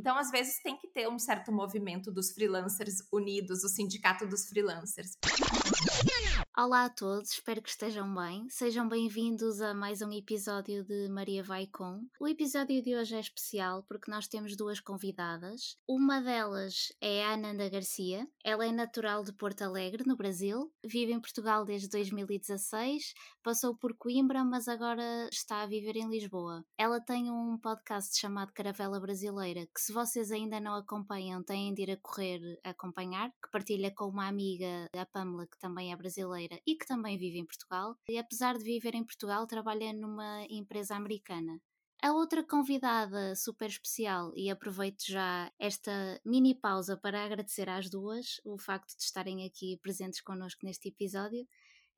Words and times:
Então, 0.00 0.16
às 0.16 0.30
vezes, 0.30 0.62
tem 0.62 0.78
que 0.78 0.88
ter 0.88 1.08
um 1.08 1.18
certo 1.18 1.52
movimento 1.52 2.10
dos 2.10 2.32
freelancers 2.32 3.06
unidos, 3.12 3.62
o 3.64 3.68
sindicato 3.68 4.26
dos 4.26 4.48
freelancers. 4.48 5.10
Olá 6.62 6.84
a 6.84 6.90
todos, 6.90 7.32
espero 7.32 7.62
que 7.62 7.70
estejam 7.70 8.14
bem. 8.14 8.46
Sejam 8.50 8.86
bem-vindos 8.86 9.62
a 9.62 9.72
mais 9.72 10.02
um 10.02 10.12
episódio 10.12 10.84
de 10.84 11.08
Maria 11.08 11.42
Vai 11.42 11.66
Com. 11.66 12.02
O 12.20 12.28
episódio 12.28 12.82
de 12.82 12.94
hoje 12.94 13.16
é 13.16 13.18
especial 13.20 13.82
porque 13.88 14.10
nós 14.10 14.28
temos 14.28 14.54
duas 14.54 14.78
convidadas. 14.78 15.78
Uma 15.88 16.20
delas 16.20 16.92
é 17.00 17.24
a 17.24 17.32
Ananda 17.32 17.66
Garcia. 17.70 18.28
Ela 18.44 18.66
é 18.66 18.72
natural 18.72 19.24
de 19.24 19.32
Porto 19.32 19.62
Alegre, 19.62 20.04
no 20.06 20.18
Brasil. 20.18 20.70
Vive 20.84 21.14
em 21.14 21.18
Portugal 21.18 21.64
desde 21.64 21.88
2016. 21.88 23.14
Passou 23.42 23.74
por 23.74 23.96
Coimbra, 23.96 24.44
mas 24.44 24.68
agora 24.68 25.30
está 25.32 25.62
a 25.62 25.66
viver 25.66 25.96
em 25.96 26.10
Lisboa. 26.10 26.62
Ela 26.76 27.00
tem 27.00 27.30
um 27.30 27.56
podcast 27.56 28.20
chamado 28.20 28.52
Caravela 28.52 29.00
Brasileira, 29.00 29.66
que 29.74 29.80
se 29.80 29.94
vocês 29.94 30.30
ainda 30.30 30.60
não 30.60 30.74
acompanham, 30.74 31.42
têm 31.42 31.72
de 31.72 31.84
ir 31.84 31.92
a 31.92 31.96
correr 31.96 32.60
a 32.62 32.68
acompanhar, 32.68 33.30
que 33.42 33.50
partilha 33.50 33.90
com 33.96 34.08
uma 34.08 34.28
amiga, 34.28 34.84
a 34.94 35.06
Pamela, 35.06 35.46
que 35.46 35.58
também 35.58 35.90
é 35.90 35.96
brasileira 35.96 36.49
brasileira 36.50 36.62
e 36.66 36.74
que 36.74 36.86
também 36.86 37.16
vive 37.16 37.38
em 37.38 37.46
Portugal, 37.46 37.96
e 38.08 38.18
apesar 38.18 38.58
de 38.58 38.64
viver 38.64 38.94
em 38.94 39.04
Portugal, 39.04 39.46
trabalha 39.46 39.92
numa 39.92 40.44
empresa 40.50 40.96
americana. 40.96 41.60
A 42.02 42.12
outra 42.12 42.42
convidada 42.42 43.36
super 43.36 43.68
especial, 43.68 44.32
e 44.34 44.50
aproveito 44.50 45.04
já 45.06 45.52
esta 45.58 46.20
mini 46.24 46.54
pausa 46.54 46.96
para 46.96 47.24
agradecer 47.24 47.68
às 47.68 47.90
duas 47.90 48.40
o 48.44 48.58
facto 48.58 48.96
de 48.96 49.02
estarem 49.02 49.44
aqui 49.44 49.78
presentes 49.82 50.22
connosco 50.22 50.64
neste 50.64 50.88
episódio, 50.88 51.46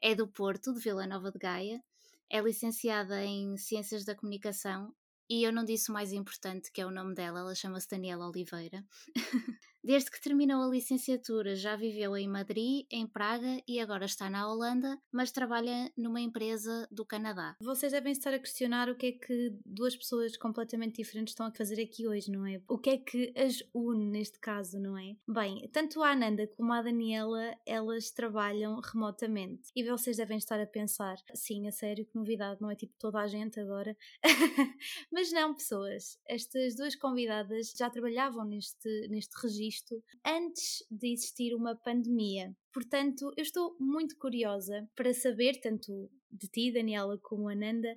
é 0.01 0.15
do 0.15 0.27
Porto, 0.27 0.75
de 0.75 0.81
Vila 0.81 1.07
Nova 1.07 1.31
de 1.31 1.39
Gaia. 1.39 1.81
É 2.29 2.41
licenciada 2.41 3.25
em 3.25 3.57
Ciências 3.57 4.05
da 4.05 4.17
Comunicação 4.17 4.93
e 5.31 5.45
eu 5.45 5.53
não 5.53 5.65
disse 5.65 5.91
o 5.91 5.95
mais 5.95 6.13
importante, 6.13 6.73
que 6.73 6.81
é 6.81 6.87
o 6.87 6.91
nome 6.91 7.15
dela, 7.15 7.41
ela 7.41 7.55
chama-se 7.55 7.89
Daniela 7.89 8.29
Oliveira. 8.29 8.85
Desde 9.85 10.13
que 10.13 10.21
terminou 10.21 10.63
a 10.63 10.69
licenciatura, 10.69 11.57
já 11.57 11.75
viveu 11.75 12.17
em 12.17 12.29
Madrid, 12.29 12.87
em 12.89 13.05
Praga 13.05 13.61
e 13.67 13.81
agora 13.81 14.05
está 14.05 14.31
na 14.31 14.49
Holanda, 14.49 14.97
mas 15.11 15.33
trabalha 15.33 15.91
numa 15.97 16.21
empresa 16.21 16.87
do 16.89 17.05
Canadá. 17.05 17.57
Vocês 17.61 17.91
devem 17.91 18.13
estar 18.13 18.33
a 18.33 18.39
questionar 18.39 18.89
o 18.89 18.95
que 18.95 19.07
é 19.07 19.13
que 19.13 19.53
duas 19.67 19.97
pessoas 19.97 20.37
completamente 20.37 21.03
diferentes 21.03 21.33
estão 21.33 21.47
a 21.47 21.51
fazer 21.51 21.83
aqui 21.83 22.07
hoje, 22.07 22.31
não 22.31 22.47
é? 22.47 22.63
O 22.69 22.79
que 22.79 22.91
é 22.91 22.97
que 22.97 23.35
as 23.37 23.61
une 23.75 24.07
neste 24.07 24.39
caso, 24.39 24.79
não 24.79 24.97
é? 24.97 25.17
Bem, 25.27 25.69
tanto 25.73 26.01
a 26.01 26.13
Ananda 26.13 26.47
como 26.47 26.73
a 26.73 26.81
Daniela, 26.81 27.53
elas 27.67 28.13
trabalham 28.13 28.81
remotamente. 28.81 29.69
E 29.75 29.83
vocês 29.83 30.17
devem 30.17 30.39
estar 30.39 30.61
a 30.61 30.67
pensar, 30.67 31.17
sim, 31.35 31.67
a 31.67 31.73
sério, 31.73 32.07
que 32.07 32.15
novidade, 32.15 32.63
não 32.63 32.71
é 32.71 32.77
tipo 32.77 32.95
toda 33.01 33.19
a 33.19 33.27
gente 33.27 33.59
agora. 33.59 33.97
mas 35.11 35.33
não, 35.33 35.53
pessoas. 35.53 36.21
Estas 36.29 36.77
duas 36.77 36.95
convidadas 36.95 37.75
já 37.77 37.91
trabalhavam 37.91 38.45
neste, 38.45 39.09
neste 39.09 39.35
registro 39.43 39.72
isto 39.73 40.03
antes 40.25 40.85
de 40.91 41.13
existir 41.13 41.55
uma 41.55 41.75
pandemia. 41.75 42.55
Portanto, 42.73 43.33
eu 43.37 43.43
estou 43.43 43.77
muito 43.81 44.17
curiosa 44.19 44.89
para 44.95 45.15
saber, 45.15 45.61
tanto 45.61 46.11
de 46.31 46.49
ti, 46.49 46.73
Daniela, 46.73 47.19
como 47.19 47.49
Ananda, 47.49 47.95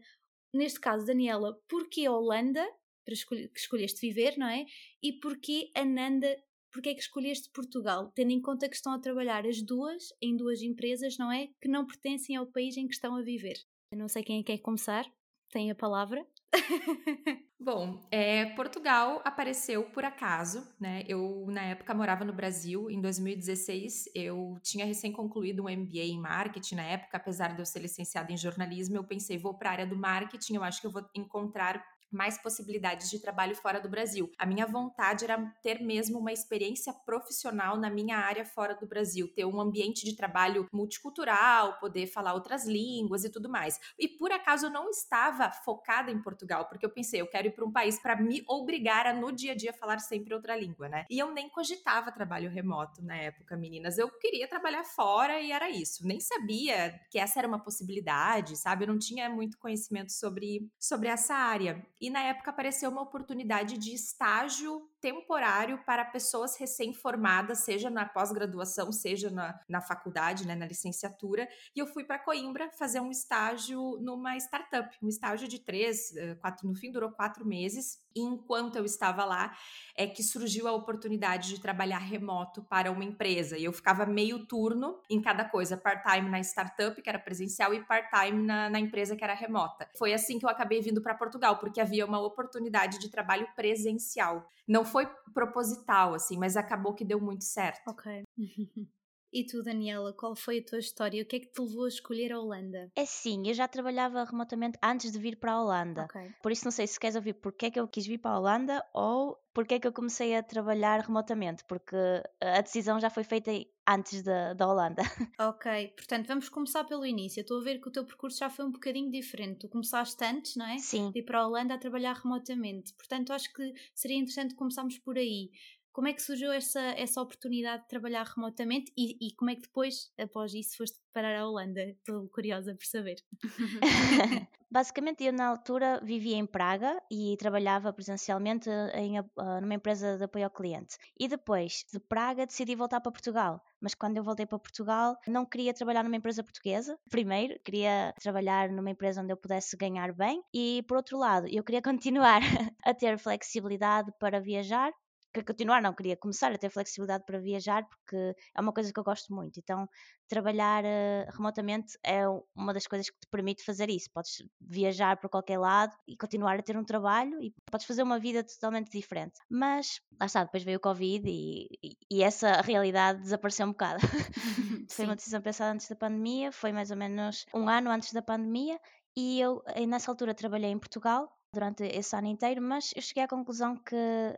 neste 0.53 0.79
caso, 0.79 1.05
Daniela, 1.05 1.59
porquê 1.67 2.07
Holanda, 2.07 2.65
para 3.03 3.13
escolher, 3.13 3.49
que 3.49 3.59
escolheste 3.59 3.99
viver, 4.01 4.37
não 4.37 4.47
é? 4.47 4.65
E 5.01 5.13
porquê 5.19 5.71
Ananda, 5.75 6.35
porquê 6.71 6.89
é 6.89 6.93
que 6.93 7.01
escolheste 7.01 7.49
Portugal, 7.51 8.11
tendo 8.15 8.31
em 8.31 8.41
conta 8.41 8.67
que 8.67 8.75
estão 8.75 8.93
a 8.93 8.99
trabalhar 8.99 9.45
as 9.45 9.61
duas 9.61 10.09
em 10.21 10.35
duas 10.35 10.61
empresas, 10.61 11.17
não 11.17 11.31
é? 11.31 11.47
Que 11.61 11.67
não 11.67 11.85
pertencem 11.85 12.35
ao 12.35 12.47
país 12.47 12.75
em 12.77 12.87
que 12.87 12.95
estão 12.95 13.15
a 13.15 13.21
viver. 13.21 13.57
Eu 13.91 13.97
não 13.97 14.07
sei 14.07 14.23
quem 14.23 14.39
é 14.39 14.43
quer 14.43 14.57
começar, 14.59 15.05
tem 15.51 15.71
a 15.71 15.75
palavra. 15.75 16.25
Bom, 17.59 18.05
é, 18.11 18.45
Portugal 18.47 19.21
apareceu 19.25 19.83
por 19.85 20.05
acaso, 20.05 20.67
né? 20.79 21.03
Eu, 21.07 21.45
na 21.49 21.61
época, 21.63 21.93
morava 21.93 22.23
no 22.23 22.33
Brasil. 22.33 22.89
Em 22.89 23.01
2016, 23.01 24.05
eu 24.13 24.57
tinha 24.61 24.85
recém 24.85 25.11
concluído 25.11 25.63
um 25.63 25.69
MBA 25.69 26.03
em 26.03 26.19
marketing. 26.19 26.75
Na 26.75 26.83
época, 26.83 27.17
apesar 27.17 27.53
de 27.53 27.61
eu 27.61 27.65
ser 27.65 27.79
licenciada 27.79 28.31
em 28.31 28.37
jornalismo, 28.37 28.95
eu 28.95 29.03
pensei, 29.03 29.37
vou 29.37 29.53
para 29.53 29.69
a 29.69 29.73
área 29.73 29.87
do 29.87 29.97
marketing, 29.97 30.55
eu 30.55 30.63
acho 30.63 30.81
que 30.81 30.87
eu 30.87 30.91
vou 30.91 31.05
encontrar 31.15 31.83
mais 32.11 32.37
possibilidades 32.37 33.09
de 33.09 33.19
trabalho 33.19 33.55
fora 33.55 33.79
do 33.79 33.89
Brasil. 33.89 34.31
A 34.37 34.45
minha 34.45 34.65
vontade 34.65 35.25
era 35.25 35.37
ter 35.61 35.81
mesmo 35.81 36.19
uma 36.19 36.31
experiência 36.31 36.93
profissional 36.93 37.77
na 37.77 37.89
minha 37.89 38.17
área 38.17 38.45
fora 38.45 38.75
do 38.75 38.87
Brasil, 38.87 39.27
ter 39.33 39.45
um 39.45 39.59
ambiente 39.59 40.05
de 40.05 40.15
trabalho 40.15 40.67
multicultural, 40.71 41.79
poder 41.79 42.07
falar 42.07 42.33
outras 42.33 42.65
línguas 42.65 43.23
e 43.23 43.29
tudo 43.29 43.49
mais. 43.49 43.79
E 43.99 44.07
por 44.07 44.31
acaso 44.31 44.67
eu 44.67 44.69
não 44.71 44.89
estava 44.89 45.51
focada 45.51 46.11
em 46.11 46.21
Portugal, 46.21 46.67
porque 46.67 46.85
eu 46.85 46.89
pensei, 46.89 47.21
eu 47.21 47.27
quero 47.27 47.47
ir 47.47 47.51
para 47.51 47.65
um 47.65 47.71
país 47.71 47.99
para 47.99 48.15
me 48.15 48.43
obrigar 48.47 49.07
a 49.07 49.13
no 49.13 49.31
dia 49.31 49.53
a 49.53 49.55
dia 49.55 49.73
falar 49.73 49.99
sempre 49.99 50.33
outra 50.33 50.55
língua, 50.55 50.87
né? 50.87 51.05
E 51.09 51.19
eu 51.19 51.31
nem 51.31 51.49
cogitava 51.49 52.11
trabalho 52.11 52.49
remoto 52.49 53.03
na 53.03 53.15
época, 53.15 53.57
meninas. 53.57 53.97
Eu 53.97 54.09
queria 54.19 54.47
trabalhar 54.47 54.83
fora 54.83 55.39
e 55.39 55.51
era 55.51 55.69
isso. 55.69 56.05
Nem 56.05 56.19
sabia 56.19 56.99
que 57.09 57.19
essa 57.19 57.39
era 57.39 57.47
uma 57.47 57.59
possibilidade, 57.59 58.57
sabe? 58.57 58.83
Eu 58.83 58.89
não 58.89 58.99
tinha 58.99 59.29
muito 59.29 59.57
conhecimento 59.57 60.11
sobre, 60.11 60.69
sobre 60.79 61.09
essa 61.09 61.35
área. 61.35 61.85
E 61.99 62.09
na 62.09 62.21
época 62.21 62.51
apareceu 62.51 62.89
uma 62.89 63.01
oportunidade 63.01 63.77
de 63.77 63.93
estágio 63.93 64.89
temporário 65.05 65.77
para 65.85 66.03
pessoas 66.03 66.57
recém-formadas, 66.57 67.59
seja 67.59 67.91
na 67.91 68.07
pós-graduação, 68.07 68.91
seja 68.91 69.29
na, 69.29 69.59
na 69.69 69.79
faculdade, 69.79 70.47
né, 70.47 70.55
na 70.55 70.65
licenciatura. 70.65 71.47
E 71.75 71.79
eu 71.79 71.85
fui 71.85 72.03
para 72.03 72.17
Coimbra 72.17 72.71
fazer 72.71 72.99
um 72.99 73.11
estágio 73.11 73.99
numa 74.01 74.35
startup, 74.37 74.97
um 75.03 75.07
estágio 75.07 75.47
de 75.47 75.59
três, 75.59 76.11
eh, 76.15 76.33
quatro, 76.41 76.67
no 76.67 76.73
fim 76.73 76.91
durou 76.91 77.11
quatro 77.11 77.45
meses. 77.45 78.03
E 78.15 78.21
enquanto 78.21 78.77
eu 78.77 78.85
estava 78.85 79.25
lá, 79.25 79.55
é 79.95 80.07
que 80.07 80.23
surgiu 80.23 80.67
a 80.67 80.71
oportunidade 80.71 81.49
de 81.49 81.61
trabalhar 81.61 81.99
remoto 81.99 82.63
para 82.63 82.89
uma 82.89 83.03
empresa. 83.03 83.57
E 83.57 83.65
eu 83.65 83.73
ficava 83.73 84.05
meio 84.05 84.47
turno 84.47 85.01
em 85.09 85.21
cada 85.21 85.43
coisa, 85.43 85.77
part-time 85.77 86.29
na 86.29 86.39
startup, 86.39 86.99
que 86.99 87.09
era 87.09 87.19
presencial, 87.19 87.73
e 87.73 87.83
part-time 87.83 88.41
na, 88.41 88.69
na 88.69 88.79
empresa 88.79 89.15
que 89.15 89.23
era 89.23 89.33
remota. 89.33 89.87
Foi 89.99 90.13
assim 90.13 90.39
que 90.39 90.45
eu 90.45 90.49
acabei 90.49 90.81
vindo 90.81 91.01
para 91.01 91.13
Portugal, 91.13 91.59
porque 91.59 91.81
havia 91.81 92.05
uma 92.05 92.19
oportunidade 92.19 92.97
de 92.99 93.11
trabalho 93.11 93.47
presencial. 93.53 94.47
Não 94.65 94.83
foi 94.95 95.07
proposital, 95.33 96.13
assim, 96.13 96.37
mas 96.37 96.55
acabou 96.55 96.93
que 96.93 97.03
deu 97.03 97.19
muito 97.19 97.43
certo. 97.43 97.89
Ok. 97.89 98.23
E 99.35 99.43
tu, 99.43 99.61
Daniela, 99.61 100.13
qual 100.13 100.33
foi 100.33 100.59
a 100.59 100.63
tua 100.63 100.79
história? 100.79 101.21
O 101.21 101.25
que 101.25 101.35
é 101.35 101.39
que 101.41 101.47
te 101.47 101.59
levou 101.59 101.83
a 101.83 101.89
escolher 101.89 102.31
a 102.31 102.39
Holanda? 102.39 102.89
É 102.95 103.05
sim, 103.05 103.45
eu 103.45 103.53
já 103.53 103.67
trabalhava 103.67 104.23
remotamente 104.23 104.79
antes 104.81 105.11
de 105.11 105.19
vir 105.19 105.35
para 105.35 105.51
a 105.51 105.61
Holanda. 105.61 106.05
Okay. 106.05 106.31
Por 106.41 106.53
isso 106.53 106.63
não 106.63 106.71
sei 106.71 106.87
se 106.87 106.97
queres 106.97 107.17
ouvir 107.17 107.33
porque 107.33 107.65
é 107.65 107.71
que 107.71 107.77
eu 107.77 107.85
quis 107.85 108.07
vir 108.07 108.17
para 108.17 108.31
a 108.31 108.39
Holanda 108.39 108.81
ou 108.93 109.37
porque 109.53 109.73
é 109.73 109.79
que 109.79 109.85
eu 109.85 109.91
comecei 109.91 110.33
a 110.35 110.41
trabalhar 110.41 111.01
remotamente, 111.01 111.65
porque 111.65 111.97
a 112.41 112.61
decisão 112.61 112.97
já 112.97 113.09
foi 113.09 113.25
feita 113.25 113.51
antes 113.85 114.23
da, 114.23 114.53
da 114.53 114.67
Holanda. 114.67 115.01
Ok, 115.37 115.93
portanto 115.97 116.27
vamos 116.27 116.47
começar 116.47 116.85
pelo 116.85 117.05
início. 117.05 117.41
Estou 117.41 117.59
a 117.59 117.63
ver 117.63 117.81
que 117.81 117.89
o 117.89 117.91
teu 117.91 118.05
percurso 118.05 118.39
já 118.39 118.49
foi 118.49 118.63
um 118.63 118.71
bocadinho 118.71 119.11
diferente. 119.11 119.59
Tu 119.59 119.67
começaste 119.67 120.23
antes, 120.23 120.55
não 120.55 120.65
é? 120.65 120.77
Sim. 120.77 121.11
De 121.11 121.19
ir 121.19 121.23
para 121.23 121.39
a 121.39 121.47
Holanda 121.47 121.73
a 121.73 121.77
trabalhar 121.77 122.13
remotamente. 122.13 122.93
Portanto, 122.93 123.33
acho 123.33 123.51
que 123.53 123.73
seria 123.93 124.17
interessante 124.17 124.55
começarmos 124.55 124.97
por 124.99 125.17
aí. 125.17 125.51
Como 125.95 126.09
é 126.09 126.13
que 126.13 126.21
surgiu 126.21 126.51
essa, 126.51 126.81
essa 126.97 127.21
oportunidade 127.21 127.83
de 127.83 127.87
trabalhar 127.87 128.25
remotamente 128.25 128.91
e, 128.97 129.29
e 129.29 129.33
como 129.33 129.51
é 129.51 129.55
que 129.55 129.61
depois, 129.61 130.11
após 130.19 130.53
isso, 130.53 130.75
foste 130.75 130.99
parar 131.13 131.39
à 131.39 131.47
Holanda? 131.47 131.81
Estou 131.83 132.27
curiosa 132.27 132.75
por 132.75 132.85
saber. 132.85 133.15
Basicamente, 134.69 135.23
eu 135.23 135.31
na 135.31 135.47
altura 135.47 136.01
vivia 136.03 136.35
em 136.35 136.45
Praga 136.45 137.01
e 137.09 137.37
trabalhava 137.37 137.93
presencialmente 137.93 138.69
em, 138.93 139.13
numa 139.61 139.73
empresa 139.73 140.17
de 140.17 140.25
apoio 140.25 140.43
ao 140.43 140.51
cliente. 140.51 140.97
E 141.17 141.29
depois 141.29 141.85
de 141.93 141.97
Praga 141.97 142.45
decidi 142.45 142.75
voltar 142.75 142.99
para 142.99 143.13
Portugal. 143.13 143.63
Mas 143.79 143.95
quando 143.95 144.17
eu 144.17 144.23
voltei 144.23 144.45
para 144.45 144.59
Portugal, 144.59 145.17
não 145.25 145.45
queria 145.45 145.73
trabalhar 145.73 146.03
numa 146.03 146.17
empresa 146.17 146.43
portuguesa. 146.43 146.99
Primeiro, 147.09 147.57
queria 147.63 148.13
trabalhar 148.19 148.67
numa 148.69 148.89
empresa 148.89 149.21
onde 149.21 149.31
eu 149.31 149.37
pudesse 149.37 149.77
ganhar 149.77 150.11
bem. 150.11 150.43
E 150.53 150.83
por 150.89 150.97
outro 150.97 151.17
lado, 151.17 151.47
eu 151.49 151.63
queria 151.63 151.81
continuar 151.81 152.41
a 152.83 152.93
ter 152.93 153.17
flexibilidade 153.17 154.11
para 154.19 154.41
viajar 154.41 154.91
queria 155.35 155.45
continuar, 155.45 155.81
não, 155.81 155.93
queria 155.93 156.15
começar 156.15 156.51
a 156.51 156.57
ter 156.57 156.69
flexibilidade 156.69 157.25
para 157.25 157.39
viajar, 157.39 157.85
porque 157.87 158.35
é 158.55 158.61
uma 158.61 158.71
coisa 158.71 158.91
que 158.91 158.99
eu 158.99 159.03
gosto 159.03 159.33
muito. 159.33 159.59
Então, 159.59 159.87
trabalhar 160.27 160.83
uh, 160.83 161.31
remotamente 161.35 161.97
é 162.03 162.21
uma 162.55 162.73
das 162.73 162.87
coisas 162.87 163.09
que 163.09 163.19
te 163.19 163.27
permite 163.29 163.63
fazer 163.63 163.89
isso. 163.89 164.09
Podes 164.13 164.43
viajar 164.61 165.17
para 165.17 165.29
qualquer 165.29 165.57
lado 165.57 165.93
e 166.07 166.15
continuar 166.15 166.57
a 166.57 166.61
ter 166.61 166.77
um 166.77 166.85
trabalho 166.85 167.41
e 167.41 167.53
podes 167.69 167.85
fazer 167.85 168.03
uma 168.03 168.17
vida 168.17 168.43
totalmente 168.43 168.89
diferente. 168.91 169.33
Mas, 169.49 169.99
lá 170.19 170.25
está, 170.25 170.43
depois 170.43 170.63
veio 170.63 170.77
o 170.77 170.81
Covid 170.81 171.29
e, 171.29 171.67
e, 171.83 171.97
e 172.09 172.23
essa 172.23 172.61
realidade 172.61 173.21
desapareceu 173.21 173.67
um 173.67 173.71
bocado. 173.71 173.99
foi 174.89 175.05
uma 175.05 175.15
decisão 175.15 175.41
pensada 175.41 175.73
antes 175.73 175.89
da 175.89 175.95
pandemia, 175.95 176.51
foi 176.51 176.71
mais 176.71 176.91
ou 176.91 176.97
menos 176.97 177.45
um 177.53 177.67
ano 177.67 177.91
antes 177.91 178.13
da 178.13 178.21
pandemia. 178.21 178.79
E 179.17 179.39
eu, 179.39 179.63
nessa 179.87 180.11
altura, 180.11 180.33
trabalhei 180.33 180.71
em 180.71 180.79
Portugal 180.79 181.29
durante 181.53 181.83
esse 181.83 182.13
ano 182.15 182.27
inteiro, 182.27 182.61
mas 182.61 182.91
eu 182.95 183.01
cheguei 183.01 183.23
à 183.23 183.27
conclusão 183.27 183.77
que 183.77 184.37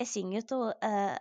assim, 0.00 0.34
eu 0.34 0.40
estou 0.40 0.72
a, 0.82 1.20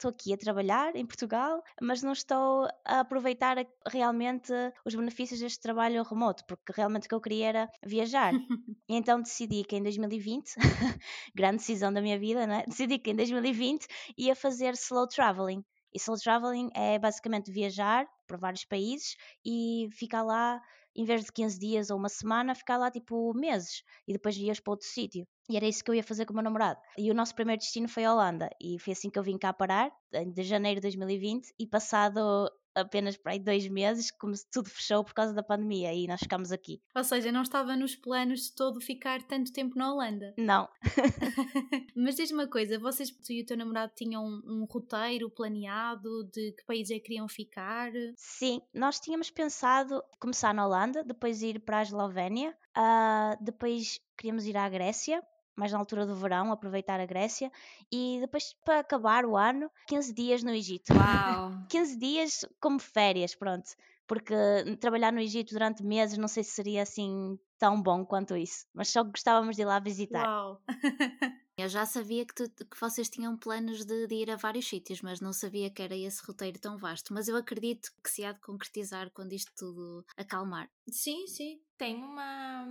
estou 0.00 0.10
aqui 0.10 0.32
a 0.32 0.36
trabalhar 0.38 0.96
em 0.96 1.06
Portugal, 1.06 1.62
mas 1.80 2.02
não 2.02 2.12
estou 2.12 2.66
a 2.86 3.00
aproveitar 3.00 3.56
realmente 3.86 4.52
os 4.84 4.94
benefícios 4.94 5.40
deste 5.40 5.60
trabalho 5.60 6.02
remoto, 6.02 6.44
porque 6.46 6.72
realmente 6.74 7.06
o 7.06 7.08
que 7.08 7.14
eu 7.14 7.20
queria 7.20 7.48
era 7.48 7.70
viajar. 7.84 8.32
e 8.88 8.96
então 8.96 9.20
decidi 9.20 9.62
que 9.64 9.76
em 9.76 9.82
2020, 9.82 10.54
grande 11.34 11.58
decisão 11.58 11.92
da 11.92 12.00
minha 12.00 12.18
vida, 12.18 12.46
né? 12.46 12.64
decidi 12.66 12.98
que 12.98 13.10
em 13.10 13.16
2020 13.16 13.86
ia 14.16 14.34
fazer 14.34 14.72
slow 14.74 15.06
traveling. 15.06 15.62
E 15.92 15.98
slow 15.98 16.16
traveling 16.18 16.70
é 16.74 16.98
basicamente 16.98 17.50
viajar 17.50 18.06
por 18.26 18.38
vários 18.38 18.64
países 18.64 19.16
e 19.44 19.88
ficar 19.92 20.22
lá 20.22 20.60
em 21.00 21.04
vez 21.04 21.24
de 21.24 21.32
15 21.32 21.58
dias 21.58 21.90
ou 21.90 21.96
uma 21.96 22.08
semana, 22.10 22.54
ficar 22.54 22.76
lá 22.76 22.90
tipo 22.90 23.32
meses 23.34 23.82
e 24.06 24.12
depois 24.12 24.36
ias 24.36 24.60
para 24.60 24.72
outro 24.72 24.86
sítio. 24.86 25.26
E 25.48 25.56
era 25.56 25.66
isso 25.66 25.82
que 25.82 25.90
eu 25.90 25.94
ia 25.94 26.02
fazer 26.02 26.26
com 26.26 26.32
o 26.32 26.36
meu 26.36 26.44
namorado. 26.44 26.78
E 26.96 27.10
o 27.10 27.14
nosso 27.14 27.34
primeiro 27.34 27.58
destino 27.58 27.88
foi 27.88 28.04
a 28.04 28.12
Holanda. 28.12 28.50
E 28.60 28.78
foi 28.78 28.92
assim 28.92 29.10
que 29.10 29.18
eu 29.18 29.22
vim 29.22 29.38
cá 29.38 29.52
parar, 29.52 29.90
de 30.12 30.42
janeiro 30.42 30.76
de 30.76 30.82
2020. 30.82 31.54
E 31.58 31.66
passado 31.66 32.50
apenas 32.74 33.16
para 33.16 33.32
aí 33.32 33.38
dois 33.38 33.68
meses, 33.68 34.10
como 34.10 34.34
se 34.34 34.48
tudo 34.50 34.68
fechou 34.68 35.04
por 35.04 35.14
causa 35.14 35.32
da 35.32 35.42
pandemia 35.42 35.92
e 35.92 36.06
nós 36.06 36.20
ficámos 36.20 36.52
aqui. 36.52 36.80
Ou 36.94 37.04
seja, 37.04 37.32
não 37.32 37.42
estava 37.42 37.76
nos 37.76 37.94
planos 37.94 38.42
de 38.42 38.54
todo 38.54 38.80
ficar 38.80 39.22
tanto 39.22 39.52
tempo 39.52 39.76
na 39.76 39.92
Holanda? 39.92 40.34
Não. 40.38 40.68
Mas 41.94 42.16
diz-me 42.16 42.38
uma 42.38 42.48
coisa, 42.48 42.78
vocês 42.78 43.10
tu 43.10 43.32
e 43.32 43.42
o 43.42 43.46
teu 43.46 43.56
namorado 43.56 43.92
tinham 43.94 44.24
um, 44.24 44.42
um 44.46 44.64
roteiro 44.64 45.30
planeado 45.30 46.24
de 46.32 46.52
que 46.52 46.64
país 46.64 46.90
é 46.90 46.94
que 46.94 47.00
queriam 47.00 47.28
ficar? 47.28 47.90
Sim, 48.16 48.60
nós 48.72 49.00
tínhamos 49.00 49.30
pensado 49.30 50.02
começar 50.18 50.54
na 50.54 50.66
Holanda, 50.66 51.04
depois 51.04 51.42
ir 51.42 51.60
para 51.60 51.78
a 51.78 51.82
Eslovénia, 51.82 52.56
uh, 52.76 53.44
depois 53.44 54.00
queríamos 54.16 54.46
ir 54.46 54.56
à 54.56 54.68
Grécia, 54.68 55.22
mais 55.56 55.72
na 55.72 55.78
altura 55.78 56.06
do 56.06 56.14
verão, 56.14 56.52
aproveitar 56.52 57.00
a 57.00 57.06
Grécia 57.06 57.50
e 57.90 58.18
depois 58.20 58.54
para 58.64 58.80
acabar 58.80 59.24
o 59.24 59.36
ano, 59.36 59.70
15 59.86 60.12
dias 60.12 60.42
no 60.42 60.50
Egito. 60.50 60.92
Uau! 60.94 61.50
15 61.68 61.96
dias 61.96 62.44
como 62.60 62.78
férias, 62.78 63.34
pronto. 63.34 63.70
Porque 64.06 64.34
trabalhar 64.80 65.12
no 65.12 65.20
Egito 65.20 65.52
durante 65.52 65.84
meses 65.84 66.18
não 66.18 66.26
sei 66.26 66.42
se 66.42 66.50
seria 66.50 66.82
assim 66.82 67.38
tão 67.58 67.80
bom 67.80 68.04
quanto 68.04 68.36
isso, 68.36 68.66
mas 68.74 68.88
só 68.88 69.04
gostávamos 69.04 69.54
de 69.54 69.62
ir 69.62 69.66
lá 69.66 69.78
visitar. 69.78 70.26
Uau! 70.26 70.62
Eu 71.60 71.68
já 71.68 71.84
sabia 71.84 72.24
que, 72.24 72.32
tu, 72.32 72.48
que 72.48 72.80
vocês 72.80 73.10
tinham 73.10 73.36
planos 73.36 73.84
de, 73.84 74.06
de, 74.06 74.14
ir 74.14 74.30
a 74.30 74.36
vários 74.36 74.66
sítios, 74.66 75.02
mas 75.02 75.20
não 75.20 75.30
sabia 75.30 75.68
que 75.68 75.82
era 75.82 75.94
esse 75.94 76.24
roteiro 76.24 76.58
tão 76.58 76.78
vasto. 76.78 77.12
Mas 77.12 77.28
eu 77.28 77.36
acredito 77.36 77.90
que 78.02 78.10
se 78.10 78.24
há 78.24 78.32
de 78.32 78.40
concretizar 78.40 79.10
quando 79.10 79.34
isto 79.34 79.52
tudo 79.54 80.02
acalmar. 80.16 80.70
Sim, 80.88 81.26
sim. 81.26 81.60
Tem 81.76 81.96
uma, 81.96 82.66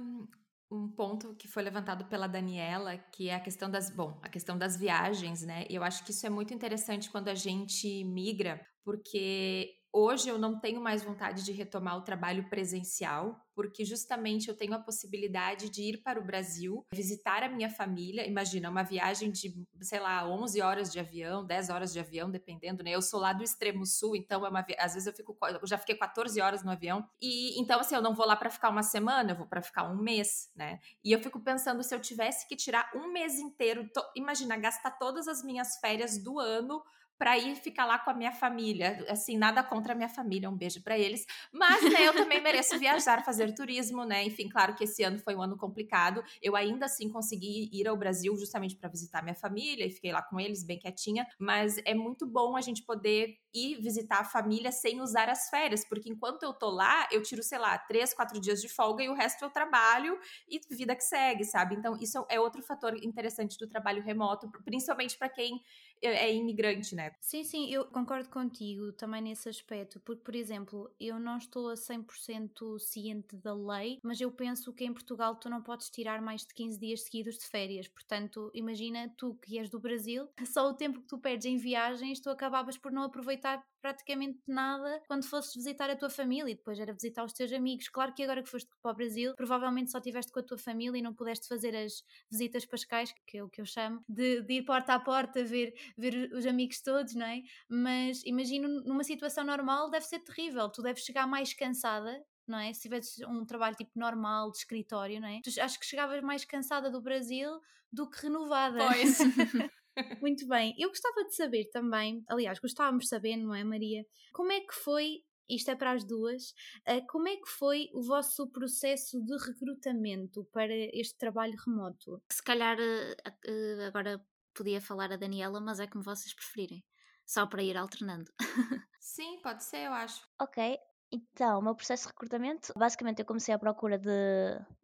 um 0.72 0.88
ponto 0.88 1.36
que 1.36 1.48
foi 1.48 1.64
levantado 1.64 2.06
pela 2.06 2.28
Daniela, 2.28 2.98
que 2.98 3.30
é 3.30 3.36
a 3.36 3.40
questão 3.40 3.70
das, 3.70 3.90
bom, 3.90 4.20
a 4.22 4.30
questão 4.30 4.58
das 4.58 4.78
viagens, 4.78 5.42
né? 5.42 5.66
Eu 5.70 5.84
acho 5.84 6.04
que 6.04 6.12
isso 6.12 6.26
é 6.26 6.30
muito 6.30 6.54
interessante 6.54 7.10
quando 7.10 7.30
a 7.30 7.36
gente 7.36 8.04
migra, 8.04 8.62
porque 8.84 9.79
Hoje 9.92 10.30
eu 10.30 10.38
não 10.38 10.60
tenho 10.60 10.80
mais 10.80 11.04
vontade 11.04 11.44
de 11.44 11.52
retomar 11.52 11.98
o 11.98 12.04
trabalho 12.04 12.48
presencial, 12.48 13.44
porque 13.56 13.84
justamente 13.84 14.48
eu 14.48 14.56
tenho 14.56 14.74
a 14.76 14.80
possibilidade 14.80 15.68
de 15.68 15.82
ir 15.82 15.98
para 16.04 16.20
o 16.20 16.24
Brasil, 16.24 16.86
visitar 16.94 17.42
a 17.42 17.50
minha 17.50 17.72
família. 17.72 18.28
Imagina, 18.28 18.70
uma 18.70 18.84
viagem 18.84 19.32
de, 19.32 19.52
sei 19.82 20.00
lá, 20.00 20.30
11 20.30 20.62
horas 20.62 20.92
de 20.92 21.00
avião, 21.00 21.44
10 21.44 21.70
horas 21.72 21.92
de 21.92 22.00
avião, 22.00 22.30
dependendo, 22.30 22.84
né? 22.84 22.92
Eu 22.92 23.02
sou 23.02 23.20
lá 23.20 23.34
do 23.34 23.44
extremo 23.44 23.84
sul, 23.84 24.16
então 24.16 24.46
é 24.46 24.50
uma, 24.50 24.64
às 24.78 24.94
vezes 24.94 25.08
eu 25.08 25.14
fico, 25.14 25.36
eu 25.60 25.68
já 25.68 25.78
fiquei 25.78 25.96
14 25.96 26.40
horas 26.40 26.64
no 26.64 26.72
avião. 26.72 27.04
E 27.20 27.60
então 27.60 27.80
assim, 27.80 27.96
eu 27.96 28.02
não 28.02 28.14
vou 28.14 28.28
lá 28.28 28.36
para 28.36 28.52
ficar 28.52 28.70
uma 28.70 28.84
semana, 28.84 29.32
eu 29.32 29.38
vou 29.38 29.48
para 29.48 29.62
ficar 29.62 29.90
um 29.92 29.98
mês, 29.98 30.52
né? 30.56 30.80
E 31.04 31.12
eu 31.12 31.20
fico 31.20 31.40
pensando 31.40 31.82
se 31.84 31.96
eu 31.96 32.00
tivesse 32.00 32.48
que 32.48 32.56
tirar 32.56 32.92
um 32.96 33.12
mês 33.12 33.40
inteiro, 33.40 33.90
to, 33.92 34.02
imagina, 34.16 34.56
gastar 34.56 34.92
todas 34.92 35.28
as 35.28 35.44
minhas 35.44 35.78
férias 35.78 36.24
do 36.24 36.40
ano 36.40 36.80
para 37.20 37.38
ir 37.38 37.56
ficar 37.58 37.86
lá 37.86 38.00
com 38.00 38.10
a 38.10 38.14
minha 38.14 38.32
família. 38.32 39.06
Assim, 39.10 39.38
nada 39.38 39.62
contra 39.62 39.92
a 39.92 39.96
minha 39.96 40.08
família, 40.08 40.50
um 40.50 40.56
beijo 40.56 40.82
para 40.82 40.98
eles. 40.98 41.26
Mas, 41.52 41.84
né, 41.84 42.08
eu 42.08 42.14
também 42.16 42.42
mereço 42.42 42.80
viajar, 42.80 43.26
fazer 43.26 43.54
turismo, 43.54 44.06
né? 44.06 44.24
Enfim, 44.24 44.48
claro 44.48 44.74
que 44.74 44.86
esse 44.86 45.04
ano 45.04 45.20
foi 45.20 45.36
um 45.36 45.42
ano 45.42 45.58
complicado. 45.58 46.24
Eu 46.42 46.56
ainda 46.56 46.86
assim 46.86 47.10
consegui 47.10 47.70
ir 47.74 47.88
ao 47.90 47.98
Brasil 47.98 48.34
justamente 48.38 48.78
para 48.78 48.88
visitar 48.88 49.22
minha 49.22 49.36
família 49.36 49.86
e 49.86 49.92
fiquei 49.92 50.14
lá 50.14 50.22
com 50.22 50.40
eles 50.40 50.64
bem 50.64 50.80
quietinha. 50.80 51.28
Mas 51.38 51.78
é 51.86 51.94
muito 51.94 52.26
bom 52.26 52.56
a 52.56 52.62
gente 52.62 52.84
poder 52.84 53.36
ir 53.54 53.82
visitar 53.82 54.20
a 54.20 54.24
família 54.24 54.72
sem 54.72 55.02
usar 55.02 55.28
as 55.28 55.50
férias, 55.50 55.84
porque 55.84 56.10
enquanto 56.10 56.44
eu 56.44 56.54
tô 56.54 56.70
lá, 56.70 57.06
eu 57.12 57.22
tiro, 57.22 57.44
sei 57.44 57.58
lá, 57.58 57.78
três, 57.78 58.14
quatro 58.14 58.40
dias 58.40 58.62
de 58.62 58.70
folga 58.70 59.04
e 59.04 59.10
o 59.10 59.14
resto 59.14 59.44
eu 59.44 59.50
trabalho 59.50 60.18
e 60.48 60.62
vida 60.74 60.96
que 60.96 61.04
segue, 61.04 61.44
sabe? 61.44 61.76
Então, 61.76 61.98
isso 62.00 62.26
é 62.30 62.40
outro 62.40 62.62
fator 62.62 62.96
interessante 63.04 63.58
do 63.58 63.68
trabalho 63.68 64.02
remoto, 64.02 64.50
principalmente 64.64 65.18
para 65.18 65.28
quem 65.28 65.62
é, 66.02 66.28
é 66.30 66.36
imigrante, 66.36 66.96
né? 66.96 67.12
Sim, 67.22 67.44
sim, 67.44 67.70
eu 67.70 67.86
concordo 67.86 68.30
contigo 68.30 68.94
também 68.94 69.22
nesse 69.22 69.50
aspecto, 69.50 70.00
porque, 70.00 70.24
por 70.24 70.34
exemplo, 70.34 70.90
eu 71.00 71.20
não 71.20 71.38
estou 71.38 71.70
a 71.70 71.76
100% 71.76 72.80
ciente 72.80 73.36
da 73.36 73.54
lei, 73.54 74.00
mas 74.02 74.22
eu 74.22 74.32
penso 74.32 74.74
que 74.74 74.86
em 74.86 74.94
Portugal 74.94 75.36
tu 75.36 75.50
não 75.50 75.62
podes 75.62 75.90
tirar 75.90 76.22
mais 76.22 76.42
de 76.46 76.54
15 76.54 76.80
dias 76.80 77.04
seguidos 77.04 77.38
de 77.38 77.46
férias, 77.46 77.88
portanto, 77.90 78.50
imagina 78.54 79.14
tu 79.18 79.36
que 79.36 79.60
és 79.60 79.70
do 79.70 79.80
Brasil, 79.80 80.30
só 80.48 80.70
o 80.70 80.74
tempo 80.74 81.02
que 81.02 81.08
tu 81.08 81.20
perdes 81.20 81.46
em 81.46 81.58
viagens, 81.58 82.22
tu 82.22 82.30
acabavas 82.30 82.78
por 82.78 82.92
não 82.92 83.04
aproveitar 83.04 83.62
praticamente 83.82 84.40
nada 84.48 85.02
quando 85.08 85.26
fosses 85.26 85.54
visitar 85.56 85.90
a 85.90 85.96
tua 85.96 86.10
família 86.10 86.52
e 86.52 86.56
depois 86.56 86.80
era 86.80 86.94
visitar 86.94 87.24
os 87.24 87.34
teus 87.34 87.52
amigos. 87.52 87.90
Claro 87.90 88.14
que 88.14 88.24
agora 88.24 88.44
que 88.44 88.50
foste 88.50 88.70
para 88.82 88.92
o 88.92 88.96
Brasil, 88.96 89.34
provavelmente 89.36 89.92
só 89.92 89.98
estiveste 89.98 90.32
com 90.32 90.40
a 90.40 90.44
tua 90.44 90.58
família 90.58 90.98
e 91.00 91.02
não 91.02 91.14
pudeste 91.14 91.48
fazer 91.48 91.76
as 91.76 92.04
visitas 92.30 92.66
pascais, 92.66 93.14
que 93.26 93.38
é 93.38 93.44
o 93.44 93.50
que 93.50 93.62
eu 93.62 93.66
chamo, 93.66 94.04
de, 94.08 94.42
de 94.42 94.54
ir 94.56 94.64
porta 94.64 94.94
a 94.94 95.00
porta 95.00 95.44
ver, 95.44 95.74
ver 95.98 96.32
os 96.34 96.46
amigos 96.46 96.82
todos, 96.82 97.16
não 97.16 97.26
é? 97.26 97.42
Mas 97.68 98.24
imagino 98.26 98.68
numa 98.84 99.04
situação 99.04 99.44
normal 99.44 99.90
deve 99.90 100.06
ser 100.06 100.20
terrível. 100.20 100.70
Tu 100.70 100.82
deves 100.82 101.04
chegar 101.04 101.28
mais 101.28 101.54
cansada 101.54 102.24
não 102.50 102.58
é? 102.58 102.74
Se 102.74 102.82
tivesse 102.82 103.24
um 103.26 103.46
trabalho 103.46 103.76
tipo 103.76 103.92
normal 103.96 104.52
de 104.52 104.58
escritório, 104.58 105.22
não 105.22 105.28
é? 105.28 105.40
Tu 105.42 105.52
acho 105.62 105.80
que 105.80 105.86
chegavas 105.86 106.22
mais 106.24 106.44
cansada 106.44 106.90
do 106.90 107.00
Brasil 107.00 107.62
do 107.92 108.10
que 108.10 108.24
renovada. 108.24 108.80
Pois. 108.88 109.20
Muito 110.22 110.48
bem. 110.48 110.76
Eu 110.78 110.90
gostava 110.90 111.24
de 111.26 111.36
saber 111.36 111.70
também, 111.72 112.24
aliás, 112.28 112.60
gostávamos 112.60 113.04
de 113.04 113.10
saber, 113.10 113.38
não 113.38 113.54
é, 113.54 113.64
Maria? 113.64 114.06
Como 114.34 114.52
é 114.52 114.60
que 114.62 114.74
foi 114.74 115.24
isto 115.50 115.72
é 115.72 115.76
para 115.76 115.94
as 115.94 116.04
duas. 116.04 116.52
Uh, 116.88 117.06
como 117.08 117.28
é 117.28 117.36
que 117.36 117.48
foi 117.48 117.90
o 117.94 118.04
vosso 118.04 118.48
processo 118.52 119.20
de 119.26 119.36
recrutamento 119.36 120.46
para 120.54 120.74
este 120.94 121.18
trabalho 121.18 121.56
remoto? 121.66 122.22
Se 122.32 122.44
calhar 122.44 122.78
uh, 122.78 123.82
agora 123.88 124.24
podia 124.54 124.80
falar 124.80 125.12
a 125.12 125.18
Daniela, 125.18 125.60
mas 125.60 125.80
é 125.80 125.88
como 125.88 126.04
vocês 126.04 126.34
preferirem. 126.34 126.84
Só 127.26 127.46
para 127.48 127.64
ir 127.64 127.78
alternando. 127.78 128.32
Sim, 129.00 129.40
pode 129.42 129.64
ser, 129.64 129.86
eu 129.86 129.94
acho. 129.94 130.28
Ok. 130.40 130.78
Então, 131.12 131.60
o 131.60 131.62
meu 131.62 131.74
processo 131.74 132.04
de 132.04 132.10
recrutamento, 132.10 132.72
basicamente 132.78 133.20
eu 133.20 133.26
comecei 133.26 133.54
à 133.54 133.58
procura 133.58 133.98
de, 133.98 134.10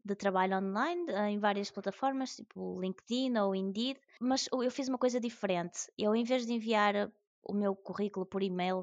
de 0.03 0.15
trabalho 0.15 0.58
online 0.58 1.12
em 1.29 1.38
várias 1.38 1.70
plataformas, 1.70 2.36
tipo 2.36 2.82
LinkedIn 2.82 3.38
ou 3.38 3.53
Indeed, 3.53 4.00
mas 4.20 4.50
eu 4.51 4.72
fiz 4.72 4.88
uma 4.88 4.98
coisa 4.98 5.20
diferente. 5.20 5.91
Eu, 5.98 6.15
em 6.15 6.24
vez 6.24 6.46
de 6.46 6.53
enviar 6.53 7.12
o 7.44 7.53
meu 7.53 7.75
currículo 7.75 8.25
por 8.25 8.41
e-mail 8.41 8.79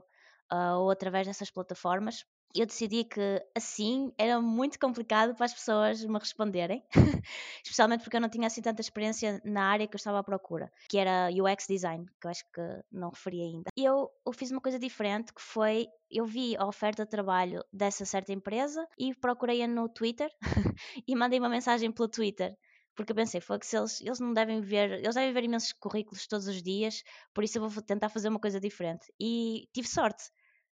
uh, 0.53 0.79
ou 0.79 0.91
através 0.91 1.27
dessas 1.27 1.51
plataformas, 1.51 2.25
eu 2.55 2.67
decidi 2.67 3.05
que 3.05 3.21
assim 3.55 4.13
era 4.19 4.41
muito 4.41 4.79
complicado 4.79 5.35
para 5.35 5.47
as 5.47 5.55
pessoas 5.55 6.05
me 6.05 6.19
responderem, 6.19 6.85
especialmente 7.65 8.03
porque 8.03 8.17
eu 8.17 8.21
não 8.21 8.29
tinha 8.29 8.47
assim 8.47 8.63
tanta 8.63 8.81
experiência 8.81 9.41
na 9.45 9.65
área 9.65 9.87
que 9.87 9.95
eu 9.95 9.99
estava 9.99 10.19
à 10.19 10.23
procura, 10.23 10.71
que 10.89 10.99
era 10.99 11.29
UX 11.31 11.67
design, 11.67 12.07
que 12.21 12.27
eu 12.27 12.31
acho 12.31 12.45
que 12.53 12.63
não 12.91 13.11
referi 13.11 13.41
ainda. 13.43 13.71
Eu, 13.77 14.11
eu 14.27 14.33
fiz 14.33 14.51
uma 14.51 14.61
coisa 14.61 14.79
diferente, 14.79 15.33
que 15.33 15.43
foi 15.43 15.87
eu 16.11 16.27
vi 16.27 16.57
a 16.57 16.67
oferta 16.67 17.05
de 17.05 17.11
trabalho 17.11 17.65
dessa 17.73 18.05
certa 18.05 18.33
empresa 18.33 18.87
e 18.99 19.15
procurei-a 19.15 19.67
no 19.67 19.89
Twitter 19.89 20.31
e 21.09 21.17
mandei 21.17 21.39
uma 21.39 21.49
mensagem 21.49 21.91
pelo 21.91 22.09
Twitter 22.09 22.55
porque 22.95 23.13
eu 23.13 23.17
pensei, 23.17 23.41
foi 23.41 23.59
que 23.59 23.77
eles, 23.77 24.01
eles 24.01 24.21
não 24.21 24.33
devem 24.33 24.61
ver, 24.61 24.91
eles 24.91 25.15
devem 25.15 25.33
ver 25.33 25.45
imensos 25.45 25.73
currículos 25.73 26.27
todos 26.27 26.47
os 26.47 26.63
dias, 26.63 27.03
por 27.33 27.43
isso 27.43 27.59
eu 27.59 27.69
vou 27.69 27.83
tentar 27.83 28.09
fazer 28.09 28.29
uma 28.29 28.39
coisa 28.39 28.61
diferente. 28.61 29.11
E 29.19 29.67
tive 29.73 29.89
sorte, 29.89 30.25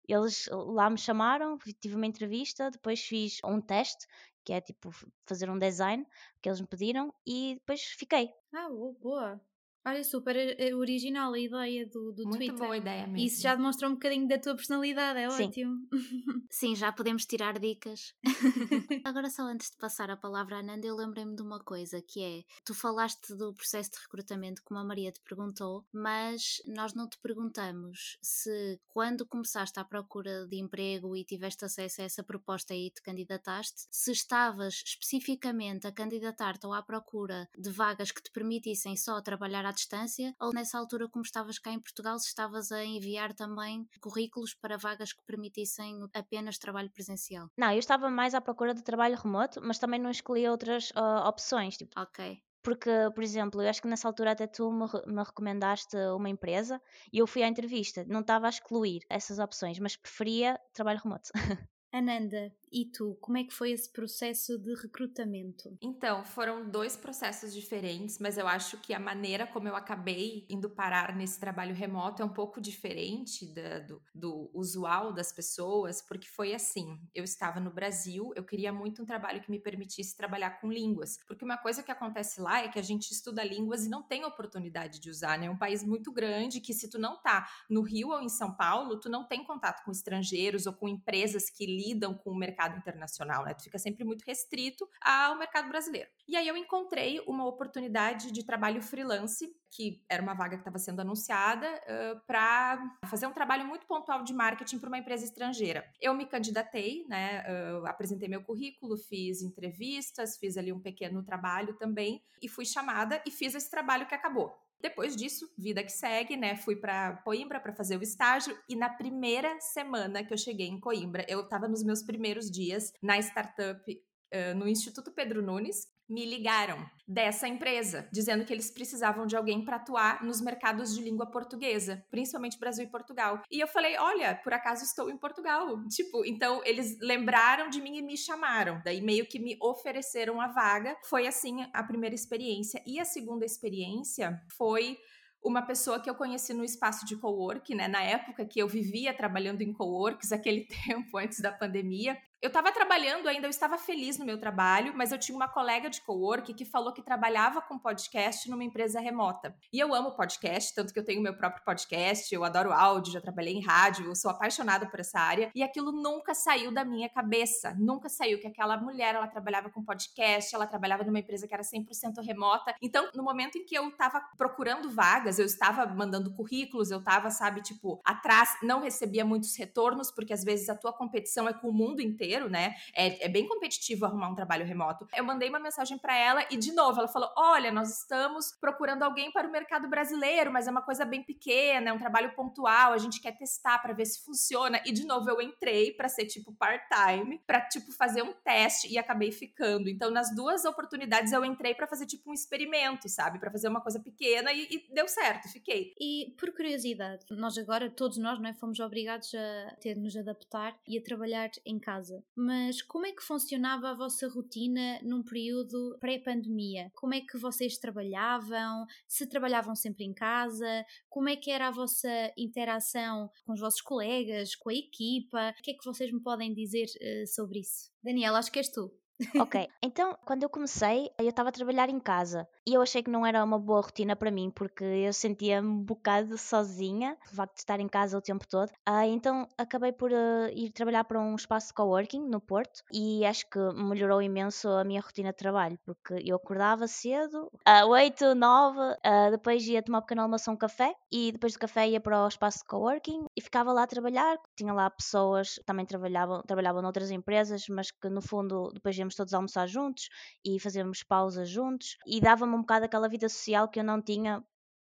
eles 0.08 0.48
lá 0.52 0.90
me 0.90 0.98
chamaram, 0.98 1.58
tive 1.80 1.96
uma 1.96 2.06
entrevista, 2.06 2.70
depois 2.72 3.02
fiz 3.02 3.40
um 3.44 3.62
teste, 3.62 4.08
que 4.44 4.54
é 4.54 4.62
tipo 4.62 4.92
fazer 5.28 5.50
um 5.50 5.58
design 5.60 6.06
que 6.42 6.50
eles 6.50 6.62
me 6.62 6.68
pediram 6.68 7.14
e 7.26 7.56
depois 7.56 7.82
fiquei. 7.82 8.30
Ah, 8.52 8.70
boa. 8.70 9.40
Olha, 9.88 10.04
super 10.04 10.36
eh, 10.36 10.74
original 10.74 11.32
a 11.32 11.40
ideia 11.40 11.86
do, 11.86 12.12
do 12.12 12.24
Muito 12.24 12.38
Twitter. 12.38 12.56
boa 12.56 12.76
ideia 12.76 13.06
mesmo. 13.06 13.28
Isso 13.28 13.40
já 13.40 13.54
demonstra 13.54 13.88
um 13.88 13.94
bocadinho 13.94 14.28
da 14.28 14.40
tua 14.40 14.56
personalidade, 14.56 15.20
é 15.20 15.30
Sim. 15.30 15.44
ótimo. 15.44 15.88
Sim, 16.50 16.76
já 16.76 16.92
podemos 16.92 17.24
tirar 17.28 17.60
dicas. 17.60 18.16
Agora, 19.06 19.30
só 19.30 19.44
antes 19.44 19.70
de 19.70 19.78
passar 19.78 20.10
a 20.10 20.18
palavra 20.18 20.58
à 20.58 20.64
Nanda, 20.64 20.88
eu 20.88 20.96
lembrei-me 20.96 21.36
de 21.36 21.44
uma 21.44 21.60
coisa 21.60 22.02
que 22.02 22.20
é: 22.24 22.44
tu 22.64 22.74
falaste 22.74 23.36
do 23.36 23.54
processo 23.54 23.92
de 23.92 23.98
recrutamento, 23.98 24.64
como 24.66 24.80
a 24.80 24.84
Maria 24.84 25.12
te 25.12 25.22
perguntou, 25.22 25.86
mas 25.94 26.64
nós 26.66 26.96
não 26.96 27.08
te 27.08 27.20
perguntamos 27.20 28.18
se 28.24 28.80
quando 28.88 29.24
começaste 29.24 29.80
à 29.80 29.86
procura 29.86 30.48
de 30.48 30.58
emprego 30.60 31.16
e 31.16 31.24
tiveste 31.24 31.64
acesso 31.64 32.02
a 32.02 32.06
essa 32.06 32.24
proposta 32.24 32.74
e 32.74 32.90
te 32.90 33.04
candidataste, 33.04 33.86
se 33.92 34.12
estavas 34.12 34.82
especificamente 34.84 35.86
a 35.86 35.92
candidatar-te 35.92 36.66
ou 36.66 36.74
à 36.74 36.82
procura 36.82 37.48
de 37.56 37.70
vagas 37.70 38.12
que 38.12 38.24
te 38.24 38.32
permitissem 38.32 38.98
só 38.98 39.22
trabalhar 39.22 39.64
à 39.64 39.75
distância, 39.76 40.34
ou 40.40 40.52
nessa 40.54 40.78
altura, 40.78 41.08
como 41.08 41.24
estavas 41.24 41.60
cá 41.60 41.72
em 41.72 41.80
Portugal, 41.80 42.18
se 42.18 42.28
estavas 42.28 42.72
a 42.72 42.84
enviar 42.84 43.34
também 43.34 43.88
currículos 44.02 44.56
para 44.56 44.78
vagas 44.78 45.14
que 45.14 45.24
permitissem 45.24 46.00
apenas 46.14 46.58
trabalho 46.58 46.90
presencial? 46.90 47.50
Não, 47.58 47.72
eu 47.72 47.80
estava 47.80 48.10
mais 48.10 48.34
à 48.34 48.42
procura 48.42 48.74
de 48.74 48.84
trabalho 48.84 49.18
remoto, 49.18 49.62
mas 49.62 49.78
também 49.78 50.00
não 50.00 50.10
escolhi 50.10 50.48
outras 50.48 50.90
uh, 50.92 51.28
opções. 51.28 51.78
Tipo, 51.78 52.00
ok. 52.00 52.42
Porque, 52.64 52.90
por 53.14 53.24
exemplo, 53.24 53.62
eu 53.62 53.70
acho 53.70 53.80
que 53.80 53.88
nessa 53.88 54.08
altura 54.08 54.32
até 54.32 54.48
tu 54.48 54.72
me, 54.72 54.88
me 55.06 55.24
recomendaste 55.24 55.96
uma 56.16 56.30
empresa 56.30 56.82
e 57.14 57.20
eu 57.20 57.28
fui 57.28 57.44
à 57.44 57.48
entrevista. 57.48 58.04
Não 58.08 58.22
estava 58.22 58.48
a 58.48 58.50
excluir 58.50 59.02
essas 59.08 59.38
opções, 59.38 59.78
mas 59.78 59.96
preferia 59.96 60.60
trabalho 60.74 61.00
remoto. 61.04 61.30
Ananda, 61.94 62.52
e 62.76 62.84
tu, 62.84 63.18
como 63.22 63.38
é 63.38 63.44
que 63.46 63.54
foi 63.54 63.72
esse 63.72 63.90
processo 63.90 64.60
de 64.60 64.76
recrutamento? 64.76 65.78
Então, 65.82 66.26
foram 66.26 66.70
dois 66.70 66.98
processos 66.98 67.54
diferentes, 67.54 68.20
mas 68.20 68.38
eu 68.38 68.46
acho 68.50 68.78
que 68.82 68.94
a 68.94 69.00
maneira 69.00 69.48
como 69.48 69.70
eu 69.70 69.78
acabei 69.78 70.46
indo 70.50 70.70
parar 70.70 71.16
nesse 71.16 71.40
trabalho 71.40 71.74
remoto 71.74 72.22
é 72.22 72.26
um 72.26 72.34
pouco 72.34 72.60
diferente 72.60 73.46
da, 73.46 73.80
do, 73.80 74.02
do 74.14 74.52
usual 74.54 75.14
das 75.14 75.32
pessoas, 75.32 76.02
porque 76.02 76.28
foi 76.28 76.54
assim: 76.54 77.00
eu 77.14 77.24
estava 77.24 77.62
no 77.62 77.72
Brasil, 77.72 78.34
eu 78.36 78.44
queria 78.44 78.74
muito 78.74 79.02
um 79.02 79.06
trabalho 79.06 79.42
que 79.42 79.50
me 79.50 79.60
permitisse 79.60 80.18
trabalhar 80.18 80.60
com 80.60 80.70
línguas, 80.70 81.18
porque 81.26 81.46
uma 81.46 81.58
coisa 81.58 81.82
que 81.82 81.94
acontece 81.94 82.42
lá 82.42 82.62
é 82.62 82.68
que 82.68 82.78
a 82.78 82.84
gente 82.84 83.10
estuda 83.10 83.42
línguas 83.42 83.86
e 83.86 83.90
não 83.90 84.04
tem 84.04 84.26
oportunidade 84.26 85.00
de 85.00 85.10
usar, 85.10 85.40
né? 85.40 85.46
É 85.46 85.50
um 85.50 85.58
país 85.58 85.82
muito 85.82 86.12
grande 86.12 86.60
que 86.60 86.74
se 86.74 86.90
tu 86.90 87.00
não 87.00 87.22
tá 87.22 87.48
no 87.70 87.82
Rio 87.84 88.10
ou 88.10 88.22
em 88.22 88.28
São 88.28 88.54
Paulo, 88.54 89.00
tu 89.00 89.08
não 89.08 89.26
tem 89.26 89.46
contato 89.46 89.82
com 89.86 89.92
estrangeiros 89.92 90.66
ou 90.66 90.74
com 90.74 90.90
empresas 90.90 91.50
que 91.50 91.66
lidam 91.66 92.14
com 92.14 92.32
o 92.32 92.38
mercado 92.38 92.65
mercado 92.66 92.78
internacional, 92.78 93.44
né? 93.46 93.54
Tu 93.54 93.64
fica 93.64 93.78
sempre 93.78 94.04
muito 94.04 94.24
restrito 94.24 94.88
ao 95.02 95.38
mercado 95.38 95.70
brasileiro. 95.70 96.10
E 96.28 96.36
aí 96.36 96.48
eu 96.48 96.58
encontrei 96.58 97.20
uma 97.28 97.46
oportunidade 97.46 98.32
de 98.32 98.46
trabalho 98.46 98.82
freelance, 98.82 99.48
que 99.72 100.04
era 100.10 100.22
uma 100.22 100.34
vaga 100.34 100.56
que 100.56 100.62
estava 100.62 100.80
sendo 100.80 101.02
anunciada, 101.02 101.68
uh, 101.68 102.22
para 102.26 102.98
fazer 103.06 103.28
um 103.28 103.34
trabalho 103.34 103.66
muito 103.66 103.86
pontual 103.86 104.24
de 104.24 104.34
marketing 104.34 104.80
para 104.80 104.88
uma 104.88 104.98
empresa 104.98 105.26
estrangeira. 105.26 105.86
Eu 106.02 106.14
me 106.14 106.26
candidatei, 106.26 107.06
né? 107.08 107.44
Uh, 107.44 107.86
apresentei 107.86 108.28
meu 108.28 108.44
currículo, 108.44 108.98
fiz 108.98 109.42
entrevistas, 109.42 110.38
fiz 110.38 110.58
ali 110.58 110.72
um 110.72 110.80
pequeno 110.80 111.24
trabalho 111.24 111.74
também, 111.76 112.24
e 112.42 112.48
fui 112.48 112.66
chamada 112.66 113.22
e 113.26 113.32
fiz 113.32 113.56
esse 113.56 113.70
trabalho 113.70 114.08
que 114.08 114.16
acabou. 114.16 114.65
Depois 114.86 115.16
disso, 115.16 115.52
vida 115.58 115.84
que 115.84 115.92
segue, 115.92 116.38
né? 116.38 116.56
Fui 116.56 116.76
para 116.76 117.14
Coimbra 117.24 117.60
para 117.60 117.74
fazer 117.74 117.98
o 117.98 118.04
estágio 118.04 118.56
e 118.70 118.76
na 118.76 118.88
primeira 118.88 119.60
semana 119.60 120.24
que 120.24 120.32
eu 120.32 120.38
cheguei 120.38 120.68
em 120.68 120.80
Coimbra, 120.80 121.26
eu 121.28 121.42
estava 121.42 121.68
nos 121.68 121.84
meus 121.84 122.04
primeiros 122.04 122.52
dias 122.52 122.94
na 123.02 123.18
startup 123.18 123.82
uh, 123.92 124.56
no 124.56 124.68
Instituto 124.68 125.12
Pedro 125.12 125.42
Nunes, 125.42 125.88
me 126.10 126.26
ligaram 126.26 126.86
dessa 127.08 127.48
empresa, 127.48 128.08
dizendo 128.12 128.46
que 128.46 128.54
eles 128.54 128.72
precisavam 128.72 129.26
de 129.26 129.36
alguém 129.36 129.64
para 129.64 129.76
atuar 129.76 130.24
nos 130.24 130.42
mercados 130.42 130.96
de 130.96 131.02
língua 131.02 131.30
portuguesa, 131.30 132.04
principalmente 132.10 132.60
Brasil 132.60 132.86
e 132.86 132.90
Portugal. 132.90 133.42
E 133.52 133.60
eu 133.60 133.68
falei: 133.68 133.98
"Olha, 133.98 134.36
por 134.36 134.54
acaso 134.54 134.84
estou 134.84 135.10
em 135.10 135.18
Portugal". 135.18 135.84
Tipo, 135.90 136.26
então 136.26 136.62
eles 136.66 136.98
lembraram 137.00 137.70
de 137.70 137.82
mim 137.82 137.98
e 137.98 138.02
me 138.02 138.18
chamaram. 138.18 138.82
Daí 138.84 139.02
meio 139.02 139.28
que 139.28 139.40
me 139.40 139.58
ofereceram 139.62 140.42
a 140.42 140.48
vaga. 140.48 140.98
Foi 141.04 141.28
assim 141.28 141.66
a 141.74 141.84
primeira 141.84 142.16
experiência 142.16 142.82
e 142.86 143.00
a 143.00 143.06
segunda 143.06 143.46
experiência 143.46 144.42
foi 144.58 144.98
uma 145.46 145.62
pessoa 145.62 146.00
que 146.00 146.10
eu 146.10 146.16
conheci 146.16 146.54
no 146.54 146.66
espaço 146.66 147.06
de 147.06 147.16
cowork, 147.16 147.76
né? 147.76 147.88
Na 147.88 148.02
época 148.02 148.46
que 148.46 148.60
eu 148.60 148.68
vivia 148.68 149.14
trabalhando 149.14 149.62
em 149.62 149.72
coworks, 149.72 150.32
aquele 150.34 150.66
tempo 150.66 151.18
antes 151.18 151.40
da 151.40 151.52
pandemia, 151.52 152.18
eu 152.46 152.50
estava 152.50 152.72
trabalhando 152.72 153.28
ainda, 153.28 153.48
eu 153.48 153.50
estava 153.50 153.76
feliz 153.76 154.20
no 154.20 154.26
meu 154.26 154.40
trabalho, 154.40 154.94
mas 154.96 155.12
eu 155.12 155.18
tinha 155.18 155.36
uma 155.36 155.48
colega 155.48 155.90
de 155.90 156.00
cowork 156.02 156.54
que 156.54 156.64
falou 156.64 156.94
que 156.94 157.02
trabalhava 157.02 157.60
com 157.60 157.80
podcast 157.80 158.48
numa 158.52 158.64
empresa 158.64 159.00
remota. 159.00 159.56
E 159.74 159.80
eu 159.80 159.96
amo 159.96 160.12
podcast, 160.12 160.76
tanto 160.76 160.94
que 160.94 161.00
eu 161.00 161.04
tenho 161.04 161.24
meu 161.24 161.36
próprio 161.36 161.66
podcast, 161.66 162.32
eu 162.32 162.44
adoro 162.44 162.72
áudio, 162.72 163.14
já 163.14 163.20
trabalhei 163.20 163.56
em 163.56 163.64
rádio, 163.64 164.06
eu 164.06 164.16
sou 164.16 164.30
apaixonada 164.30 164.86
por 164.86 165.00
essa 165.00 165.20
área, 165.20 165.50
e 165.56 165.64
aquilo 165.64 165.92
nunca 165.92 166.36
saiu 166.36 166.72
da 166.72 166.86
minha 166.86 167.10
cabeça, 167.10 167.76
nunca 167.80 168.10
saiu 168.10 168.40
que 168.40 168.46
aquela 168.46 168.78
mulher, 168.78 169.16
ela 169.16 169.28
trabalhava 169.28 169.72
com 169.72 169.84
podcast, 169.84 170.54
ela 170.54 170.68
trabalhava 170.68 171.04
numa 171.04 171.18
empresa 171.18 171.48
que 171.48 171.54
era 171.56 171.64
100% 171.64 172.24
remota. 172.24 172.76
Então, 172.80 173.10
no 173.16 173.24
momento 173.24 173.58
em 173.58 173.66
que 173.66 173.74
eu 173.74 173.90
estava 173.90 174.22
procurando 174.38 174.92
vagas, 174.92 175.40
eu 175.40 175.48
estava 175.48 175.88
mandando 175.88 176.32
currículos, 176.36 176.92
eu 176.92 177.00
estava, 177.00 177.32
sabe, 177.32 177.64
tipo, 177.64 178.00
atrás, 178.06 178.50
não 178.62 178.82
recebia 178.82 179.26
muitos 179.26 179.58
retornos, 179.58 180.12
porque 180.12 180.32
às 180.32 180.44
vezes 180.44 180.70
a 180.70 180.76
tua 180.76 180.94
competição 180.94 181.50
é 181.50 181.54
com 181.54 181.70
o 181.70 181.74
mundo 181.74 182.02
inteiro 182.04 182.35
inteiro, 182.36 182.50
né? 182.50 182.76
É, 182.94 183.26
é 183.26 183.30
bem 183.30 183.48
competitivo 183.48 184.06
arrumar 184.06 184.30
um 184.30 184.36
trabalho 184.36 184.66
remoto. 184.66 185.08
Eu 185.16 185.24
mandei 185.24 185.50
uma 185.50 185.60
mensagem 185.60 185.98
para 185.98 186.16
ela 186.16 186.46
e, 186.52 186.58
de 186.58 186.74
novo, 186.74 187.00
ela 187.00 187.08
falou: 187.08 187.32
Olha, 187.38 187.72
nós 187.72 188.02
estamos 188.02 188.52
procurando 188.60 189.04
alguém 189.04 189.32
para 189.32 189.48
o 189.48 189.52
mercado 189.52 189.88
brasileiro, 189.88 190.52
mas 190.52 190.68
é 190.68 190.72
uma 190.72 190.82
coisa 190.82 191.06
bem 191.06 191.24
pequena, 191.24 191.90
é 191.90 191.94
um 191.94 191.98
trabalho 191.98 192.34
pontual, 192.36 192.94
a 192.94 192.98
gente 192.98 193.22
quer 193.22 193.32
testar 193.34 193.80
para 193.80 193.94
ver 193.94 194.06
se 194.06 194.24
funciona. 194.24 194.82
E, 194.86 194.92
de 194.92 195.06
novo, 195.06 195.30
eu 195.30 195.42
entrei 195.42 195.94
para 195.94 196.10
ser 196.10 196.26
tipo 196.26 196.54
part-time, 196.54 197.40
para 197.46 197.62
tipo 197.62 197.92
fazer 197.94 198.22
um 198.22 198.34
teste 198.34 198.92
e 198.92 198.98
acabei 198.98 199.32
ficando. 199.32 199.90
Então, 199.90 200.12
nas 200.12 200.34
duas 200.36 200.66
oportunidades, 200.66 201.32
eu 201.32 201.44
entrei 201.46 201.74
para 201.74 201.88
fazer 201.88 202.06
tipo 202.06 202.30
um 202.30 202.34
experimento, 202.34 203.08
sabe? 203.10 203.40
Para 203.40 203.52
fazer 203.52 203.68
uma 203.68 203.82
coisa 203.82 204.00
pequena 204.00 204.52
e, 204.52 204.68
e, 204.70 204.94
deu 204.94 205.08
certo, 205.08 205.50
fiquei. 205.50 205.94
E 206.00 206.36
por 206.38 206.54
curiosidade, 206.54 207.26
nós 207.32 207.58
agora, 207.58 207.90
todos 207.90 208.18
nós, 208.18 208.40
não 208.40 208.50
é? 208.50 208.54
Fomos 208.54 208.80
obrigados 208.80 209.34
a 209.34 209.76
ter 209.80 209.96
nos 209.96 210.16
adaptar 210.16 210.78
e 210.88 210.98
a 210.98 211.02
trabalhar 211.02 211.50
em 211.66 211.80
casa 211.80 212.25
mas 212.36 212.82
como 212.82 213.06
é 213.06 213.12
que 213.12 213.24
funcionava 213.24 213.90
a 213.90 213.94
vossa 213.94 214.28
rotina 214.28 215.00
num 215.04 215.24
período 215.24 215.98
pré-pandemia? 216.00 216.92
Como 216.94 217.14
é 217.14 217.22
que 217.22 217.38
vocês 217.38 217.78
trabalhavam? 217.78 218.86
Se 219.08 219.28
trabalhavam 219.28 219.76
sempre 219.76 220.04
em 220.04 220.14
casa? 220.14 220.86
Como 221.10 221.30
é 221.30 221.36
que 221.36 221.50
era 221.50 221.68
a 221.68 221.72
vossa 221.72 222.10
interação 222.38 223.30
com 223.46 223.54
os 223.54 223.60
vossos 223.60 223.82
colegas, 223.82 224.56
com 224.56 224.70
a 224.70 224.74
equipa? 224.74 225.54
O 225.58 225.64
que 225.64 225.72
é 225.72 225.74
que 225.74 225.86
vocês 225.86 226.12
me 226.12 226.22
podem 226.22 226.54
dizer 226.54 226.86
uh, 226.86 227.28
sobre 227.28 227.60
isso? 227.60 227.90
Daniela, 228.04 228.40
acho 228.40 228.52
que 228.52 228.60
és 228.60 228.70
tu. 228.70 228.92
Ok, 229.40 229.70
então 229.82 230.18
quando 230.26 230.44
eu 230.44 230.50
comecei, 230.50 231.10
eu 231.18 231.30
estava 231.30 231.50
a 231.50 231.52
trabalhar 231.52 231.90
em 231.90 232.00
casa 232.00 232.48
e 232.68 232.74
eu 232.74 232.82
achei 232.82 233.02
que 233.02 233.10
não 233.10 233.26
era 233.26 233.44
uma 233.44 233.58
boa 233.58 233.82
rotina 233.82 234.16
para 234.16 234.30
mim 234.30 234.52
porque 234.54 234.84
eu 234.84 235.14
sentia-me 235.14 235.68
um 235.68 235.84
bocado 235.84 236.38
sozinha, 236.38 237.18
o 237.32 237.36
facto 237.36 237.54
de 237.54 237.60
estar 237.60 237.80
em 237.80 237.88
casa 237.88 238.18
o 238.18 238.22
tempo 238.22 238.46
todo. 238.46 238.72
Ah, 238.86 239.08
então 239.08 239.48
acabei 239.58 239.94
por 239.94 240.12
uh, 240.12 240.50
ir 240.54 240.72
trabalhar 240.72 241.06
para 241.06 241.20
um 241.20 241.36
espaço 241.36 241.68
de 241.68 241.74
coworking 241.76 242.28
no 242.28 242.42
Porto 242.42 242.84
e 242.92 243.26
acho 243.26 243.50
que 243.50 243.60
melhorou 243.74 244.22
imenso 244.22 244.68
a 244.70 244.84
minha 244.84 245.00
rotina 245.00 245.30
de 245.30 245.38
trabalho 245.38 245.80
porque 245.86 246.16
eu 246.26 246.36
acordava 246.36 246.88
cedo, 246.88 247.50
uh, 247.68 247.88
8, 247.88 248.36
9, 248.36 248.80
uh, 248.80 249.32
depois 249.32 249.66
ia 249.66 249.82
tomar 249.82 250.00
um 250.00 250.02
pequeno 250.02 250.24
almoço 250.24 250.52
um 250.52 250.58
café 250.58 250.94
e 251.12 251.32
depois 251.32 251.54
do 251.54 251.60
café 251.60 251.88
ia 251.88 252.02
para 252.02 252.26
o 252.26 252.28
espaço 252.28 252.60
de 252.60 252.66
coworking 252.66 253.26
e 253.36 253.42
ficava 253.42 253.72
lá 253.72 253.84
a 253.84 253.88
trabalhar. 253.88 254.38
Tinha 254.58 254.74
lá 254.74 254.90
pessoas 254.90 255.56
que 255.56 255.64
também 255.64 255.86
trabalhavam, 255.86 256.42
trabalhavam 256.42 256.82
noutras 256.82 257.12
empresas, 257.12 257.66
mas 257.70 257.92
que 257.92 258.10
no 258.10 258.22
fundo 258.22 258.70
depois 258.74 258.96
íamos 259.06 259.16
todos 259.16 259.34
almoçar 259.34 259.68
juntos 259.68 260.10
e 260.44 260.60
fazíamos 260.60 261.04
pausas 261.04 261.50
juntos 261.50 261.98
e 262.06 262.20
dava-me 262.20 262.56
um 262.56 262.62
bocado 262.62 262.86
aquela 262.86 263.08
vida 263.08 263.30
social 263.30 263.70
que 263.70 263.80
eu 263.80 263.84
não 263.84 264.02
tinha 264.02 264.44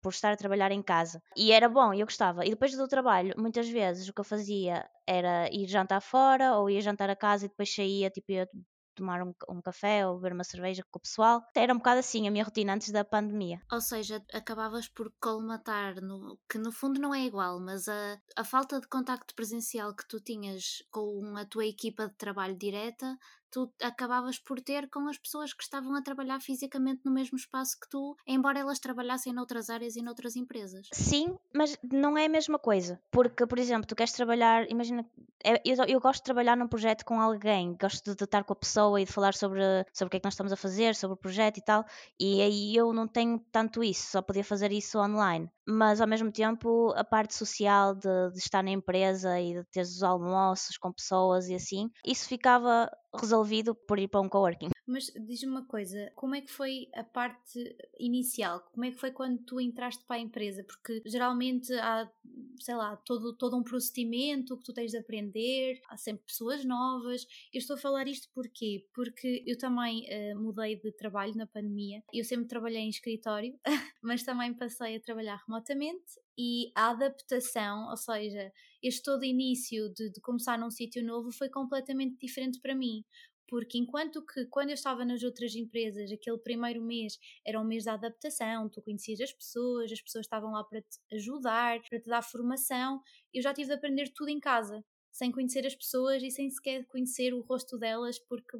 por 0.01 0.11
estar 0.11 0.33
a 0.33 0.37
trabalhar 0.37 0.71
em 0.71 0.81
casa. 0.81 1.21
E 1.35 1.51
era 1.51 1.69
bom, 1.69 1.93
eu 1.93 2.05
gostava. 2.05 2.45
E 2.45 2.49
depois 2.49 2.75
do 2.75 2.87
trabalho, 2.87 3.33
muitas 3.37 3.69
vezes 3.69 4.07
o 4.07 4.13
que 4.13 4.19
eu 4.19 4.25
fazia 4.25 4.85
era 5.07 5.49
ir 5.49 5.65
jantar 5.67 6.01
fora 6.01 6.57
ou 6.57 6.69
ia 6.69 6.81
jantar 6.81 7.09
a 7.09 7.15
casa 7.15 7.45
e 7.45 7.49
depois 7.49 7.73
saía, 7.73 8.09
tipo, 8.09 8.33
ia 8.33 8.47
tomar 8.95 9.23
um, 9.23 9.33
um, 9.49 9.61
café 9.61 10.05
ou 10.05 10.15
beber 10.15 10.33
uma 10.33 10.43
cerveja 10.43 10.83
com 10.91 10.99
o 10.99 11.01
pessoal. 11.01 11.41
Era 11.55 11.73
um 11.73 11.77
bocado 11.77 11.99
assim 11.99 12.27
a 12.27 12.31
minha 12.31 12.43
rotina 12.43 12.73
antes 12.73 12.91
da 12.91 13.03
pandemia. 13.03 13.61
Ou 13.71 13.81
seja, 13.81 14.23
acabavas 14.33 14.87
por 14.87 15.11
colmatar, 15.19 16.01
no, 16.01 16.37
que 16.49 16.57
no 16.57 16.71
fundo 16.71 16.99
não 16.99 17.13
é 17.13 17.25
igual, 17.25 17.59
mas 17.59 17.87
a, 17.87 18.19
a 18.35 18.43
falta 18.43 18.79
de 18.79 18.87
contacto 18.87 19.33
presencial 19.33 19.95
que 19.95 20.07
tu 20.07 20.19
tinhas 20.19 20.83
com 20.91 21.35
a 21.37 21.45
tua 21.45 21.65
equipa 21.65 22.07
de 22.07 22.15
trabalho 22.15 22.57
direta 22.57 23.17
tu 23.53 23.71
acabavas 23.79 24.39
por 24.39 24.59
ter 24.59 24.89
com 24.89 25.07
as 25.07 25.17
pessoas 25.17 25.53
que 25.53 25.63
estavam 25.63 25.95
a 25.95 26.01
trabalhar 26.01 26.41
fisicamente 26.41 27.01
no 27.05 27.11
mesmo 27.11 27.37
espaço 27.37 27.79
que 27.79 27.87
tu, 27.87 28.17
embora 28.25 28.59
elas 28.59 28.79
trabalhassem 28.79 29.31
noutras 29.31 29.69
áreas 29.69 29.95
e 29.95 30.01
noutras 30.01 30.35
empresas. 30.35 30.87
Sim, 30.91 31.37
mas 31.53 31.77
não 31.83 32.17
é 32.17 32.25
a 32.25 32.29
mesma 32.29 32.57
coisa. 32.57 32.99
Porque, 33.11 33.45
por 33.45 33.59
exemplo, 33.59 33.85
tu 33.85 33.95
queres 33.95 34.11
trabalhar, 34.11 34.69
imagina, 34.71 35.05
é, 35.43 35.61
eu, 35.63 35.75
eu 35.87 35.99
gosto 35.99 36.21
de 36.21 36.25
trabalhar 36.25 36.57
num 36.57 36.67
projeto 36.67 37.05
com 37.05 37.21
alguém, 37.21 37.77
gosto 37.79 38.15
de 38.15 38.23
estar 38.23 38.43
com 38.43 38.53
a 38.53 38.55
pessoa 38.55 38.99
e 38.99 39.05
de 39.05 39.11
falar 39.11 39.35
sobre, 39.35 39.61
sobre 39.93 40.07
o 40.07 40.09
que 40.09 40.17
é 40.17 40.19
que 40.19 40.25
nós 40.25 40.33
estamos 40.33 40.51
a 40.51 40.57
fazer, 40.57 40.95
sobre 40.95 41.13
o 41.13 41.17
projeto 41.17 41.57
e 41.57 41.61
tal, 41.61 41.85
e 42.19 42.41
aí 42.41 42.75
eu 42.75 42.91
não 42.91 43.07
tenho 43.07 43.37
tanto 43.51 43.83
isso, 43.83 44.09
só 44.09 44.21
podia 44.21 44.43
fazer 44.43 44.71
isso 44.71 44.97
online. 44.97 45.47
Mas 45.67 46.01
ao 46.01 46.07
mesmo 46.07 46.31
tempo, 46.31 46.91
a 46.95 47.03
parte 47.03 47.33
social 47.35 47.95
de, 47.95 48.31
de 48.33 48.39
estar 48.39 48.61
na 48.63 48.71
empresa 48.71 49.39
e 49.39 49.53
de 49.53 49.63
ter 49.71 49.81
os 49.81 50.03
almoços 50.03 50.77
com 50.77 50.91
pessoas 50.91 51.47
e 51.47 51.55
assim, 51.55 51.89
isso 52.05 52.27
ficava 52.27 52.89
resolvido 53.15 53.73
por 53.87 53.97
ir 53.99 54.07
para 54.09 54.21
um 54.21 54.29
coworking. 54.29 54.69
Mas 54.85 55.05
diz-me 55.15 55.49
uma 55.49 55.65
coisa, 55.65 56.11
como 56.15 56.35
é 56.35 56.41
que 56.41 56.51
foi 56.51 56.89
a 56.93 57.03
parte 57.03 57.75
inicial? 57.97 58.59
Como 58.73 58.85
é 58.85 58.91
que 58.91 58.97
foi 58.97 59.11
quando 59.11 59.41
tu 59.43 59.59
entraste 59.59 60.03
para 60.05 60.17
a 60.17 60.19
empresa? 60.19 60.63
Porque 60.63 61.01
geralmente 61.05 61.73
há, 61.73 62.11
sei 62.59 62.75
lá, 62.75 62.97
todo, 62.97 63.33
todo 63.35 63.57
um 63.57 63.63
procedimento 63.63 64.57
que 64.57 64.63
tu 64.63 64.73
tens 64.73 64.91
de 64.91 64.97
aprender, 64.97 65.81
há 65.87 65.95
sempre 65.95 66.25
pessoas 66.25 66.65
novas. 66.65 67.25
Eu 67.53 67.59
estou 67.59 67.75
a 67.75 67.79
falar 67.79 68.07
isto 68.07 68.29
porquê? 68.33 68.85
Porque 68.93 69.43
eu 69.47 69.57
também 69.57 70.05
uh, 70.09 70.39
mudei 70.39 70.75
de 70.75 70.91
trabalho 70.91 71.35
na 71.35 71.47
pandemia. 71.47 72.03
Eu 72.13 72.25
sempre 72.25 72.47
trabalhei 72.47 72.81
em 72.81 72.89
escritório, 72.89 73.57
mas 74.03 74.23
também 74.23 74.53
passei 74.53 74.97
a 74.97 74.99
trabalhar 74.99 75.41
remotamente 75.47 76.21
e 76.37 76.71
a 76.75 76.89
adaptação, 76.89 77.89
ou 77.89 77.97
seja, 77.97 78.51
este 78.81 79.03
todo 79.03 79.23
início 79.23 79.93
de, 79.93 80.11
de 80.11 80.19
começar 80.19 80.57
num 80.57 80.69
sítio 80.69 81.03
novo 81.03 81.31
foi 81.31 81.47
completamente 81.49 82.17
diferente 82.17 82.59
para 82.59 82.75
mim. 82.75 83.03
Porque 83.47 83.77
enquanto 83.77 84.25
que 84.25 84.45
quando 84.45 84.69
eu 84.69 84.73
estava 84.75 85.05
nas 85.05 85.23
outras 85.23 85.55
empresas, 85.55 86.11
aquele 86.11 86.37
primeiro 86.37 86.81
mês 86.81 87.19
era 87.45 87.59
um 87.59 87.63
mês 87.63 87.83
de 87.83 87.89
adaptação, 87.89 88.69
tu 88.69 88.81
conhecias 88.81 89.21
as 89.21 89.31
pessoas, 89.33 89.91
as 89.91 90.01
pessoas 90.01 90.25
estavam 90.25 90.51
lá 90.51 90.63
para 90.63 90.81
te 90.81 90.99
ajudar, 91.13 91.81
para 91.89 91.99
te 91.99 92.07
dar 92.07 92.21
formação, 92.21 93.01
eu 93.33 93.41
já 93.41 93.53
tive 93.53 93.67
de 93.67 93.73
aprender 93.73 94.09
tudo 94.13 94.29
em 94.29 94.39
casa, 94.39 94.83
sem 95.11 95.31
conhecer 95.31 95.65
as 95.65 95.75
pessoas 95.75 96.23
e 96.23 96.31
sem 96.31 96.49
sequer 96.49 96.85
conhecer 96.87 97.33
o 97.33 97.41
rosto 97.41 97.77
delas, 97.77 98.17
porque 98.19 98.57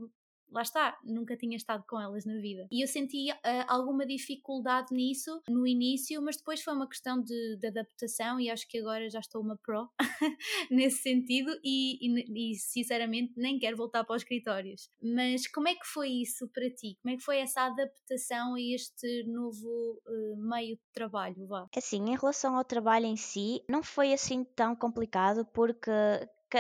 lá 0.54 0.62
está, 0.62 0.98
nunca 1.04 1.36
tinha 1.36 1.58
estado 1.58 1.84
com 1.88 2.00
elas 2.00 2.26
na 2.26 2.36
vida. 2.36 2.68
E 2.72 2.84
eu 2.84 2.88
senti 2.88 3.32
uh, 3.32 3.66
alguma 3.68 4.06
dificuldade 4.06 4.94
nisso 4.94 5.42
no 5.50 5.66
início, 5.66 6.22
mas 6.22 6.38
depois 6.38 6.62
foi 6.62 6.74
uma 6.74 6.88
questão 6.88 7.22
de, 7.22 7.58
de 7.58 7.68
adaptação 7.68 8.40
e 8.40 8.50
acho 8.50 8.68
que 8.68 8.78
agora 8.78 9.10
já 9.10 9.20
estou 9.20 9.42
uma 9.42 9.58
pro 9.58 9.90
nesse 10.70 11.02
sentido 11.02 11.52
e, 11.64 11.98
e, 12.02 12.52
e, 12.52 12.56
sinceramente 12.56 13.34
nem 13.36 13.58
quero 13.58 13.76
voltar 13.76 14.04
para 14.04 14.16
os 14.16 14.22
escritórios. 14.22 14.90
Mas 15.02 15.48
como 15.48 15.68
é 15.68 15.76
que 15.76 15.86
foi 15.86 16.10
isso 16.10 16.48
para 16.50 16.70
ti? 16.70 16.98
Como 17.02 17.14
é 17.14 17.18
que 17.18 17.24
foi 17.24 17.38
essa 17.40 17.62
adaptação 17.64 18.56
a 18.56 18.62
este 18.62 19.24
novo 19.24 20.00
uh, 20.08 20.38
meio 20.38 20.76
de 20.76 20.84
trabalho? 20.94 21.48
Vá? 21.48 21.68
É 21.74 21.80
assim, 21.80 21.98
em 22.10 22.18
relação 22.18 22.56
ao 22.56 22.64
trabalho 22.64 23.06
em 23.06 23.18
si, 23.18 23.64
não 23.68 23.82
foi 23.82 24.14
assim 24.14 24.44
tão 24.44 24.76
complicado 24.76 25.46
porque 25.54 25.92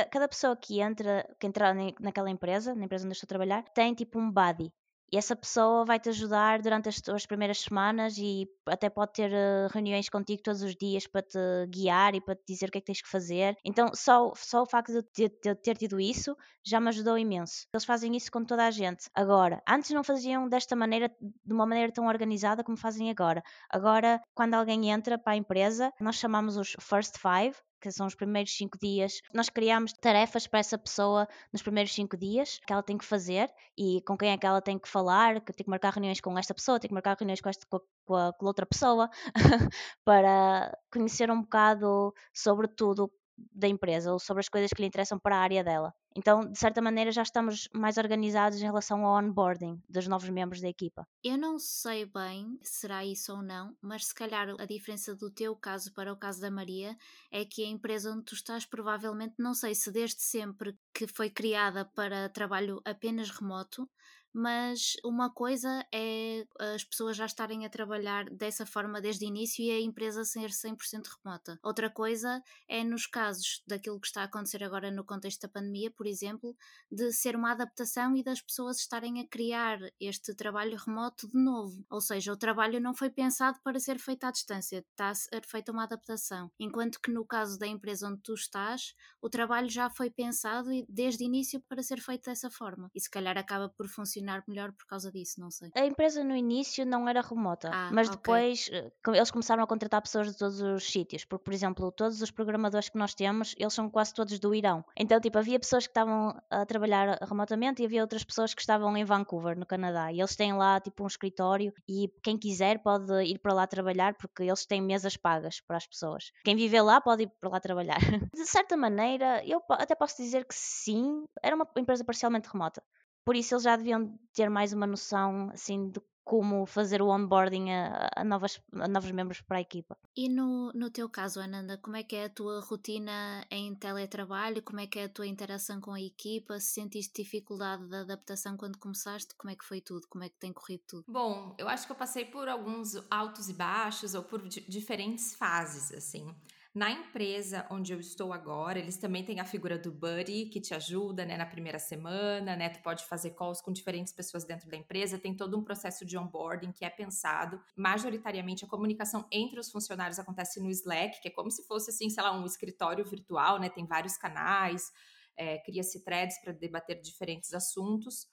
cada 0.05 0.27
pessoa 0.27 0.55
que 0.55 0.79
entra, 0.81 1.27
que 1.39 1.47
entra 1.47 1.73
naquela 1.99 2.29
empresa, 2.29 2.73
na 2.75 2.85
empresa 2.85 3.05
onde 3.05 3.13
eu 3.13 3.15
estou 3.15 3.27
a 3.27 3.29
trabalhar, 3.29 3.63
tem 3.73 3.93
tipo 3.93 4.19
um 4.19 4.31
buddy. 4.31 4.71
E 5.13 5.15
essa 5.15 5.35
pessoa 5.35 5.85
vai 5.85 5.99
te 5.99 6.09
ajudar 6.09 6.59
durante 6.59 6.89
as 6.89 6.99
tuas 6.99 7.23
primeiras 7.23 7.59
semanas 7.59 8.17
e 8.17 8.47
até 8.65 8.89
pode 8.89 9.13
ter 9.13 9.31
uh, 9.31 9.71
reuniões 9.71 10.09
contigo 10.09 10.41
todos 10.41 10.63
os 10.63 10.75
dias 10.75 11.05
para 11.05 11.21
te 11.21 11.37
guiar 11.69 12.15
e 12.15 12.21
para 12.21 12.35
te 12.35 12.41
dizer 12.47 12.69
o 12.69 12.71
que 12.71 12.79
é 12.79 12.81
que 12.81 12.87
tens 12.87 13.03
que 13.03 13.07
fazer. 13.07 13.55
Então, 13.63 13.91
só, 13.93 14.33
só 14.35 14.63
o 14.63 14.65
facto 14.65 14.91
de 14.91 15.29
de 15.43 15.55
ter 15.55 15.77
tido 15.77 15.99
isso 15.99 16.35
já 16.65 16.79
me 16.79 16.87
ajudou 16.87 17.15
imenso. 17.15 17.67
Eles 17.71 17.85
fazem 17.85 18.15
isso 18.15 18.31
com 18.31 18.43
toda 18.43 18.65
a 18.65 18.71
gente. 18.71 19.07
Agora, 19.13 19.61
antes 19.69 19.91
não 19.91 20.03
faziam 20.03 20.49
desta 20.49 20.75
maneira, 20.75 21.11
de 21.21 21.53
uma 21.53 21.67
maneira 21.67 21.91
tão 21.91 22.07
organizada 22.07 22.63
como 22.63 22.75
fazem 22.75 23.11
agora. 23.11 23.43
Agora, 23.69 24.19
quando 24.33 24.55
alguém 24.55 24.89
entra 24.89 25.15
para 25.19 25.33
a 25.33 25.37
empresa, 25.37 25.93
nós 25.99 26.15
chamamos 26.15 26.57
os 26.57 26.75
First 26.79 27.19
Five, 27.19 27.55
que 27.83 27.91
são 27.91 28.07
os 28.07 28.15
primeiros 28.15 28.55
cinco 28.55 28.77
dias. 28.79 29.21
Nós 29.33 29.49
criamos 29.49 29.91
tarefas 29.91 30.47
para 30.47 30.59
essa 30.59 30.77
pessoa 30.77 31.27
nos 31.51 31.61
primeiros 31.61 31.93
cinco 31.93 32.15
dias 32.15 32.57
que 32.65 32.71
ela 32.71 32.81
tem 32.81 32.97
que 32.97 33.03
fazer 33.03 33.51
e 33.77 34.01
com 34.07 34.17
quem 34.17 34.31
é 34.31 34.37
que 34.37 34.45
ela 34.45 34.61
tem 34.61 34.79
que 34.79 34.87
falar, 34.87 35.41
que 35.41 35.51
tem 35.51 35.65
que 35.65 35.69
marcar 35.69 35.91
reuniões 35.91 36.21
com 36.21 36.37
esta 36.37 36.53
pessoa, 36.53 36.79
tem 36.79 36.87
que 36.87 36.93
marcar 36.93 37.17
reuniões 37.19 37.41
com, 37.41 37.49
esta, 37.49 37.67
com, 37.69 38.15
a, 38.15 38.31
com 38.31 38.45
a 38.45 38.47
outra 38.47 38.65
pessoa, 38.65 39.09
para 40.05 40.71
conhecer 40.89 41.29
um 41.29 41.41
bocado 41.41 42.13
sobre 42.33 42.69
tudo 42.69 43.11
da 43.51 43.67
empresa 43.67 44.11
ou 44.11 44.19
sobre 44.19 44.41
as 44.41 44.49
coisas 44.49 44.71
que 44.71 44.81
lhe 44.81 44.87
interessam 44.87 45.19
para 45.19 45.37
a 45.37 45.41
área 45.41 45.63
dela. 45.63 45.93
Então, 46.15 46.41
de 46.41 46.57
certa 46.59 46.81
maneira, 46.81 47.11
já 47.11 47.23
estamos 47.23 47.67
mais 47.73 47.97
organizados 47.97 48.61
em 48.61 48.65
relação 48.65 49.03
ao 49.05 49.17
onboarding 49.17 49.81
dos 49.89 50.07
novos 50.07 50.29
membros 50.29 50.61
da 50.61 50.69
equipa. 50.69 51.07
Eu 51.23 51.37
não 51.37 51.57
sei 51.57 52.05
bem 52.05 52.59
se 52.61 52.81
será 52.81 53.03
isso 53.03 53.33
ou 53.33 53.41
não, 53.41 53.75
mas 53.81 54.07
se 54.07 54.13
calhar 54.13 54.47
a 54.59 54.65
diferença 54.65 55.15
do 55.15 55.31
teu 55.31 55.55
caso 55.55 55.91
para 55.93 56.13
o 56.13 56.17
caso 56.17 56.41
da 56.41 56.51
Maria 56.51 56.95
é 57.31 57.43
que 57.43 57.63
a 57.63 57.67
empresa 57.67 58.11
onde 58.11 58.25
tu 58.25 58.35
estás 58.35 58.65
provavelmente, 58.65 59.35
não 59.39 59.53
sei 59.53 59.73
se 59.73 59.91
desde 59.91 60.21
sempre 60.21 60.77
que 60.93 61.07
foi 61.07 61.29
criada 61.29 61.85
para 61.85 62.29
trabalho 62.29 62.81
apenas 62.85 63.29
remoto, 63.29 63.89
mas 64.33 64.93
uma 65.05 65.29
coisa 65.29 65.85
é 65.93 66.45
as 66.59 66.83
pessoas 66.83 67.15
já 67.15 67.25
estarem 67.25 67.65
a 67.65 67.69
trabalhar 67.69 68.25
dessa 68.31 68.65
forma 68.65 68.99
desde 68.99 69.25
o 69.25 69.27
início 69.27 69.63
e 69.63 69.69
a 69.69 69.79
empresa 69.79 70.25
ser 70.25 70.49
100% 70.49 71.05
remota. 71.23 71.59
Outra 71.61 71.89
coisa 71.89 72.41
é 72.67 72.83
nos 72.83 73.05
casos 73.05 73.61
daquilo 73.67 73.99
que 73.99 74.07
está 74.07 74.21
a 74.21 74.25
acontecer 74.25 74.63
agora 74.63 74.89
no 74.89 75.03
contexto 75.03 75.41
da 75.41 75.49
pandemia, 75.49 75.91
por 75.91 76.07
exemplo, 76.07 76.55
de 76.91 77.11
ser 77.11 77.35
uma 77.35 77.51
adaptação 77.51 78.15
e 78.17 78.23
das 78.23 78.41
pessoas 78.41 78.79
estarem 78.79 79.19
a 79.19 79.27
criar 79.27 79.77
este 79.99 80.33
trabalho 80.33 80.77
remoto 80.77 81.27
de 81.27 81.37
novo. 81.37 81.85
Ou 81.89 82.01
seja, 82.01 82.33
o 82.33 82.37
trabalho 82.37 82.81
não 82.81 82.95
foi 82.95 83.11
pensado 83.11 83.59
para 83.63 83.79
ser 83.79 83.99
feito 83.99 84.23
à 84.23 84.31
distância, 84.31 84.83
está 84.89 85.09
a 85.09 85.15
ser 85.15 85.45
feita 85.45 85.71
uma 85.71 85.83
adaptação. 85.83 86.51
Enquanto 86.59 86.99
que 86.99 87.11
no 87.11 87.25
caso 87.25 87.59
da 87.59 87.67
empresa 87.67 88.07
onde 88.07 88.21
tu 88.21 88.33
estás, 88.33 88.95
o 89.21 89.29
trabalho 89.29 89.69
já 89.69 89.89
foi 89.89 90.09
pensado 90.09 90.69
desde 90.89 91.23
o 91.23 91.27
início 91.27 91.61
para 91.69 91.83
ser 91.83 92.01
feito 92.01 92.25
dessa 92.25 92.49
forma. 92.49 92.89
E 92.95 92.99
se 92.99 93.09
calhar 93.09 93.37
acaba 93.37 93.69
por 93.69 93.87
funcionar 93.87 94.22
funcionar 94.23 94.43
melhor 94.47 94.71
por 94.71 94.85
causa 94.85 95.11
disso, 95.11 95.39
não 95.39 95.51
sei. 95.51 95.69
A 95.75 95.85
empresa 95.85 96.23
no 96.23 96.35
início 96.35 96.85
não 96.85 97.07
era 97.07 97.21
remota, 97.21 97.69
ah, 97.71 97.89
mas 97.91 98.07
okay. 98.07 98.17
depois 98.17 98.69
eh, 98.71 98.91
eles 99.07 99.29
começaram 99.29 99.61
a 99.61 99.67
contratar 99.67 100.01
pessoas 100.01 100.31
de 100.31 100.37
todos 100.37 100.61
os 100.61 100.83
sítios, 100.83 101.25
porque, 101.25 101.43
por 101.43 101.53
exemplo, 101.53 101.91
todos 101.91 102.21
os 102.21 102.31
programadores 102.31 102.89
que 102.89 102.97
nós 102.97 103.13
temos, 103.13 103.53
eles 103.57 103.73
são 103.73 103.89
quase 103.89 104.13
todos 104.13 104.39
do 104.39 104.55
Irão. 104.55 104.83
Então, 104.97 105.19
tipo, 105.19 105.37
havia 105.37 105.59
pessoas 105.59 105.85
que 105.85 105.91
estavam 105.91 106.39
a 106.49 106.65
trabalhar 106.65 107.19
remotamente 107.21 107.81
e 107.81 107.85
havia 107.85 108.01
outras 108.01 108.23
pessoas 108.23 108.53
que 108.53 108.61
estavam 108.61 108.95
em 108.95 109.03
Vancouver, 109.03 109.57
no 109.57 109.65
Canadá, 109.65 110.11
e 110.11 110.19
eles 110.19 110.35
têm 110.35 110.53
lá, 110.53 110.79
tipo, 110.79 111.03
um 111.03 111.07
escritório 111.07 111.73
e 111.87 112.09
quem 112.23 112.37
quiser 112.37 112.81
pode 112.81 113.11
ir 113.23 113.39
para 113.39 113.53
lá 113.53 113.67
trabalhar 113.67 114.15
porque 114.15 114.43
eles 114.43 114.65
têm 114.65 114.81
mesas 114.81 115.17
pagas 115.17 115.59
para 115.61 115.77
as 115.77 115.85
pessoas. 115.85 116.31
Quem 116.43 116.55
vive 116.55 116.79
lá 116.81 117.01
pode 117.01 117.23
ir 117.23 117.31
para 117.39 117.49
lá 117.49 117.59
trabalhar. 117.59 117.99
de 118.33 118.45
certa 118.45 118.77
maneira, 118.77 119.43
eu 119.45 119.61
até 119.69 119.95
posso 119.95 120.21
dizer 120.21 120.45
que 120.45 120.55
sim, 120.55 121.25
era 121.41 121.55
uma 121.55 121.67
empresa 121.77 122.03
parcialmente 122.03 122.49
remota. 122.51 122.81
Por 123.25 123.35
isso 123.35 123.55
eles 123.55 123.63
já 123.63 123.75
deviam 123.75 124.19
ter 124.33 124.49
mais 124.49 124.73
uma 124.73 124.87
noção 124.87 125.49
assim 125.53 125.89
de 125.89 126.01
como 126.23 126.65
fazer 126.65 127.01
o 127.01 127.09
onboarding 127.09 127.69
a, 127.71 128.09
a, 128.15 128.23
novas, 128.23 128.61
a 128.73 128.87
novos 128.87 129.11
membros 129.11 129.41
para 129.41 129.57
a 129.57 129.61
equipa. 129.61 129.97
E 130.15 130.29
no, 130.29 130.71
no 130.73 130.89
teu 130.89 131.09
caso, 131.09 131.39
Ananda, 131.39 131.77
como 131.77 131.97
é 131.97 132.03
que 132.03 132.15
é 132.15 132.25
a 132.25 132.29
tua 132.29 132.61
rotina 132.61 133.45
em 133.51 133.75
teletrabalho? 133.75 134.61
Como 134.61 134.79
é 134.79 134.87
que 134.87 134.99
é 134.99 135.05
a 135.05 135.09
tua 135.09 135.27
interação 135.27 135.81
com 135.81 135.91
a 135.91 136.01
equipa? 136.01 136.59
Se 136.59 136.73
sentiste 136.73 137.21
dificuldade 137.23 137.85
de 137.87 137.95
adaptação 137.95 138.55
quando 138.55 138.77
começaste? 138.77 139.35
Como 139.35 139.51
é 139.51 139.55
que 139.55 139.65
foi 139.65 139.81
tudo? 139.81 140.07
Como 140.07 140.23
é 140.23 140.29
que 140.29 140.37
tem 140.39 140.53
corrido 140.53 140.83
tudo? 140.87 141.05
Bom, 141.07 141.55
eu 141.57 141.67
acho 141.67 141.85
que 141.85 141.91
eu 141.91 141.97
passei 141.97 142.25
por 142.25 142.47
alguns 142.47 142.95
altos 143.11 143.49
e 143.49 143.53
baixos 143.53 144.13
ou 144.13 144.23
por 144.23 144.41
diferentes 144.47 145.35
fases, 145.35 145.91
assim. 145.91 146.33
Na 146.75 146.89
empresa 146.89 147.67
onde 147.69 147.93
eu 147.93 147.99
estou 147.99 148.33
agora, 148.33 148.79
eles 148.79 148.97
também 148.97 149.23
têm 149.23 149.39
a 149.39 149.45
figura 149.45 149.77
do 149.77 149.91
buddy 149.91 150.47
que 150.47 150.59
te 150.59 150.73
ajuda, 150.73 151.23
né, 151.23 151.37
na 151.37 151.45
primeira 151.45 151.77
semana, 151.77 152.55
né? 152.55 152.67
Tu 152.67 152.81
pode 152.81 153.05
fazer 153.05 153.29
calls 153.35 153.61
com 153.61 153.71
diferentes 153.71 154.11
pessoas 154.11 154.43
dentro 154.43 154.67
da 154.67 154.75
empresa, 154.75 155.19
tem 155.19 155.35
todo 155.37 155.55
um 155.55 155.63
processo 155.63 156.03
de 156.03 156.17
onboarding 156.17 156.71
que 156.71 156.83
é 156.83 156.89
pensado. 156.89 157.61
Majoritariamente 157.77 158.65
a 158.65 158.67
comunicação 158.67 159.23
entre 159.31 159.59
os 159.59 159.69
funcionários 159.69 160.17
acontece 160.17 160.59
no 160.59 160.69
Slack, 160.71 161.21
que 161.21 161.27
é 161.27 161.31
como 161.31 161.51
se 161.51 161.63
fosse 161.67 161.91
assim, 161.91 162.09
sei 162.09 162.23
lá, 162.23 162.35
um 162.35 162.43
escritório 162.43 163.05
virtual, 163.05 163.59
né? 163.59 163.69
Tem 163.69 163.85
vários 163.85 164.17
canais, 164.17 164.91
é, 165.37 165.59
cria-se 165.59 166.03
threads 166.03 166.41
para 166.41 166.53
debater 166.53 166.99
diferentes 166.99 167.53
assuntos. 167.53 168.32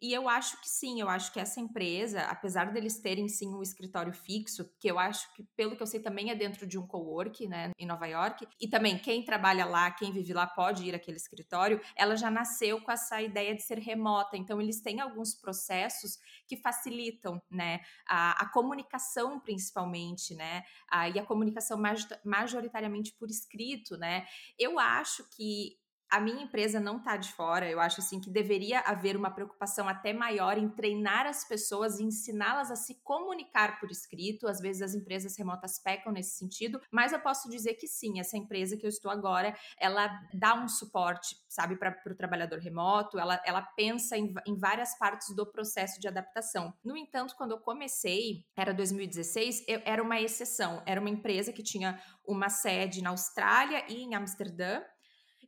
E 0.00 0.12
eu 0.12 0.28
acho 0.28 0.60
que 0.60 0.68
sim, 0.68 1.00
eu 1.00 1.08
acho 1.08 1.32
que 1.32 1.40
essa 1.40 1.58
empresa, 1.60 2.22
apesar 2.22 2.72
deles 2.72 3.00
terem 3.00 3.28
sim 3.28 3.52
um 3.52 3.62
escritório 3.62 4.12
fixo, 4.12 4.70
que 4.78 4.88
eu 4.88 4.98
acho 4.98 5.32
que, 5.34 5.42
pelo 5.56 5.76
que 5.76 5.82
eu 5.82 5.86
sei, 5.86 6.00
também 6.00 6.30
é 6.30 6.36
dentro 6.36 6.66
de 6.66 6.78
um 6.78 6.86
co-work, 6.86 7.48
né, 7.48 7.72
em 7.76 7.86
Nova 7.86 8.06
York, 8.06 8.46
e 8.60 8.68
também 8.68 8.96
quem 8.96 9.24
trabalha 9.24 9.64
lá, 9.64 9.90
quem 9.90 10.12
vive 10.12 10.32
lá 10.32 10.46
pode 10.46 10.84
ir 10.84 10.94
àquele 10.94 11.16
escritório, 11.16 11.80
ela 11.96 12.16
já 12.16 12.30
nasceu 12.30 12.80
com 12.80 12.92
essa 12.92 13.20
ideia 13.20 13.54
de 13.56 13.62
ser 13.62 13.78
remota. 13.78 14.36
Então, 14.36 14.60
eles 14.60 14.80
têm 14.80 15.00
alguns 15.00 15.34
processos 15.34 16.18
que 16.46 16.56
facilitam, 16.56 17.42
né, 17.50 17.80
a, 18.06 18.42
a 18.42 18.52
comunicação 18.52 19.40
principalmente, 19.40 20.32
né, 20.34 20.62
a, 20.88 21.08
e 21.08 21.18
a 21.18 21.24
comunicação 21.24 21.80
majoritariamente 22.24 23.12
por 23.18 23.28
escrito, 23.28 23.96
né. 23.96 24.26
Eu 24.56 24.78
acho 24.78 25.28
que 25.30 25.76
a 26.10 26.20
minha 26.20 26.42
empresa 26.42 26.80
não 26.80 26.98
está 26.98 27.16
de 27.16 27.30
fora. 27.32 27.68
Eu 27.68 27.80
acho 27.80 28.00
assim 28.00 28.20
que 28.20 28.30
deveria 28.30 28.80
haver 28.80 29.16
uma 29.16 29.30
preocupação 29.30 29.88
até 29.88 30.12
maior 30.12 30.56
em 30.56 30.68
treinar 30.68 31.26
as 31.26 31.46
pessoas 31.46 31.98
e 31.98 32.04
ensiná-las 32.04 32.70
a 32.70 32.76
se 32.76 33.00
comunicar 33.02 33.78
por 33.78 33.90
escrito. 33.90 34.48
Às 34.48 34.60
vezes 34.60 34.82
as 34.82 34.94
empresas 34.94 35.36
remotas 35.36 35.78
pecam 35.78 36.12
nesse 36.12 36.38
sentido, 36.38 36.80
mas 36.90 37.12
eu 37.12 37.20
posso 37.20 37.48
dizer 37.50 37.74
que 37.74 37.86
sim, 37.86 38.18
essa 38.18 38.36
empresa 38.36 38.76
que 38.76 38.86
eu 38.86 38.88
estou 38.88 39.10
agora, 39.10 39.54
ela 39.78 40.08
dá 40.32 40.54
um 40.54 40.68
suporte, 40.68 41.36
sabe, 41.48 41.76
para 41.76 41.94
o 42.06 42.14
trabalhador 42.14 42.58
remoto. 42.58 43.18
Ela, 43.18 43.40
ela 43.44 43.62
pensa 43.62 44.16
em, 44.16 44.32
em 44.46 44.58
várias 44.58 44.96
partes 44.98 45.34
do 45.34 45.44
processo 45.46 46.00
de 46.00 46.08
adaptação. 46.08 46.72
No 46.82 46.96
entanto, 46.96 47.34
quando 47.36 47.52
eu 47.52 47.58
comecei, 47.58 48.44
era 48.56 48.72
2016, 48.72 49.64
eu, 49.68 49.82
era 49.84 50.02
uma 50.02 50.20
exceção. 50.20 50.82
Era 50.86 51.00
uma 51.00 51.10
empresa 51.10 51.52
que 51.52 51.62
tinha 51.62 52.00
uma 52.26 52.48
sede 52.48 53.02
na 53.02 53.10
Austrália 53.10 53.84
e 53.88 54.02
em 54.02 54.14
Amsterdã. 54.14 54.82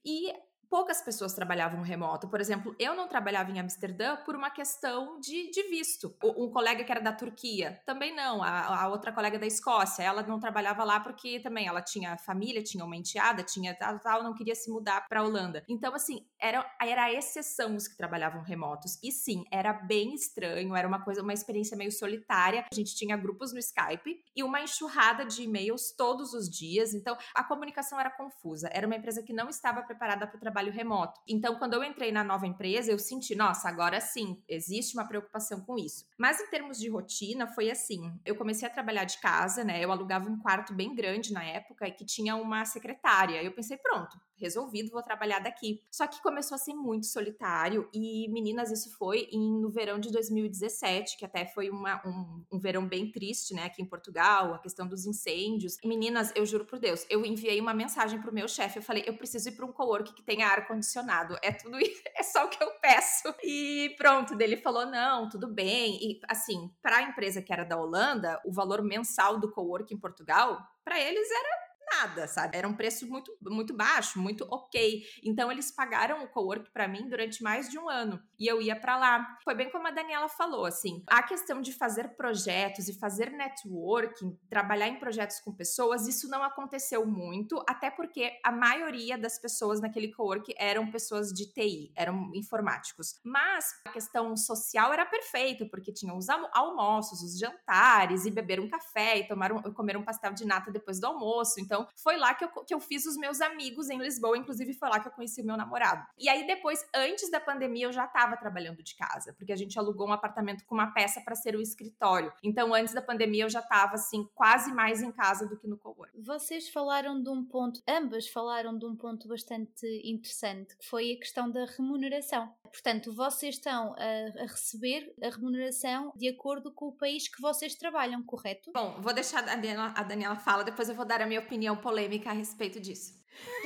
E 0.05 0.33
poucas 0.70 1.02
pessoas 1.02 1.35
trabalhavam 1.35 1.83
remoto. 1.83 2.28
Por 2.28 2.40
exemplo, 2.40 2.74
eu 2.78 2.94
não 2.94 3.09
trabalhava 3.09 3.50
em 3.50 3.59
Amsterdã 3.59 4.16
por 4.24 4.37
uma 4.37 4.48
questão 4.50 5.18
de, 5.18 5.50
de 5.50 5.64
visto. 5.64 6.14
Um 6.22 6.48
colega 6.48 6.85
que 6.85 6.92
era 6.92 7.00
da 7.00 7.12
Turquia, 7.12 7.83
também 7.85 8.14
não. 8.14 8.40
A, 8.42 8.83
a, 8.83 8.88
outra 8.88 9.12
colega 9.12 9.38
da 9.38 9.46
Escócia, 9.46 10.04
ela 10.04 10.22
não 10.22 10.38
trabalhava 10.38 10.85
lá 10.85 11.00
porque 11.00 11.40
também 11.40 11.66
ela 11.66 11.83
tinha 11.83 12.16
família, 12.16 12.62
tinha 12.62 12.85
uma 12.85 12.94
enteada, 12.94 13.42
tinha 13.42 13.74
tal, 13.74 13.98
tal, 13.98 14.22
não 14.22 14.33
queria 14.33 14.54
se 14.54 14.70
mudar 14.70 15.06
para 15.09 15.20
a 15.20 15.24
Holanda. 15.24 15.64
Então, 15.68 15.92
assim, 15.92 16.24
era, 16.38 16.64
era 16.80 17.04
a 17.04 17.12
exceção 17.12 17.74
os 17.74 17.88
que 17.88 17.96
trabalhavam 17.96 18.42
remotos. 18.42 18.96
E 19.02 19.11
sim, 19.11 19.44
era 19.50 19.72
bem 19.72 20.14
estranho, 20.14 20.76
era 20.76 20.87
uma 20.87 21.02
coisa, 21.02 21.20
uma 21.20 21.33
experiência 21.33 21.76
meio 21.76 21.90
solitária. 21.90 22.64
A 22.70 22.74
gente 22.74 22.94
tinha 22.94 23.16
grupos 23.16 23.52
no 23.52 23.59
Skype 23.59 24.22
e 24.37 24.44
uma 24.44 24.61
enxurrada 24.61 25.24
de 25.24 25.42
e-mails 25.42 25.92
todos 25.96 26.33
os 26.33 26.48
dias. 26.48 26.94
Então, 26.94 27.16
a 27.35 27.42
comunicação 27.42 27.98
era 27.98 28.11
confusa. 28.11 28.70
Era 28.72 28.87
uma 28.87 28.94
empresa 28.94 29.20
que 29.20 29.33
não 29.33 29.48
estava 29.48 29.83
preparada 29.83 30.26
para 30.28 30.37
o 30.37 30.40
trabalho 30.40 30.60
trabalho 30.61 30.73
remoto. 30.73 31.20
Então, 31.27 31.57
quando 31.57 31.75
eu 31.75 31.83
entrei 31.83 32.12
na 32.12 32.23
nova 32.23 32.46
empresa, 32.46 32.92
eu 32.92 32.99
senti, 32.99 33.35
nossa, 33.35 33.68
agora 33.68 34.01
sim, 34.01 34.42
existe 34.49 34.94
uma 34.96 35.07
preocupação 35.07 35.61
com 35.62 35.77
isso. 35.79 36.05
Mas 36.18 36.40
em 36.40 36.51
termos 36.51 36.79
de 36.79 36.88
rotina, 36.88 37.46
foi 37.46 37.70
assim: 37.70 38.12
eu 38.25 38.37
comecei 38.37 38.68
a 38.68 38.70
trabalhar 38.70 39.05
de 39.05 39.18
casa, 39.20 39.64
né? 39.64 39.83
Eu 39.83 39.90
alugava 39.90 40.29
um 40.29 40.38
quarto 40.38 40.75
bem 40.75 40.94
grande 40.94 41.33
na 41.33 41.42
época 41.42 41.88
e 41.88 41.92
que 41.92 42.05
tinha 42.05 42.37
uma 42.37 42.64
secretária. 42.64 43.42
Eu 43.42 43.53
pensei, 43.53 43.79
pronto, 43.79 44.16
resolvido, 44.40 44.90
vou 44.90 45.03
trabalhar 45.03 45.38
daqui. 45.38 45.81
Só 45.90 46.07
que 46.07 46.22
começou 46.22 46.55
a 46.55 46.59
ser 46.59 46.74
muito 46.74 47.07
solitário 47.07 47.88
e, 47.92 48.29
meninas, 48.31 48.70
isso 48.70 48.90
foi 48.96 49.29
em, 49.31 49.61
no 49.61 49.70
verão 49.70 49.98
de 49.98 50.11
2017, 50.11 51.16
que 51.16 51.24
até 51.24 51.46
foi 51.46 51.70
uma, 51.70 52.00
um, 52.07 52.44
um 52.53 52.59
verão 52.59 52.87
bem 52.87 53.11
triste, 53.11 53.55
né, 53.55 53.64
aqui 53.64 53.83
em 53.83 53.87
Portugal, 53.87 54.55
a 54.55 54.59
questão 54.59 54.87
dos 54.87 55.07
incêndios. 55.07 55.76
Meninas, 55.85 56.33
eu 56.35 56.46
juro 56.46 56.64
por 56.64 56.79
Deus, 56.79 57.07
eu 57.11 57.24
enviei 57.24 57.61
uma 57.61 57.74
mensagem 57.74 58.20
pro 58.20 58.33
meu 58.33 58.48
chefe, 58.48 58.79
eu 58.79 58.83
falei, 58.83 59.05
eu 59.07 59.16
preciso 59.16 59.48
ir 59.48 59.53
para 59.53 59.66
um 59.66 59.72
cowork 59.72 60.14
que 60.14 60.22
tenha 60.22 60.46
ar-condicionado, 60.46 61.37
é 61.42 61.53
tudo 61.53 61.79
isso, 61.79 62.03
é 62.16 62.22
só 62.22 62.46
o 62.46 62.48
que 62.48 62.62
eu 62.62 62.70
peço. 62.81 63.35
E 63.42 63.94
pronto, 63.96 64.35
dele 64.35 64.57
falou, 64.57 64.87
não, 64.87 65.29
tudo 65.29 65.46
bem. 65.46 65.98
E 66.03 66.20
assim, 66.29 66.70
para 66.83 66.98
a 66.98 67.03
empresa 67.03 67.42
que 67.42 67.53
era 67.53 67.64
da 67.64 67.76
Holanda, 67.76 68.40
o 68.44 68.53
valor 68.53 68.83
mensal 68.83 69.38
do 69.38 69.50
cowork 69.50 69.92
em 69.92 69.98
Portugal, 69.98 70.59
para 70.85 70.98
eles 70.98 71.29
era 71.31 71.69
nada, 71.94 72.26
sabe? 72.26 72.57
Era 72.57 72.68
um 72.68 72.74
preço 72.74 73.07
muito, 73.07 73.37
muito 73.42 73.74
baixo, 73.74 74.20
muito 74.20 74.46
ok. 74.50 75.03
Então 75.24 75.50
eles 75.50 75.70
pagaram 75.70 76.22
o 76.22 76.29
cowork 76.29 76.70
para 76.72 76.88
mim 76.88 77.09
durante 77.09 77.42
mais 77.42 77.68
de 77.68 77.79
um 77.79 77.88
ano 77.88 78.20
e 78.38 78.46
eu 78.46 78.61
ia 78.61 78.74
para 78.74 78.96
lá. 78.96 79.38
Foi 79.44 79.55
bem 79.55 79.70
como 79.70 79.87
a 79.87 79.90
Daniela 79.90 80.29
falou, 80.29 80.64
assim, 80.64 81.03
a 81.07 81.22
questão 81.22 81.61
de 81.61 81.72
fazer 81.72 82.16
projetos 82.16 82.88
e 82.88 82.98
fazer 82.98 83.31
networking, 83.31 84.38
trabalhar 84.48 84.88
em 84.88 84.98
projetos 84.98 85.40
com 85.40 85.53
pessoas, 85.53 86.07
isso 86.07 86.29
não 86.29 86.42
aconteceu 86.42 87.07
muito, 87.07 87.62
até 87.68 87.90
porque 87.90 88.33
a 88.44 88.53
maioria 88.53 89.18
das 89.18 89.38
pessoas 89.38 89.81
naquele 89.81 90.12
cowork 90.12 90.55
eram 90.57 90.90
pessoas 90.90 91.29
de 91.33 91.53
TI, 91.53 91.92
eram 91.94 92.31
informáticos. 92.35 93.20
Mas 93.24 93.66
a 93.87 93.90
questão 93.90 94.37
social 94.37 94.92
era 94.92 95.05
perfeita, 95.05 95.66
porque 95.66 95.92
tinham 95.92 96.16
os 96.16 96.29
almoços, 96.29 97.22
os 97.22 97.38
jantares 97.38 98.24
e 98.24 98.31
beber 98.31 98.61
um 98.61 98.68
café 98.68 99.18
e 99.18 99.29
tomar 99.29 99.53
um, 99.53 99.61
comer 99.72 99.96
um 99.96 100.05
pastel 100.05 100.33
de 100.33 100.44
nata 100.44 100.70
depois 100.70 101.00
do 101.00 101.07
almoço. 101.07 101.61
Então 101.61 101.80
então, 101.81 101.88
foi 101.97 102.16
lá 102.16 102.35
que 102.35 102.45
eu, 102.45 102.49
que 102.49 102.75
eu 102.75 102.81
fiz 102.81 103.07
os 103.07 103.16
meus 103.16 103.40
amigos 103.40 103.88
em 103.88 103.99
Lisboa, 103.99 104.37
inclusive 104.37 104.75
foi 104.75 104.88
lá 104.88 105.01
que 105.01 105.09
eu 105.09 105.12
conheci 105.12 105.40
o 105.40 105.45
meu 105.45 105.57
namorado. 105.57 106.07
E 106.19 106.29
aí, 106.29 106.47
depois, 106.47 106.85
antes 106.95 107.31
da 107.31 107.40
pandemia, 107.40 107.87
eu 107.87 107.93
já 107.93 108.05
estava 108.05 108.37
trabalhando 108.37 108.83
de 108.83 108.95
casa, 108.95 109.33
porque 109.35 109.53
a 109.53 109.57
gente 109.57 109.79
alugou 109.79 110.09
um 110.09 110.12
apartamento 110.12 110.64
com 110.66 110.75
uma 110.75 110.93
peça 110.93 111.21
para 111.21 111.35
ser 111.35 111.55
o 111.55 111.61
escritório. 111.61 112.33
Então, 112.43 112.75
antes 112.75 112.95
da 112.95 113.03
pandemia, 113.03 113.45
eu 113.45 113.51
já 113.51 113.61
estava, 113.61 113.95
assim, 113.95 114.29
quase 114.35 114.73
mais 114.73 115.03
em 115.03 115.12
casa 115.12 115.47
do 115.47 115.57
que 115.57 115.66
no 115.66 115.79
cowork. 115.79 116.21
Vocês 116.21 116.69
falaram 116.69 117.23
de 117.23 117.31
um 117.31 117.45
ponto, 117.45 117.81
ambas 117.88 118.29
falaram 118.29 118.77
de 118.77 118.87
um 118.87 118.97
ponto 118.97 119.29
bastante 119.29 119.87
interessante, 120.05 120.77
que 120.77 120.87
foi 120.87 121.12
a 121.12 121.19
questão 121.19 121.51
da 121.51 121.64
remuneração. 121.64 122.53
Portanto, 122.71 123.12
vocês 123.12 123.57
estão 123.57 123.95
a, 123.95 124.43
a, 124.43 124.47
receber 124.47 125.12
a 125.23 125.29
remuneração 125.29 126.12
de 126.16 126.29
acordo 126.29 126.73
com 126.73 126.87
o 126.87 126.93
país 126.93 127.29
que 127.29 127.40
vocês 127.40 127.75
trabalham, 127.75 128.23
correto? 128.23 128.71
Bom, 128.73 129.01
vou 129.01 129.12
deixar 129.12 129.40
a 129.40 129.43
Daniela, 129.43 129.93
a 129.97 130.03
Daniela 130.03 130.37
fala, 130.37 130.62
depois 130.62 130.88
eu 130.88 130.95
vou 130.95 131.05
dar 131.05 131.21
a 131.21 131.27
minha 131.27 131.40
opinião 131.40 131.69
polêmica 131.76 132.30
a 132.30 132.33
respeito 132.33 132.80
disso. 132.80 133.14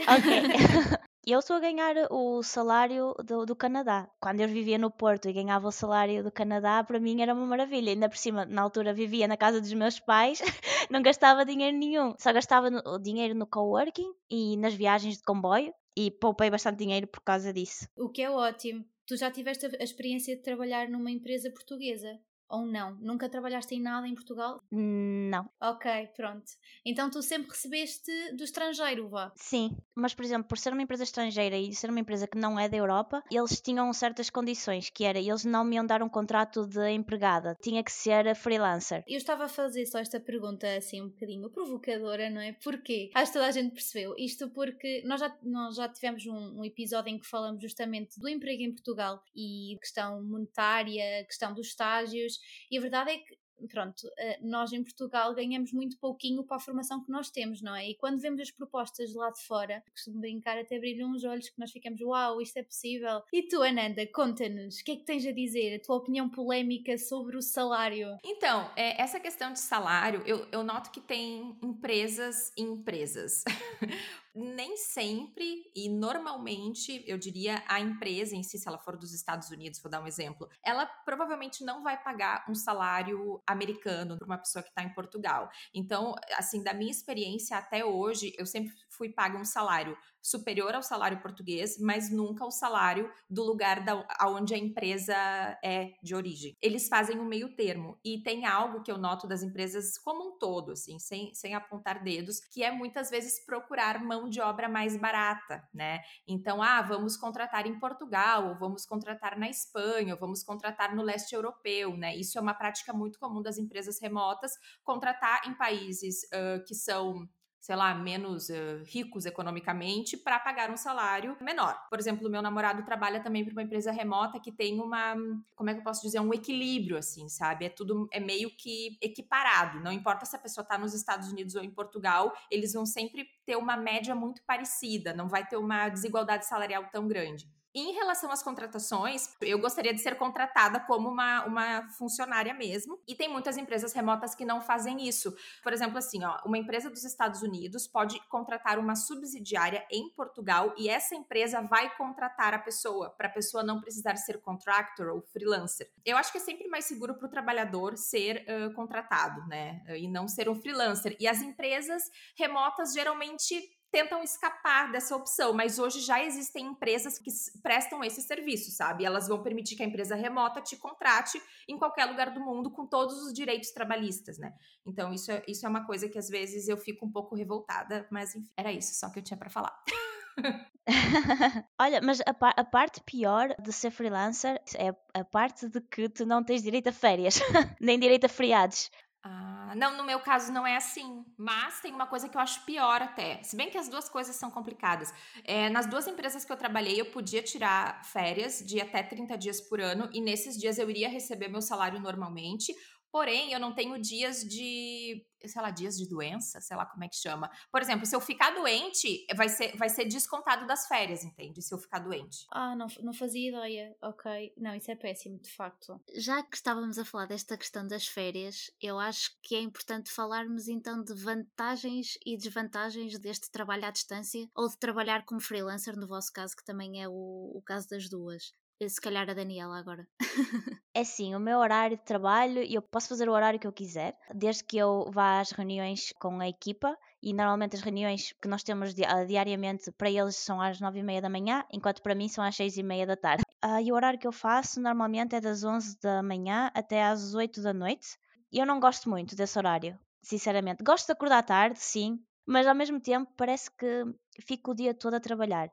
Ok. 0.00 0.42
eu 1.26 1.38
estou 1.38 1.56
a 1.56 1.60
ganhar 1.60 1.94
o 2.10 2.42
salário 2.42 3.14
do, 3.24 3.46
do, 3.46 3.56
Canadá. 3.56 4.08
Quando 4.20 4.40
eu 4.40 4.48
vivia 4.48 4.78
no 4.78 4.90
Porto 4.90 5.28
e 5.28 5.32
ganhava 5.32 5.68
o 5.68 5.72
salário 5.72 6.22
do 6.22 6.30
Canadá, 6.30 6.84
para 6.84 7.00
mim 7.00 7.22
era 7.22 7.32
uma 7.32 7.46
maravilha. 7.46 7.92
Ainda 7.92 8.08
por 8.08 8.18
cima, 8.18 8.44
na 8.44 8.62
altura 8.62 8.92
vivia 8.92 9.26
na 9.26 9.36
casa 9.36 9.60
dos 9.60 9.72
meus 9.72 9.98
pais, 9.98 10.40
não 10.90 11.02
gastava 11.02 11.44
dinheiro 11.44 11.76
nenhum. 11.76 12.14
Só 12.18 12.32
gastava 12.32 12.70
no, 12.70 12.98
dinheiro 12.98 13.34
no 13.34 13.46
coworking 13.46 14.12
e 14.30 14.56
nas 14.56 14.74
viagens 14.74 15.16
de 15.16 15.22
comboio 15.22 15.72
e 15.96 16.10
poupei 16.10 16.50
bastante 16.50 16.78
dinheiro 16.78 17.06
por 17.06 17.20
causa 17.22 17.52
disso. 17.52 17.88
O 17.96 18.08
que 18.08 18.22
é 18.22 18.30
ótimo. 18.30 18.84
Tu 19.06 19.16
já 19.16 19.30
tiveste 19.30 19.66
a 19.66 19.84
experiência 19.84 20.34
de 20.34 20.42
trabalhar 20.42 20.88
numa 20.88 21.10
empresa 21.10 21.50
portuguesa? 21.50 22.18
Ou 22.48 22.66
não? 22.66 22.94
Nunca 23.00 23.28
trabalhaste 23.28 23.74
em 23.74 23.80
nada 23.80 24.06
em 24.06 24.14
Portugal? 24.14 24.60
Não. 24.70 25.48
Ok, 25.60 25.90
pronto. 26.16 26.44
Então 26.84 27.10
tu 27.10 27.22
sempre 27.22 27.50
recebeste 27.50 28.10
do 28.36 28.44
estrangeiro, 28.44 29.08
vá? 29.08 29.32
Sim, 29.36 29.76
mas 29.94 30.14
por 30.14 30.24
exemplo, 30.24 30.48
por 30.48 30.58
ser 30.58 30.72
uma 30.72 30.82
empresa 30.82 31.04
estrangeira 31.04 31.56
e 31.56 31.74
ser 31.74 31.90
uma 31.90 32.00
empresa 32.00 32.26
que 32.26 32.38
não 32.38 32.58
é 32.58 32.68
da 32.68 32.76
Europa, 32.76 33.22
eles 33.30 33.60
tinham 33.60 33.92
certas 33.92 34.30
condições, 34.30 34.90
que 34.90 35.04
era, 35.04 35.18
eles 35.18 35.44
não 35.44 35.64
me 35.64 35.76
iam 35.76 35.86
dar 35.86 36.02
um 36.02 36.08
contrato 36.08 36.66
de 36.66 36.90
empregada, 36.90 37.56
tinha 37.62 37.82
que 37.82 37.92
ser 37.92 38.34
freelancer. 38.34 39.02
Eu 39.06 39.16
estava 39.16 39.44
a 39.44 39.48
fazer 39.48 39.86
só 39.86 39.98
esta 39.98 40.20
pergunta 40.20 40.66
assim 40.76 41.02
um 41.02 41.08
bocadinho 41.08 41.50
provocadora, 41.50 42.30
não 42.30 42.40
é? 42.40 42.52
Porquê? 42.52 43.10
Acho 43.14 43.32
que 43.32 43.38
toda 43.38 43.48
a 43.48 43.52
gente 43.52 43.72
percebeu. 43.72 44.14
Isto 44.18 44.50
porque 44.50 45.02
nós 45.04 45.20
já, 45.20 45.36
nós 45.42 45.76
já 45.76 45.88
tivemos 45.88 46.26
um, 46.26 46.60
um 46.60 46.64
episódio 46.64 47.10
em 47.10 47.18
que 47.18 47.26
falamos 47.26 47.62
justamente 47.62 48.18
do 48.18 48.28
emprego 48.28 48.62
em 48.62 48.72
Portugal 48.72 49.22
e 49.34 49.76
questão 49.80 50.22
monetária, 50.22 51.24
questão 51.24 51.54
dos 51.54 51.68
estágios, 51.68 52.33
e 52.70 52.78
a 52.78 52.80
verdade 52.80 53.10
é 53.10 53.18
que 53.18 53.36
pronto, 53.68 54.08
eh, 54.18 54.38
nós 54.42 54.72
em 54.72 54.82
Portugal 54.82 55.34
ganhamos 55.34 55.72
muito 55.72 55.98
pouquinho 55.98 56.44
para 56.44 56.56
a 56.56 56.60
formação 56.60 57.02
que 57.02 57.10
nós 57.10 57.30
temos, 57.30 57.62
não 57.62 57.74
é? 57.74 57.88
E 57.88 57.96
quando 57.96 58.20
vemos 58.20 58.40
as 58.40 58.50
propostas 58.50 59.14
lá 59.14 59.30
de 59.30 59.40
fora, 59.46 59.82
costumo 59.92 60.20
brincar 60.20 60.58
até 60.58 60.78
brilham 60.78 61.10
uns 61.10 61.24
olhos 61.24 61.48
que 61.48 61.58
nós 61.58 61.70
ficamos, 61.70 62.00
uau, 62.00 62.40
isto 62.40 62.56
é 62.58 62.62
possível. 62.62 63.22
E 63.32 63.42
tu, 63.42 63.62
Ananda, 63.62 64.06
conta-nos, 64.12 64.80
o 64.80 64.84
que 64.84 64.92
é 64.92 64.96
que 64.96 65.04
tens 65.04 65.26
a 65.26 65.32
dizer? 65.32 65.76
A 65.76 65.80
tua 65.80 65.96
opinião 65.96 66.28
polémica 66.28 66.98
sobre 66.98 67.36
o 67.36 67.42
salário? 67.42 68.18
Então, 68.24 68.70
é, 68.76 69.00
essa 69.00 69.20
questão 69.20 69.52
de 69.52 69.60
salário, 69.60 70.22
eu, 70.26 70.46
eu 70.50 70.62
noto 70.62 70.90
que 70.90 71.00
tem 71.00 71.56
empresas 71.62 72.52
e 72.56 72.62
empresas. 72.62 73.44
nem 74.34 74.76
sempre 74.76 75.70
e 75.74 75.88
normalmente, 75.88 77.04
eu 77.06 77.16
diria, 77.16 77.62
a 77.68 77.80
empresa 77.80 78.34
em 78.34 78.42
si, 78.42 78.58
se 78.58 78.66
ela 78.66 78.78
for 78.78 78.96
dos 78.96 79.12
Estados 79.14 79.50
Unidos, 79.50 79.80
vou 79.80 79.90
dar 79.90 80.02
um 80.02 80.06
exemplo, 80.06 80.48
ela 80.64 80.86
provavelmente 80.86 81.64
não 81.64 81.82
vai 81.82 82.02
pagar 82.02 82.44
um 82.48 82.54
salário 82.54 83.40
americano 83.46 84.16
para 84.18 84.26
uma 84.26 84.38
pessoa 84.38 84.62
que 84.62 84.70
está 84.70 84.82
em 84.82 84.92
Portugal. 84.92 85.48
Então, 85.72 86.14
assim, 86.36 86.62
da 86.62 86.74
minha 86.74 86.90
experiência 86.90 87.56
até 87.56 87.84
hoje, 87.84 88.34
eu 88.36 88.46
sempre 88.46 88.72
fui 88.96 89.10
paga 89.10 89.38
um 89.38 89.44
salário 89.44 89.96
superior 90.24 90.74
ao 90.74 90.82
salário 90.82 91.20
português, 91.20 91.78
mas 91.78 92.10
nunca 92.10 92.46
o 92.46 92.50
salário 92.50 93.12
do 93.28 93.44
lugar 93.44 93.84
da, 93.84 94.06
onde 94.22 94.54
a 94.54 94.58
empresa 94.58 95.14
é 95.62 95.92
de 96.02 96.14
origem. 96.14 96.56
Eles 96.62 96.88
fazem 96.88 97.18
um 97.20 97.26
meio 97.26 97.54
termo 97.54 97.98
e 98.02 98.22
tem 98.22 98.46
algo 98.46 98.82
que 98.82 98.90
eu 98.90 98.96
noto 98.96 99.26
das 99.28 99.42
empresas 99.42 99.98
como 99.98 100.28
um 100.28 100.38
todo, 100.38 100.72
assim, 100.72 100.98
sem, 100.98 101.34
sem 101.34 101.54
apontar 101.54 102.02
dedos, 102.02 102.40
que 102.40 102.62
é 102.62 102.70
muitas 102.70 103.10
vezes 103.10 103.44
procurar 103.44 104.02
mão 104.02 104.26
de 104.26 104.40
obra 104.40 104.66
mais 104.66 104.96
barata, 104.96 105.62
né? 105.74 106.00
Então, 106.26 106.62
ah, 106.62 106.80
vamos 106.80 107.18
contratar 107.18 107.66
em 107.66 107.78
Portugal, 107.78 108.48
ou 108.48 108.58
vamos 108.58 108.86
contratar 108.86 109.38
na 109.38 109.50
Espanha, 109.50 110.14
ou 110.14 110.20
vamos 110.20 110.42
contratar 110.42 110.96
no 110.96 111.02
leste 111.02 111.34
europeu, 111.34 111.98
né? 111.98 112.16
Isso 112.16 112.38
é 112.38 112.40
uma 112.40 112.54
prática 112.54 112.94
muito 112.94 113.18
comum 113.18 113.42
das 113.42 113.58
empresas 113.58 114.00
remotas, 114.00 114.52
contratar 114.82 115.46
em 115.46 115.54
países 115.54 116.22
uh, 116.32 116.64
que 116.64 116.74
são 116.74 117.28
sei 117.64 117.76
lá, 117.76 117.94
menos 117.94 118.50
uh, 118.50 118.84
ricos 118.84 119.24
economicamente 119.24 120.18
para 120.18 120.38
pagar 120.38 120.70
um 120.70 120.76
salário 120.76 121.34
menor. 121.40 121.74
Por 121.88 121.98
exemplo, 121.98 122.28
o 122.28 122.30
meu 122.30 122.42
namorado 122.42 122.84
trabalha 122.84 123.22
também 123.22 123.42
para 123.42 123.52
uma 123.52 123.62
empresa 123.62 123.90
remota 123.90 124.38
que 124.38 124.52
tem 124.52 124.78
uma, 124.78 125.16
como 125.56 125.70
é 125.70 125.72
que 125.72 125.80
eu 125.80 125.82
posso 125.82 126.02
dizer, 126.02 126.20
um 126.20 126.34
equilíbrio 126.34 126.98
assim, 126.98 127.26
sabe? 127.26 127.64
É 127.64 127.70
tudo 127.70 128.06
é 128.12 128.20
meio 128.20 128.54
que 128.54 128.98
equiparado. 129.00 129.80
Não 129.80 129.90
importa 129.90 130.26
se 130.26 130.36
a 130.36 130.38
pessoa 130.38 130.62
está 130.62 130.76
nos 130.76 130.92
Estados 130.92 131.32
Unidos 131.32 131.54
ou 131.54 131.64
em 131.64 131.70
Portugal, 131.70 132.34
eles 132.50 132.74
vão 132.74 132.84
sempre 132.84 133.26
ter 133.46 133.56
uma 133.56 133.78
média 133.78 134.14
muito 134.14 134.42
parecida, 134.44 135.14
não 135.14 135.26
vai 135.26 135.46
ter 135.46 135.56
uma 135.56 135.88
desigualdade 135.88 136.44
salarial 136.44 136.90
tão 136.92 137.08
grande. 137.08 137.48
Em 137.74 137.92
relação 137.92 138.30
às 138.30 138.40
contratações, 138.40 139.34
eu 139.40 139.58
gostaria 139.58 139.92
de 139.92 140.00
ser 140.00 140.14
contratada 140.16 140.78
como 140.78 141.08
uma, 141.08 141.44
uma 141.44 141.88
funcionária 141.88 142.54
mesmo. 142.54 143.02
E 143.04 143.16
tem 143.16 143.28
muitas 143.28 143.56
empresas 143.56 143.92
remotas 143.92 144.32
que 144.32 144.44
não 144.44 144.60
fazem 144.60 145.08
isso. 145.08 145.36
Por 145.60 145.72
exemplo, 145.72 145.98
assim, 145.98 146.22
ó, 146.22 146.38
uma 146.46 146.56
empresa 146.56 146.88
dos 146.88 147.02
Estados 147.02 147.42
Unidos 147.42 147.88
pode 147.88 148.20
contratar 148.28 148.78
uma 148.78 148.94
subsidiária 148.94 149.84
em 149.90 150.08
Portugal 150.10 150.72
e 150.78 150.88
essa 150.88 151.16
empresa 151.16 151.62
vai 151.62 151.92
contratar 151.96 152.54
a 152.54 152.60
pessoa, 152.60 153.10
para 153.10 153.26
a 153.26 153.32
pessoa 153.32 153.64
não 153.64 153.80
precisar 153.80 154.14
ser 154.16 154.40
contractor 154.40 155.08
ou 155.08 155.20
freelancer. 155.20 155.90
Eu 156.04 156.16
acho 156.16 156.30
que 156.30 156.38
é 156.38 156.40
sempre 156.40 156.68
mais 156.68 156.84
seguro 156.84 157.14
para 157.14 157.26
o 157.26 157.30
trabalhador 157.30 157.96
ser 157.96 158.46
uh, 158.48 158.72
contratado, 158.74 159.44
né? 159.48 159.82
E 159.98 160.06
não 160.06 160.28
ser 160.28 160.48
um 160.48 160.54
freelancer. 160.54 161.16
E 161.18 161.26
as 161.26 161.42
empresas 161.42 162.04
remotas 162.36 162.92
geralmente 162.92 163.73
tentam 163.94 164.24
escapar 164.24 164.90
dessa 164.90 165.14
opção, 165.14 165.52
mas 165.52 165.78
hoje 165.78 166.00
já 166.00 166.20
existem 166.20 166.66
empresas 166.66 167.16
que 167.16 167.30
prestam 167.62 168.02
esse 168.02 168.20
serviço, 168.20 168.72
sabe? 168.72 169.04
Elas 169.04 169.28
vão 169.28 169.40
permitir 169.40 169.76
que 169.76 169.84
a 169.84 169.86
empresa 169.86 170.16
remota 170.16 170.60
te 170.60 170.76
contrate 170.76 171.40
em 171.68 171.78
qualquer 171.78 172.06
lugar 172.06 172.34
do 172.34 172.40
mundo 172.40 172.72
com 172.72 172.84
todos 172.84 173.22
os 173.22 173.32
direitos 173.32 173.70
trabalhistas, 173.70 174.36
né? 174.36 174.52
Então 174.84 175.12
isso 175.12 175.30
é, 175.30 175.44
isso 175.46 175.64
é 175.64 175.68
uma 175.68 175.86
coisa 175.86 176.08
que 176.08 176.18
às 176.18 176.28
vezes 176.28 176.66
eu 176.66 176.76
fico 176.76 177.06
um 177.06 177.12
pouco 177.12 177.36
revoltada, 177.36 178.04
mas 178.10 178.34
enfim, 178.34 178.50
era 178.56 178.72
isso 178.72 178.92
só 178.96 179.08
que 179.10 179.20
eu 179.20 179.22
tinha 179.22 179.38
para 179.38 179.48
falar. 179.48 179.80
Olha, 181.80 182.00
mas 182.02 182.20
a, 182.26 182.34
par 182.34 182.52
a, 182.56 182.64
parte 182.64 183.00
pior 183.00 183.54
de 183.58 183.72
ser 183.72 183.90
freelancer 183.90 184.60
é 184.76 184.94
a 185.14 185.24
parte 185.24 185.68
de 185.68 185.80
que 185.80 186.08
tu 186.08 186.26
não 186.26 186.44
tens 186.44 186.62
direito 186.62 186.88
a 186.88 186.92
férias, 186.92 187.40
nem 187.80 187.98
direito 187.98 188.26
a 188.26 188.28
feriados. 188.28 188.90
Ah, 189.26 189.72
não, 189.74 189.96
no 189.96 190.04
meu 190.04 190.20
caso 190.20 190.52
não 190.52 190.66
é 190.66 190.76
assim. 190.76 191.24
Mas 191.38 191.80
tem 191.80 191.94
uma 191.94 192.06
coisa 192.06 192.28
que 192.28 192.36
eu 192.36 192.40
acho 192.42 192.62
pior 192.66 193.00
até. 193.00 193.42
Se 193.42 193.56
bem 193.56 193.70
que 193.70 193.78
as 193.78 193.88
duas 193.88 194.06
coisas 194.06 194.36
são 194.36 194.50
complicadas. 194.50 195.14
É, 195.44 195.70
nas 195.70 195.86
duas 195.86 196.06
empresas 196.06 196.44
que 196.44 196.52
eu 196.52 196.56
trabalhei, 196.58 197.00
eu 197.00 197.06
podia 197.06 197.42
tirar 197.42 198.04
férias 198.04 198.58
de 198.58 198.82
até 198.82 199.02
30 199.02 199.38
dias 199.38 199.62
por 199.62 199.80
ano. 199.80 200.10
E 200.12 200.20
nesses 200.20 200.58
dias 200.58 200.78
eu 200.78 200.90
iria 200.90 201.08
receber 201.08 201.48
meu 201.48 201.62
salário 201.62 201.98
normalmente. 201.98 202.74
Porém, 203.14 203.52
eu 203.52 203.60
não 203.60 203.72
tenho 203.72 203.96
dias 203.96 204.40
de, 204.40 205.24
sei 205.46 205.62
lá, 205.62 205.70
dias 205.70 205.96
de 205.96 206.08
doença, 206.08 206.60
sei 206.60 206.76
lá 206.76 206.84
como 206.84 207.04
é 207.04 207.08
que 207.08 207.14
chama. 207.14 207.48
Por 207.70 207.80
exemplo, 207.80 208.04
se 208.04 208.16
eu 208.16 208.20
ficar 208.20 208.50
doente, 208.50 209.24
vai 209.36 209.48
ser, 209.48 209.76
vai 209.76 209.88
ser 209.88 210.06
descontado 210.06 210.66
das 210.66 210.88
férias, 210.88 211.22
entende? 211.22 211.62
Se 211.62 211.72
eu 211.72 211.78
ficar 211.78 212.00
doente. 212.00 212.44
Ah, 212.50 212.74
não, 212.74 212.88
não 213.04 213.12
fazia 213.12 213.50
ideia. 213.50 213.96
Ok. 214.02 214.52
Não, 214.56 214.74
isso 214.74 214.90
é 214.90 214.96
péssimo, 214.96 215.38
de 215.38 215.48
facto. 215.48 216.02
Já 216.16 216.42
que 216.42 216.56
estávamos 216.56 216.98
a 216.98 217.04
falar 217.04 217.26
desta 217.26 217.56
questão 217.56 217.86
das 217.86 218.04
férias, 218.04 218.68
eu 218.82 218.98
acho 218.98 219.30
que 219.40 219.54
é 219.54 219.60
importante 219.60 220.10
falarmos 220.10 220.66
então 220.66 221.00
de 221.00 221.14
vantagens 221.14 222.18
e 222.26 222.36
desvantagens 222.36 223.16
deste 223.20 223.48
trabalho 223.48 223.84
à 223.84 223.92
distância 223.92 224.50
ou 224.56 224.68
de 224.68 224.76
trabalhar 224.76 225.24
como 225.24 225.40
freelancer, 225.40 225.96
no 225.96 226.08
vosso 226.08 226.32
caso, 226.32 226.56
que 226.56 226.64
também 226.64 227.00
é 227.00 227.08
o, 227.08 227.12
o 227.54 227.62
caso 227.64 227.88
das 227.88 228.08
duas. 228.08 228.52
Se 228.82 229.00
calhar 229.00 229.28
a 229.30 229.34
Daniela 229.34 229.78
agora. 229.78 230.06
é 230.94 231.00
assim, 231.00 231.34
o 231.34 231.40
meu 231.40 231.58
horário 231.58 231.96
de 231.96 232.04
trabalho, 232.04 232.62
eu 232.62 232.82
posso 232.82 233.08
fazer 233.08 233.28
o 233.28 233.32
horário 233.32 233.58
que 233.58 233.66
eu 233.66 233.72
quiser, 233.72 234.16
desde 234.34 234.64
que 234.64 234.76
eu 234.76 235.10
vá 235.12 235.40
às 235.40 235.52
reuniões 235.52 236.12
com 236.18 236.40
a 236.40 236.48
equipa 236.48 236.96
e 237.22 237.32
normalmente 237.32 237.76
as 237.76 237.82
reuniões 237.82 238.34
que 238.42 238.48
nós 238.48 238.62
temos 238.62 238.92
ah, 239.06 239.24
diariamente 239.24 239.90
para 239.92 240.10
eles 240.10 240.36
são 240.36 240.60
às 240.60 240.80
nove 240.80 240.98
e 240.98 241.02
meia 241.02 241.22
da 241.22 241.30
manhã, 241.30 241.64
enquanto 241.72 242.02
para 242.02 242.14
mim 242.14 242.28
são 242.28 242.44
às 242.44 242.56
seis 242.56 242.76
e 242.76 242.82
meia 242.82 243.06
da 243.06 243.16
tarde. 243.16 243.44
Uh, 243.64 243.80
e 243.80 243.90
o 243.90 243.94
horário 243.94 244.18
que 244.18 244.26
eu 244.26 244.32
faço 244.32 244.80
normalmente 244.80 245.34
é 245.34 245.40
das 245.40 245.64
onze 245.64 245.98
da 246.00 246.22
manhã 246.22 246.70
até 246.74 247.04
às 247.04 247.34
oito 247.34 247.62
da 247.62 247.72
noite. 247.72 248.18
Eu 248.52 248.66
não 248.66 248.78
gosto 248.78 249.08
muito 249.08 249.34
desse 249.34 249.56
horário, 249.58 249.98
sinceramente. 250.22 250.84
Gosto 250.84 251.06
de 251.06 251.12
acordar 251.12 251.42
tarde, 251.44 251.78
sim, 251.78 252.18
mas 252.46 252.66
ao 252.66 252.74
mesmo 252.74 253.00
tempo 253.00 253.32
parece 253.36 253.70
que 253.70 254.04
fico 254.42 254.72
o 254.72 254.74
dia 254.74 254.92
todo 254.92 255.14
a 255.14 255.20
trabalhar 255.20 255.70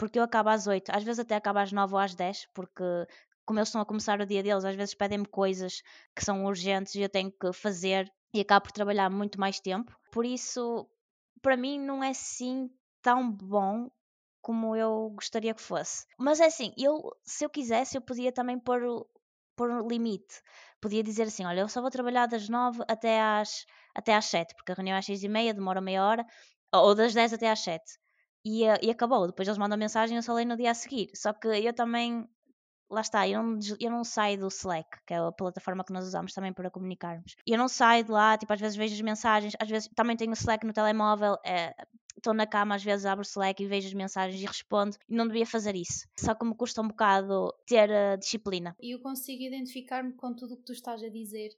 porque 0.00 0.18
eu 0.18 0.22
acabo 0.22 0.48
às 0.48 0.66
8, 0.66 0.88
às 0.88 1.04
vezes 1.04 1.18
até 1.18 1.34
acabo 1.34 1.58
às 1.58 1.70
9 1.70 1.92
ou 1.92 1.98
às 2.00 2.14
10, 2.14 2.46
porque 2.54 2.82
como 3.44 3.58
eles 3.58 3.68
estão 3.68 3.82
a 3.82 3.84
começar 3.84 4.18
o 4.18 4.24
dia 4.24 4.42
deles, 4.42 4.64
às 4.64 4.74
vezes 4.74 4.94
pedem-me 4.94 5.26
coisas 5.26 5.82
que 6.16 6.24
são 6.24 6.46
urgentes 6.46 6.94
e 6.94 7.02
eu 7.02 7.08
tenho 7.10 7.30
que 7.30 7.52
fazer 7.52 8.10
e 8.32 8.40
acabo 8.40 8.64
por 8.64 8.72
trabalhar 8.72 9.10
muito 9.10 9.38
mais 9.38 9.60
tempo. 9.60 9.94
Por 10.10 10.24
isso, 10.24 10.88
para 11.42 11.54
mim, 11.54 11.78
não 11.78 12.02
é 12.02 12.10
assim 12.10 12.70
tão 13.02 13.30
bom 13.30 13.90
como 14.40 14.74
eu 14.74 15.10
gostaria 15.10 15.52
que 15.52 15.60
fosse. 15.60 16.06
Mas 16.18 16.40
é 16.40 16.46
assim, 16.46 16.72
eu, 16.78 17.14
se 17.22 17.44
eu 17.44 17.50
quisesse, 17.50 17.98
eu 17.98 18.00
podia 18.00 18.32
também 18.32 18.58
pôr, 18.58 18.80
pôr 19.54 19.70
um 19.70 19.86
limite. 19.86 20.40
Podia 20.80 21.02
dizer 21.02 21.24
assim: 21.24 21.44
olha, 21.44 21.60
eu 21.60 21.68
só 21.68 21.82
vou 21.82 21.90
trabalhar 21.90 22.24
das 22.24 22.48
9 22.48 22.82
até 22.88 23.20
às, 23.20 23.66
até 23.94 24.14
às 24.14 24.24
7, 24.24 24.54
porque 24.54 24.72
a 24.72 24.74
reunião 24.74 24.96
é 24.96 25.00
às 25.00 25.04
6 25.04 25.22
e 25.24 25.28
meia, 25.28 25.52
demora 25.52 25.78
meia 25.78 26.02
hora, 26.02 26.26
ou 26.72 26.94
das 26.94 27.12
10 27.12 27.34
até 27.34 27.50
às 27.50 27.60
7 27.60 28.00
e, 28.44 28.64
eh, 28.64 28.78
e 28.82 28.90
acabou. 28.90 29.26
Depois 29.26 29.46
eles 29.46 29.58
mandam 29.58 29.78
mensagem 29.78 30.16
e 30.16 30.18
eu 30.18 30.22
só 30.22 30.34
leio 30.34 30.48
no 30.48 30.56
dia 30.56 30.70
a 30.70 30.74
seguir. 30.74 31.10
Só 31.14 31.32
que 31.32 31.48
eu 31.48 31.72
também, 31.72 32.28
lá 32.90 33.00
está, 33.00 33.28
eu 33.28 33.42
não, 33.42 33.58
eu 33.78 33.90
não 33.90 34.04
saio 34.04 34.38
do 34.38 34.48
Slack, 34.48 34.98
que 35.06 35.14
é 35.14 35.18
a 35.18 35.32
plataforma 35.32 35.84
que 35.84 35.92
nós 35.92 36.06
usamos 36.06 36.32
também 36.32 36.52
para 36.52 36.70
comunicarmos. 36.70 37.36
Eu 37.46 37.58
não 37.58 37.68
saio 37.68 38.04
de 38.04 38.10
lá, 38.10 38.36
tipo, 38.36 38.52
às 38.52 38.60
vezes 38.60 38.76
vejo 38.76 38.94
as 38.94 39.00
mensagens, 39.00 39.54
às 39.58 39.68
vezes 39.68 39.88
também 39.94 40.16
tenho 40.16 40.30
o 40.30 40.34
Slack 40.34 40.66
no 40.66 40.72
telemóvel, 40.72 41.36
é, 41.44 41.74
estou 42.16 42.34
na 42.34 42.46
cama, 42.46 42.74
às 42.74 42.84
vezes 42.84 43.06
abro 43.06 43.22
o 43.22 43.26
Slack 43.26 43.62
e 43.62 43.66
vejo 43.66 43.88
as 43.88 43.94
mensagens 43.94 44.40
e 44.40 44.46
respondo, 44.46 44.96
e 45.08 45.14
não 45.14 45.26
devia 45.26 45.46
fazer 45.46 45.74
isso. 45.74 46.06
Só 46.16 46.34
que 46.34 46.44
me 46.44 46.54
custa 46.54 46.80
um 46.80 46.88
bocado 46.88 47.52
ter 47.66 47.90
uh, 47.90 48.18
disciplina. 48.18 48.76
Eu 48.80 49.00
consigo 49.00 49.42
identificar-me 49.42 50.12
com 50.12 50.34
tudo 50.34 50.54
o 50.54 50.56
que 50.56 50.64
tu 50.64 50.72
estás 50.72 51.02
a 51.02 51.08
dizer 51.08 51.50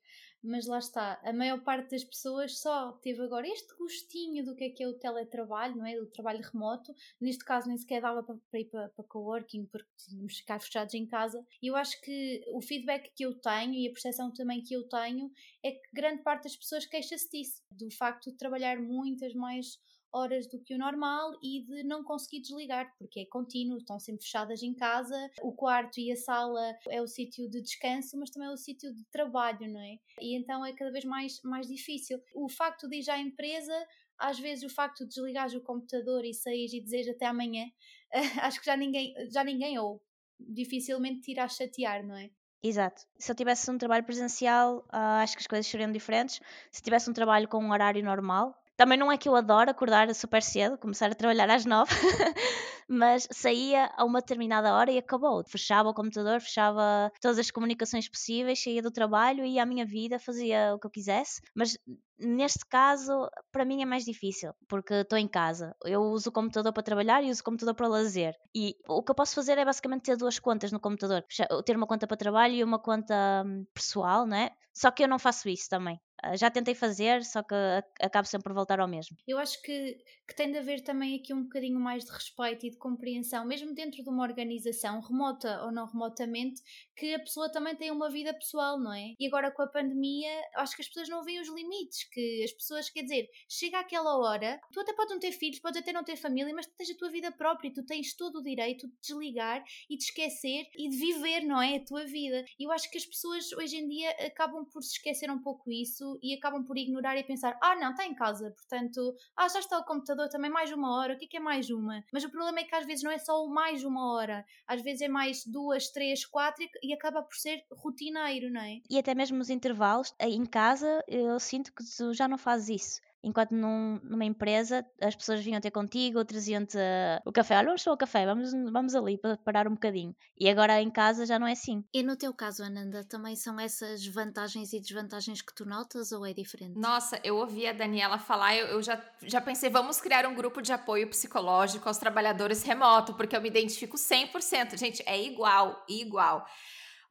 mas 0.42 0.66
lá 0.66 0.78
está, 0.78 1.20
a 1.22 1.32
maior 1.32 1.60
parte 1.62 1.90
das 1.90 2.02
pessoas 2.02 2.58
só 2.58 2.92
teve 2.92 3.22
agora 3.22 3.46
este 3.46 3.74
gostinho 3.76 4.44
do 4.44 4.56
que 4.56 4.64
é 4.64 4.70
que 4.70 4.82
é 4.82 4.88
o 4.88 4.94
teletrabalho, 4.94 5.76
não 5.76 5.86
é? 5.86 5.96
Do 5.96 6.06
trabalho 6.06 6.42
remoto. 6.42 6.94
Neste 7.20 7.44
caso, 7.44 7.68
nem 7.68 7.78
sequer 7.78 8.02
dava 8.02 8.22
para, 8.22 8.36
para 8.50 8.60
ir 8.60 8.64
para, 8.64 8.88
para 8.88 9.04
coworking, 9.04 9.66
porque 9.66 9.88
tínhamos 9.96 10.38
ficar 10.38 10.60
fechados 10.60 10.94
em 10.94 11.06
casa. 11.06 11.46
E 11.62 11.68
eu 11.68 11.76
acho 11.76 12.00
que 12.00 12.44
o 12.52 12.60
feedback 12.60 13.12
que 13.14 13.24
eu 13.24 13.34
tenho 13.34 13.74
e 13.74 13.86
a 13.86 13.92
percepção 13.92 14.32
também 14.32 14.62
que 14.62 14.74
eu 14.74 14.82
tenho 14.88 15.30
é 15.62 15.72
que 15.72 15.88
grande 15.92 16.22
parte 16.22 16.44
das 16.44 16.56
pessoas 16.56 16.86
queixa-se 16.86 17.30
disso, 17.30 17.62
do 17.70 17.90
facto 17.90 18.30
de 18.30 18.36
trabalhar 18.36 18.80
muitas 18.80 19.34
mais 19.34 19.78
horas 20.12 20.46
do 20.46 20.60
que 20.60 20.74
o 20.74 20.78
normal 20.78 21.32
e 21.42 21.64
de 21.64 21.82
não 21.84 22.04
conseguir 22.04 22.40
desligar, 22.40 22.92
porque 22.98 23.20
é 23.20 23.26
contínuo, 23.26 23.78
estão 23.78 23.98
sempre 23.98 24.22
fechadas 24.22 24.62
em 24.62 24.74
casa. 24.74 25.30
O 25.42 25.52
quarto 25.52 25.98
e 25.98 26.12
a 26.12 26.16
sala 26.16 26.76
é 26.88 27.00
o 27.00 27.06
sítio 27.06 27.48
de 27.48 27.62
descanso, 27.62 28.18
mas 28.18 28.30
também 28.30 28.48
é 28.48 28.52
o 28.52 28.56
sítio 28.56 28.94
de 28.94 29.04
trabalho, 29.06 29.70
não 29.72 29.80
é? 29.80 29.96
E 30.20 30.36
então 30.36 30.64
é 30.64 30.72
cada 30.72 30.92
vez 30.92 31.04
mais, 31.04 31.40
mais 31.42 31.66
difícil. 31.66 32.20
O 32.34 32.48
facto 32.48 32.88
de 32.88 32.96
ir 32.96 33.10
à 33.10 33.18
empresa, 33.18 33.74
às 34.18 34.38
vezes 34.38 34.64
o 34.64 34.74
facto 34.74 35.04
de 35.04 35.08
desligares 35.08 35.54
o 35.54 35.60
computador 35.60 36.24
e 36.24 36.34
saís 36.34 36.72
e 36.72 36.80
dizeres 36.80 37.08
até 37.08 37.26
amanhã, 37.26 37.66
acho 38.42 38.60
que 38.60 38.66
já 38.66 38.76
ninguém, 38.76 39.14
já 39.30 39.42
ninguém 39.42 39.78
ou 39.78 40.02
dificilmente 40.38 41.20
te 41.20 41.32
irá 41.32 41.48
chatear, 41.48 42.04
não 42.04 42.16
é? 42.16 42.30
Exato. 42.62 43.02
Se 43.18 43.30
eu 43.30 43.34
tivesse 43.34 43.68
um 43.70 43.76
trabalho 43.76 44.04
presencial, 44.04 44.86
uh, 44.92 45.22
acho 45.22 45.36
que 45.36 45.42
as 45.42 45.46
coisas 45.48 45.66
seriam 45.66 45.90
diferentes. 45.90 46.40
Se 46.70 46.80
tivesse 46.80 47.10
um 47.10 47.12
trabalho 47.12 47.48
com 47.48 47.58
um 47.58 47.72
horário 47.72 48.04
normal, 48.04 48.61
também 48.76 48.98
não 48.98 49.10
é 49.12 49.18
que 49.18 49.28
eu 49.28 49.36
adoro 49.36 49.70
acordar 49.70 50.12
super 50.14 50.42
cedo, 50.42 50.78
começar 50.78 51.10
a 51.10 51.14
trabalhar 51.14 51.50
às 51.50 51.64
nove, 51.64 51.90
mas 52.88 53.28
saía 53.30 53.90
a 53.96 54.04
uma 54.04 54.20
determinada 54.20 54.74
hora 54.74 54.90
e 54.90 54.98
acabou. 54.98 55.44
Fechava 55.46 55.88
o 55.88 55.94
computador, 55.94 56.40
fechava 56.40 57.10
todas 57.20 57.38
as 57.38 57.50
comunicações 57.50 58.08
possíveis, 58.08 58.62
saía 58.62 58.82
do 58.82 58.90
trabalho, 58.90 59.44
ia 59.44 59.62
à 59.62 59.66
minha 59.66 59.84
vida, 59.86 60.18
fazia 60.18 60.74
o 60.74 60.78
que 60.78 60.86
eu 60.86 60.90
quisesse. 60.90 61.40
Mas 61.54 61.76
neste 62.22 62.64
caso, 62.66 63.28
para 63.50 63.64
mim 63.64 63.82
é 63.82 63.86
mais 63.86 64.04
difícil, 64.04 64.52
porque 64.68 64.94
estou 64.94 65.18
em 65.18 65.28
casa. 65.28 65.74
Eu 65.84 66.02
uso 66.02 66.30
o 66.30 66.32
computador 66.32 66.72
para 66.72 66.82
trabalhar 66.82 67.22
e 67.22 67.30
uso 67.30 67.40
o 67.40 67.44
computador 67.44 67.74
para 67.74 67.88
lazer. 67.88 68.34
E 68.54 68.76
o 68.88 69.02
que 69.02 69.10
eu 69.10 69.14
posso 69.14 69.34
fazer 69.34 69.58
é 69.58 69.64
basicamente 69.64 70.02
ter 70.02 70.16
duas 70.16 70.38
contas 70.38 70.72
no 70.72 70.80
computador: 70.80 71.24
ter 71.64 71.76
uma 71.76 71.86
conta 71.86 72.06
para 72.06 72.16
trabalho 72.16 72.54
e 72.54 72.64
uma 72.64 72.78
conta 72.78 73.14
hum, 73.46 73.66
pessoal, 73.74 74.26
né? 74.26 74.50
Só 74.74 74.90
que 74.90 75.04
eu 75.04 75.08
não 75.08 75.18
faço 75.18 75.48
isso 75.48 75.68
também. 75.68 76.00
Ah, 76.22 76.36
já 76.36 76.50
tentei 76.50 76.74
fazer, 76.74 77.24
só 77.24 77.42
que 77.42 77.54
acabo 78.00 78.26
sempre 78.28 78.44
por 78.44 78.54
voltar 78.54 78.78
ao 78.78 78.86
mesmo. 78.86 79.16
Eu 79.26 79.38
acho 79.38 79.60
que, 79.60 79.98
que 80.26 80.34
tem 80.36 80.52
de 80.52 80.58
haver 80.58 80.80
também 80.82 81.18
aqui 81.18 81.34
um 81.34 81.42
bocadinho 81.42 81.80
mais 81.80 82.04
de 82.04 82.12
respeito 82.12 82.64
e 82.64 82.70
de 82.70 82.78
compreensão, 82.78 83.44
mesmo 83.44 83.74
dentro 83.74 84.02
de 84.02 84.08
uma 84.08 84.22
organização, 84.22 85.00
remota 85.00 85.62
ou 85.64 85.72
não 85.72 85.84
remotamente, 85.84 86.62
que 87.02 87.14
a 87.14 87.18
pessoa 87.18 87.50
também 87.50 87.74
tem 87.74 87.90
uma 87.90 88.08
vida 88.08 88.32
pessoal, 88.32 88.78
não 88.78 88.92
é? 88.92 89.16
E 89.18 89.26
agora 89.26 89.50
com 89.50 89.60
a 89.60 89.66
pandemia, 89.66 90.30
acho 90.54 90.76
que 90.76 90.82
as 90.82 90.86
pessoas 90.86 91.08
não 91.08 91.24
veem 91.24 91.40
os 91.40 91.48
limites, 91.48 92.04
que 92.04 92.44
as 92.44 92.52
pessoas, 92.52 92.88
quer 92.88 93.02
dizer, 93.02 93.28
chega 93.48 93.80
àquela 93.80 94.16
hora, 94.18 94.60
tu 94.72 94.78
até 94.78 94.92
podes 94.92 95.12
não 95.12 95.18
ter 95.18 95.32
filhos, 95.32 95.58
podes 95.58 95.80
até 95.80 95.92
não 95.92 96.04
ter 96.04 96.14
família, 96.14 96.54
mas 96.54 96.66
tu 96.66 96.74
tens 96.76 96.90
a 96.90 96.96
tua 96.96 97.10
vida 97.10 97.32
própria 97.32 97.66
e 97.66 97.72
tu 97.72 97.84
tens 97.84 98.14
todo 98.14 98.38
o 98.38 98.42
direito 98.42 98.86
de 98.86 98.94
desligar 99.00 99.64
e 99.90 99.96
de 99.96 100.04
esquecer 100.04 100.68
e 100.76 100.88
de 100.88 100.96
viver, 100.96 101.40
não 101.40 101.60
é? 101.60 101.74
A 101.74 101.84
tua 101.84 102.04
vida. 102.04 102.44
E 102.56 102.62
eu 102.62 102.70
acho 102.70 102.88
que 102.88 102.98
as 102.98 103.04
pessoas 103.04 103.50
hoje 103.50 103.78
em 103.78 103.88
dia 103.88 104.10
acabam 104.24 104.64
por 104.64 104.80
se 104.80 104.92
esquecer 104.92 105.28
um 105.28 105.42
pouco 105.42 105.72
isso 105.72 106.20
e 106.22 106.32
acabam 106.34 106.64
por 106.64 106.78
ignorar 106.78 107.16
e 107.16 107.24
pensar: 107.24 107.58
ah, 107.60 107.74
não, 107.74 107.90
está 107.90 108.06
em 108.06 108.14
casa, 108.14 108.52
portanto, 108.52 109.12
ah, 109.36 109.48
já 109.48 109.58
está 109.58 109.76
o 109.76 109.84
computador 109.84 110.28
também 110.28 110.52
mais 110.52 110.70
uma 110.70 110.96
hora, 110.96 111.14
o 111.14 111.18
que 111.18 111.24
é, 111.24 111.28
que 111.28 111.36
é 111.38 111.40
mais 111.40 111.68
uma? 111.68 112.04
Mas 112.12 112.22
o 112.22 112.30
problema 112.30 112.60
é 112.60 112.64
que 112.64 112.76
às 112.76 112.86
vezes 112.86 113.02
não 113.02 113.10
é 113.10 113.18
só 113.18 113.44
mais 113.48 113.82
uma 113.82 114.12
hora, 114.12 114.46
às 114.68 114.80
vezes 114.82 115.02
é 115.02 115.08
mais 115.08 115.44
duas, 115.44 115.88
três, 115.88 116.24
quatro 116.24 116.64
e 116.80 116.91
acaba 116.92 117.22
por 117.22 117.36
ser 117.36 117.64
rotineiro, 117.70 118.50
não 118.50 118.60
é? 118.60 118.80
E 118.88 118.98
até 118.98 119.14
mesmo 119.14 119.38
nos 119.38 119.50
intervalos, 119.50 120.14
em 120.20 120.44
casa, 120.44 121.02
eu 121.08 121.38
sinto 121.38 121.72
que 121.72 121.84
tu 121.96 122.12
já 122.12 122.28
não 122.28 122.38
fazes 122.38 122.68
isso 122.82 123.00
enquanto 123.22 123.52
num, 123.52 124.00
numa 124.02 124.24
empresa 124.24 124.84
as 125.00 125.14
pessoas 125.14 125.40
vinham 125.40 125.60
ter 125.60 125.70
contigo, 125.70 126.24
traziam-te 126.24 126.76
uh, 126.76 127.22
o 127.24 127.32
café, 127.32 127.56
olha, 127.56 127.66
vamos 127.66 127.86
ao 127.86 127.96
café, 127.96 128.26
vamos, 128.26 128.50
vamos 128.72 128.94
ali 128.94 129.16
para 129.16 129.36
parar 129.36 129.68
um 129.68 129.74
bocadinho. 129.74 130.14
E 130.38 130.48
agora 130.48 130.80
em 130.80 130.90
casa 130.90 131.24
já 131.24 131.38
não 131.38 131.46
é 131.46 131.52
assim. 131.52 131.84
E 131.92 132.02
no 132.02 132.16
teu 132.16 132.34
caso, 132.34 132.64
Ananda, 132.64 133.04
também 133.04 133.36
são 133.36 133.58
essas 133.60 134.04
vantagens 134.06 134.72
e 134.72 134.80
desvantagens 134.80 135.40
que 135.40 135.54
tu 135.54 135.64
notas 135.64 136.10
ou 136.12 136.26
é 136.26 136.32
diferente? 136.32 136.78
Nossa, 136.78 137.20
eu 137.22 137.36
ouvi 137.36 137.66
a 137.66 137.72
Daniela 137.72 138.18
falar, 138.18 138.56
eu, 138.56 138.66
eu 138.66 138.82
já, 138.82 139.00
já 139.22 139.40
pensei, 139.40 139.70
vamos 139.70 140.00
criar 140.00 140.26
um 140.26 140.34
grupo 140.34 140.60
de 140.60 140.72
apoio 140.72 141.08
psicológico 141.08 141.88
aos 141.88 141.98
trabalhadores 141.98 142.62
remoto, 142.62 143.14
porque 143.14 143.36
eu 143.36 143.40
me 143.40 143.48
identifico 143.48 143.96
100%. 143.96 144.76
Gente, 144.76 145.02
é 145.06 145.22
igual, 145.22 145.84
igual. 145.88 146.44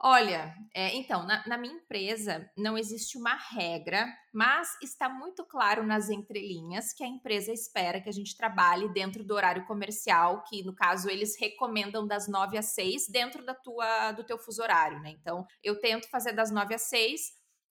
Olha, 0.03 0.55
é, 0.73 0.95
então, 0.95 1.27
na, 1.27 1.45
na, 1.45 1.57
minha 1.59 1.75
empresa 1.75 2.49
não 2.57 2.75
existe 2.75 3.19
uma 3.19 3.35
regra, 3.35 4.07
mas 4.33 4.75
está 4.81 5.07
muito 5.07 5.45
claro 5.45 5.85
nas 5.85 6.09
entrelinhas 6.09 6.91
que 6.91 7.03
a 7.03 7.07
empresa 7.07 7.53
espera 7.53 8.01
que 8.01 8.09
a 8.09 8.11
gente 8.11 8.35
trabalhe 8.35 8.91
dentro 8.91 9.23
do 9.23 9.35
horário 9.35 9.63
comercial, 9.67 10.43
que 10.49 10.63
no 10.63 10.73
caso 10.73 11.07
eles 11.07 11.39
recomendam 11.39 12.07
das 12.07 12.27
9 12.27 12.57
às 12.57 12.73
6 12.73 13.09
dentro 13.09 13.45
da 13.45 13.53
tua, 13.53 14.11
do 14.13 14.23
teu 14.23 14.39
fuso 14.39 14.63
horário, 14.63 14.99
né? 15.01 15.11
Então, 15.11 15.45
eu 15.63 15.79
tento 15.79 16.09
fazer 16.09 16.31
das 16.31 16.49
9 16.49 16.73
às 16.73 16.81
6, 16.83 17.21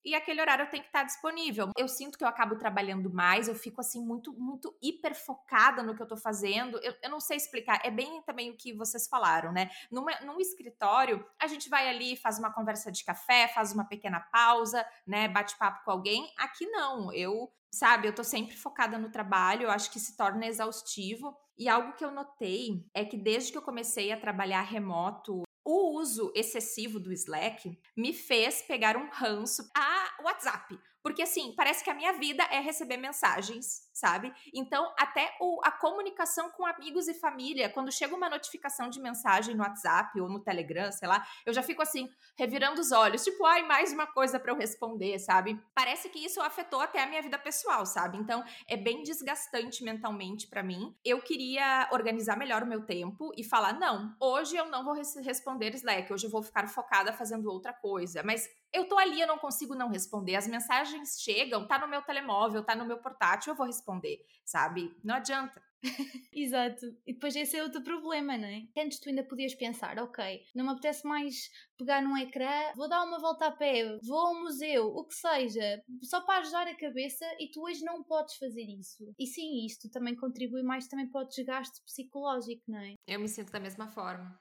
e 0.04 0.14
aquele 0.14 0.40
horário 0.40 0.70
tem 0.70 0.80
que 0.80 0.86
estar 0.86 1.02
disponível. 1.02 1.70
Eu 1.76 1.88
sinto 1.88 2.16
que 2.16 2.24
eu 2.24 2.28
acabo 2.28 2.56
trabalhando 2.56 3.12
mais, 3.12 3.48
eu 3.48 3.54
fico 3.54 3.80
assim 3.80 4.04
muito, 4.04 4.32
muito 4.32 4.74
hiper 4.82 5.14
focada 5.14 5.82
no 5.82 5.94
que 5.94 6.02
eu 6.02 6.08
tô 6.08 6.16
fazendo. 6.16 6.78
Eu, 6.78 6.94
eu 7.02 7.10
não 7.10 7.20
sei 7.20 7.36
explicar, 7.36 7.80
é 7.84 7.90
bem 7.90 8.22
também 8.22 8.50
o 8.50 8.56
que 8.56 8.72
vocês 8.72 9.06
falaram, 9.08 9.52
né? 9.52 9.70
Numa, 9.90 10.12
num 10.20 10.40
escritório, 10.40 11.24
a 11.38 11.46
gente 11.46 11.68
vai 11.68 11.88
ali, 11.88 12.16
faz 12.16 12.38
uma 12.38 12.52
conversa 12.52 12.90
de 12.90 13.04
café, 13.04 13.48
faz 13.48 13.72
uma 13.72 13.84
pequena 13.84 14.20
pausa, 14.20 14.86
né? 15.06 15.28
Bate 15.28 15.56
papo 15.58 15.84
com 15.84 15.90
alguém. 15.90 16.32
Aqui 16.38 16.66
não, 16.66 17.12
eu, 17.12 17.52
sabe, 17.70 18.08
eu 18.08 18.14
tô 18.14 18.24
sempre 18.24 18.56
focada 18.56 18.98
no 18.98 19.10
trabalho, 19.10 19.64
eu 19.64 19.70
acho 19.70 19.90
que 19.90 20.00
se 20.00 20.16
torna 20.16 20.46
exaustivo. 20.46 21.36
E 21.58 21.68
algo 21.68 21.92
que 21.92 22.04
eu 22.04 22.10
notei 22.10 22.86
é 22.94 23.04
que 23.04 23.18
desde 23.18 23.52
que 23.52 23.58
eu 23.58 23.62
comecei 23.62 24.10
a 24.10 24.18
trabalhar 24.18 24.62
remoto, 24.62 25.42
o 25.64 25.99
uso 25.99 26.33
excessivo 26.35 26.99
do 26.99 27.12
Slack 27.12 27.79
me 27.96 28.12
fez 28.12 28.62
pegar 28.62 28.96
um 28.96 29.09
ranço 29.11 29.68
a 29.77 30.23
WhatsApp. 30.23 30.79
Porque 31.02 31.22
assim, 31.22 31.54
parece 31.56 31.82
que 31.82 31.90
a 31.90 31.94
minha 31.94 32.12
vida 32.12 32.42
é 32.44 32.60
receber 32.60 32.96
mensagens, 32.96 33.88
sabe? 33.92 34.32
Então, 34.54 34.92
até 34.98 35.34
o, 35.40 35.60
a 35.64 35.70
comunicação 35.70 36.50
com 36.50 36.66
amigos 36.66 37.08
e 37.08 37.14
família, 37.14 37.70
quando 37.70 37.92
chega 37.92 38.14
uma 38.14 38.28
notificação 38.28 38.90
de 38.90 39.00
mensagem 39.00 39.54
no 39.54 39.62
WhatsApp 39.62 40.20
ou 40.20 40.28
no 40.28 40.40
Telegram, 40.40 40.92
sei 40.92 41.08
lá, 41.08 41.24
eu 41.46 41.52
já 41.52 41.62
fico 41.62 41.82
assim, 41.82 42.08
revirando 42.36 42.80
os 42.80 42.92
olhos, 42.92 43.24
tipo, 43.24 43.44
ai, 43.46 43.62
mais 43.62 43.92
uma 43.92 44.06
coisa 44.06 44.38
para 44.38 44.52
eu 44.52 44.56
responder, 44.56 45.18
sabe? 45.18 45.58
Parece 45.74 46.08
que 46.08 46.24
isso 46.24 46.40
afetou 46.40 46.80
até 46.80 47.02
a 47.02 47.06
minha 47.06 47.22
vida 47.22 47.38
pessoal, 47.38 47.86
sabe? 47.86 48.18
Então, 48.18 48.44
é 48.68 48.76
bem 48.76 49.02
desgastante 49.02 49.82
mentalmente 49.82 50.48
para 50.48 50.62
mim. 50.62 50.94
Eu 51.04 51.22
queria 51.22 51.88
organizar 51.92 52.36
melhor 52.36 52.62
o 52.62 52.66
meu 52.66 52.84
tempo 52.84 53.30
e 53.36 53.44
falar, 53.44 53.72
não, 53.78 54.14
hoje 54.20 54.56
eu 54.56 54.66
não 54.66 54.84
vou 54.84 54.94
responder 54.94 55.74
Slack, 55.74 56.12
hoje 56.12 56.26
eu 56.26 56.30
vou 56.30 56.42
ficar 56.42 56.68
focada 56.68 57.12
fazendo 57.12 57.50
outra 57.50 57.72
coisa. 57.72 58.22
Mas 58.22 58.48
eu 58.72 58.88
tô 58.88 58.98
ali, 58.98 59.20
eu 59.20 59.26
não 59.26 59.38
consigo 59.38 59.74
não 59.74 59.88
responder. 59.88 60.37
As 60.37 60.46
mensagens 60.46 61.20
chegam, 61.20 61.66
tá 61.66 61.78
no 61.78 61.88
meu 61.88 62.02
telemóvel, 62.02 62.64
tá 62.64 62.74
no 62.74 62.87
meu 62.87 62.98
portátil, 62.98 63.52
eu 63.52 63.56
vou 63.56 63.66
responder, 63.66 64.24
sabe? 64.44 64.94
Não 65.02 65.16
adianta. 65.16 65.62
Exato. 66.33 66.87
E 67.06 67.14
depois 67.14 67.35
esse 67.35 67.56
é 67.56 67.62
outro 67.62 67.83
problema, 67.83 68.37
não 68.37 68.46
é? 68.46 68.62
Antes 68.76 69.00
tu 69.00 69.09
ainda 69.09 69.24
podias 69.24 69.54
pensar, 69.54 69.98
ok, 69.98 70.42
não 70.54 70.64
me 70.64 70.72
apetece 70.72 71.06
mais 71.06 71.50
pegar 71.78 72.02
num 72.02 72.16
ecrã, 72.16 72.72
vou 72.76 72.88
dar 72.88 73.02
uma 73.04 73.18
volta 73.18 73.46
a 73.46 73.52
pé, 73.52 73.98
vou 74.02 74.18
ao 74.18 74.42
museu, 74.42 74.87
o 74.87 75.04
que 75.06 75.14
seja, 75.14 75.83
só 76.02 76.20
para 76.20 76.40
ajudar 76.40 76.66
a 76.66 76.76
cabeça 76.76 77.24
e 77.38 77.50
tu 77.50 77.62
hoje 77.62 77.83
não 77.83 78.02
podes 78.04 78.37
fazer 78.37 78.62
isso. 78.62 79.12
E 79.18 79.26
sim, 79.26 79.64
isto 79.64 79.90
também 79.90 80.14
contribui 80.14 80.62
mais 80.62 80.87
também 80.87 81.09
para 81.09 81.22
o 81.22 81.28
desgaste 81.28 81.83
psicológico, 81.85 82.62
não 82.68 82.78
é? 82.78 82.94
Eu 83.06 83.20
me 83.20 83.28
sinto 83.28 83.50
da 83.50 83.61
mesma 83.61 83.88
forma. 83.88 84.38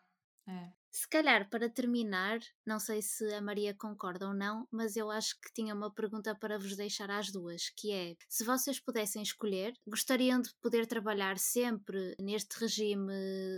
É. 0.48 0.79
Se 0.91 1.08
calhar, 1.08 1.49
para 1.49 1.69
terminar, 1.69 2.39
não 2.65 2.80
sei 2.80 3.02
se 3.02 3.32
a 3.34 3.41
Maria 3.41 3.73
concorda 3.73 4.28
ou 4.28 4.34
não, 4.34 4.67
mas 4.71 4.95
eu 4.95 5.12
acho 5.12 5.39
que 5.39 5.54
tinha 5.54 5.73
uma 5.73 5.93
pergunta 5.93 6.36
para 6.36 6.58
vos 6.58 6.75
deixar 6.75 7.12
às 7.12 7.32
duas, 7.32 7.69
que 7.75 7.91
é: 7.91 8.15
se 8.28 8.43
vocês 8.43 8.80
pudessem 8.80 9.21
escolher, 9.21 9.73
gostariam 9.88 10.41
de 10.41 10.49
poder 10.62 10.88
trabalhar 10.88 11.38
sempre 11.38 12.15
neste 12.19 12.60
regime 12.60 13.13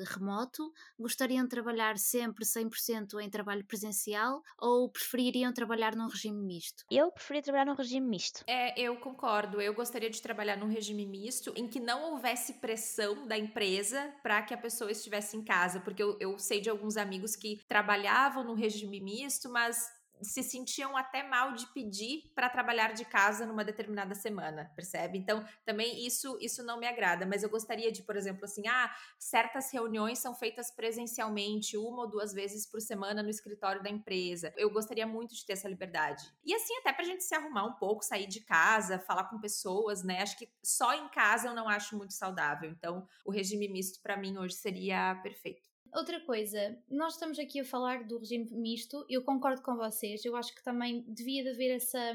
remoto? 0.07 0.71
Gostariam 0.99 1.43
de 1.43 1.49
trabalhar 1.49 1.97
sempre 1.97 2.45
100% 2.45 3.21
em 3.21 3.29
trabalho 3.29 3.65
presencial 3.65 4.41
ou 4.59 4.89
prefeririam 4.89 5.53
trabalhar 5.53 5.95
num 5.95 6.07
regime 6.07 6.45
misto? 6.45 6.83
Eu 6.91 7.11
preferia 7.11 7.41
trabalhar 7.41 7.65
num 7.65 7.75
regime 7.75 8.07
misto. 8.07 8.43
É, 8.47 8.79
eu 8.79 8.97
concordo. 8.97 9.61
Eu 9.61 9.73
gostaria 9.73 10.09
de 10.09 10.21
trabalhar 10.21 10.57
num 10.57 10.67
regime 10.67 11.05
misto 11.05 11.53
em 11.55 11.67
que 11.67 11.79
não 11.79 12.11
houvesse 12.11 12.53
pressão 12.53 13.25
da 13.27 13.37
empresa 13.37 14.13
para 14.21 14.41
que 14.41 14.53
a 14.53 14.57
pessoa 14.57 14.91
estivesse 14.91 15.37
em 15.37 15.43
casa, 15.43 15.79
porque 15.79 16.03
eu, 16.03 16.17
eu 16.19 16.37
sei 16.37 16.59
de 16.59 16.69
alguns 16.69 16.97
amigos 16.97 17.20
amigos 17.21 17.35
que 17.35 17.63
trabalhavam 17.67 18.43
no 18.43 18.55
regime 18.55 18.99
misto, 18.99 19.49
mas 19.49 19.77
se 20.23 20.43
sentiam 20.43 20.95
até 20.95 21.23
mal 21.23 21.53
de 21.53 21.65
pedir 21.73 22.31
para 22.35 22.49
trabalhar 22.49 22.93
de 22.93 23.03
casa 23.05 23.43
numa 23.43 23.63
determinada 23.63 24.13
semana, 24.13 24.71
percebe? 24.75 25.17
Então, 25.17 25.43
também 25.65 26.05
isso 26.05 26.37
isso 26.39 26.63
não 26.63 26.79
me 26.79 26.87
agrada, 26.87 27.25
mas 27.25 27.41
eu 27.41 27.49
gostaria 27.49 27.91
de, 27.91 28.03
por 28.03 28.15
exemplo, 28.15 28.45
assim, 28.45 28.67
ah, 28.67 28.93
certas 29.17 29.71
reuniões 29.71 30.19
são 30.19 30.35
feitas 30.35 30.69
presencialmente 30.69 31.75
uma 31.75 32.03
ou 32.03 32.07
duas 32.07 32.33
vezes 32.33 32.69
por 32.69 32.79
semana 32.81 33.23
no 33.23 33.29
escritório 33.29 33.81
da 33.81 33.89
empresa. 33.89 34.53
Eu 34.55 34.69
gostaria 34.69 35.07
muito 35.07 35.33
de 35.33 35.43
ter 35.43 35.53
essa 35.53 35.67
liberdade. 35.67 36.23
E 36.45 36.53
assim, 36.53 36.75
até 36.77 36.93
para 36.93 37.01
a 37.03 37.07
gente 37.07 37.23
se 37.23 37.33
arrumar 37.33 37.65
um 37.65 37.73
pouco, 37.73 38.05
sair 38.05 38.27
de 38.27 38.41
casa, 38.41 38.99
falar 38.99 39.23
com 39.23 39.39
pessoas, 39.39 40.03
né? 40.03 40.21
Acho 40.21 40.37
que 40.37 40.47
só 40.63 40.93
em 40.93 41.09
casa 41.09 41.47
eu 41.47 41.55
não 41.55 41.67
acho 41.67 41.97
muito 41.97 42.13
saudável. 42.13 42.69
Então, 42.69 43.07
o 43.25 43.31
regime 43.31 43.67
misto 43.67 43.99
para 44.03 44.17
mim 44.17 44.37
hoje 44.37 44.53
seria 44.53 45.15
perfeito. 45.23 45.70
Outra 45.93 46.21
coisa, 46.21 46.77
nós 46.89 47.13
estamos 47.15 47.37
aqui 47.37 47.59
a 47.59 47.65
falar 47.65 48.05
do 48.05 48.17
regime 48.17 48.49
misto, 48.51 49.05
eu 49.09 49.23
concordo 49.23 49.61
com 49.61 49.75
vocês, 49.75 50.23
eu 50.23 50.37
acho 50.37 50.55
que 50.55 50.63
também 50.63 51.03
devia 51.05 51.43
de 51.43 51.49
haver 51.49 51.75
essa, 51.75 52.13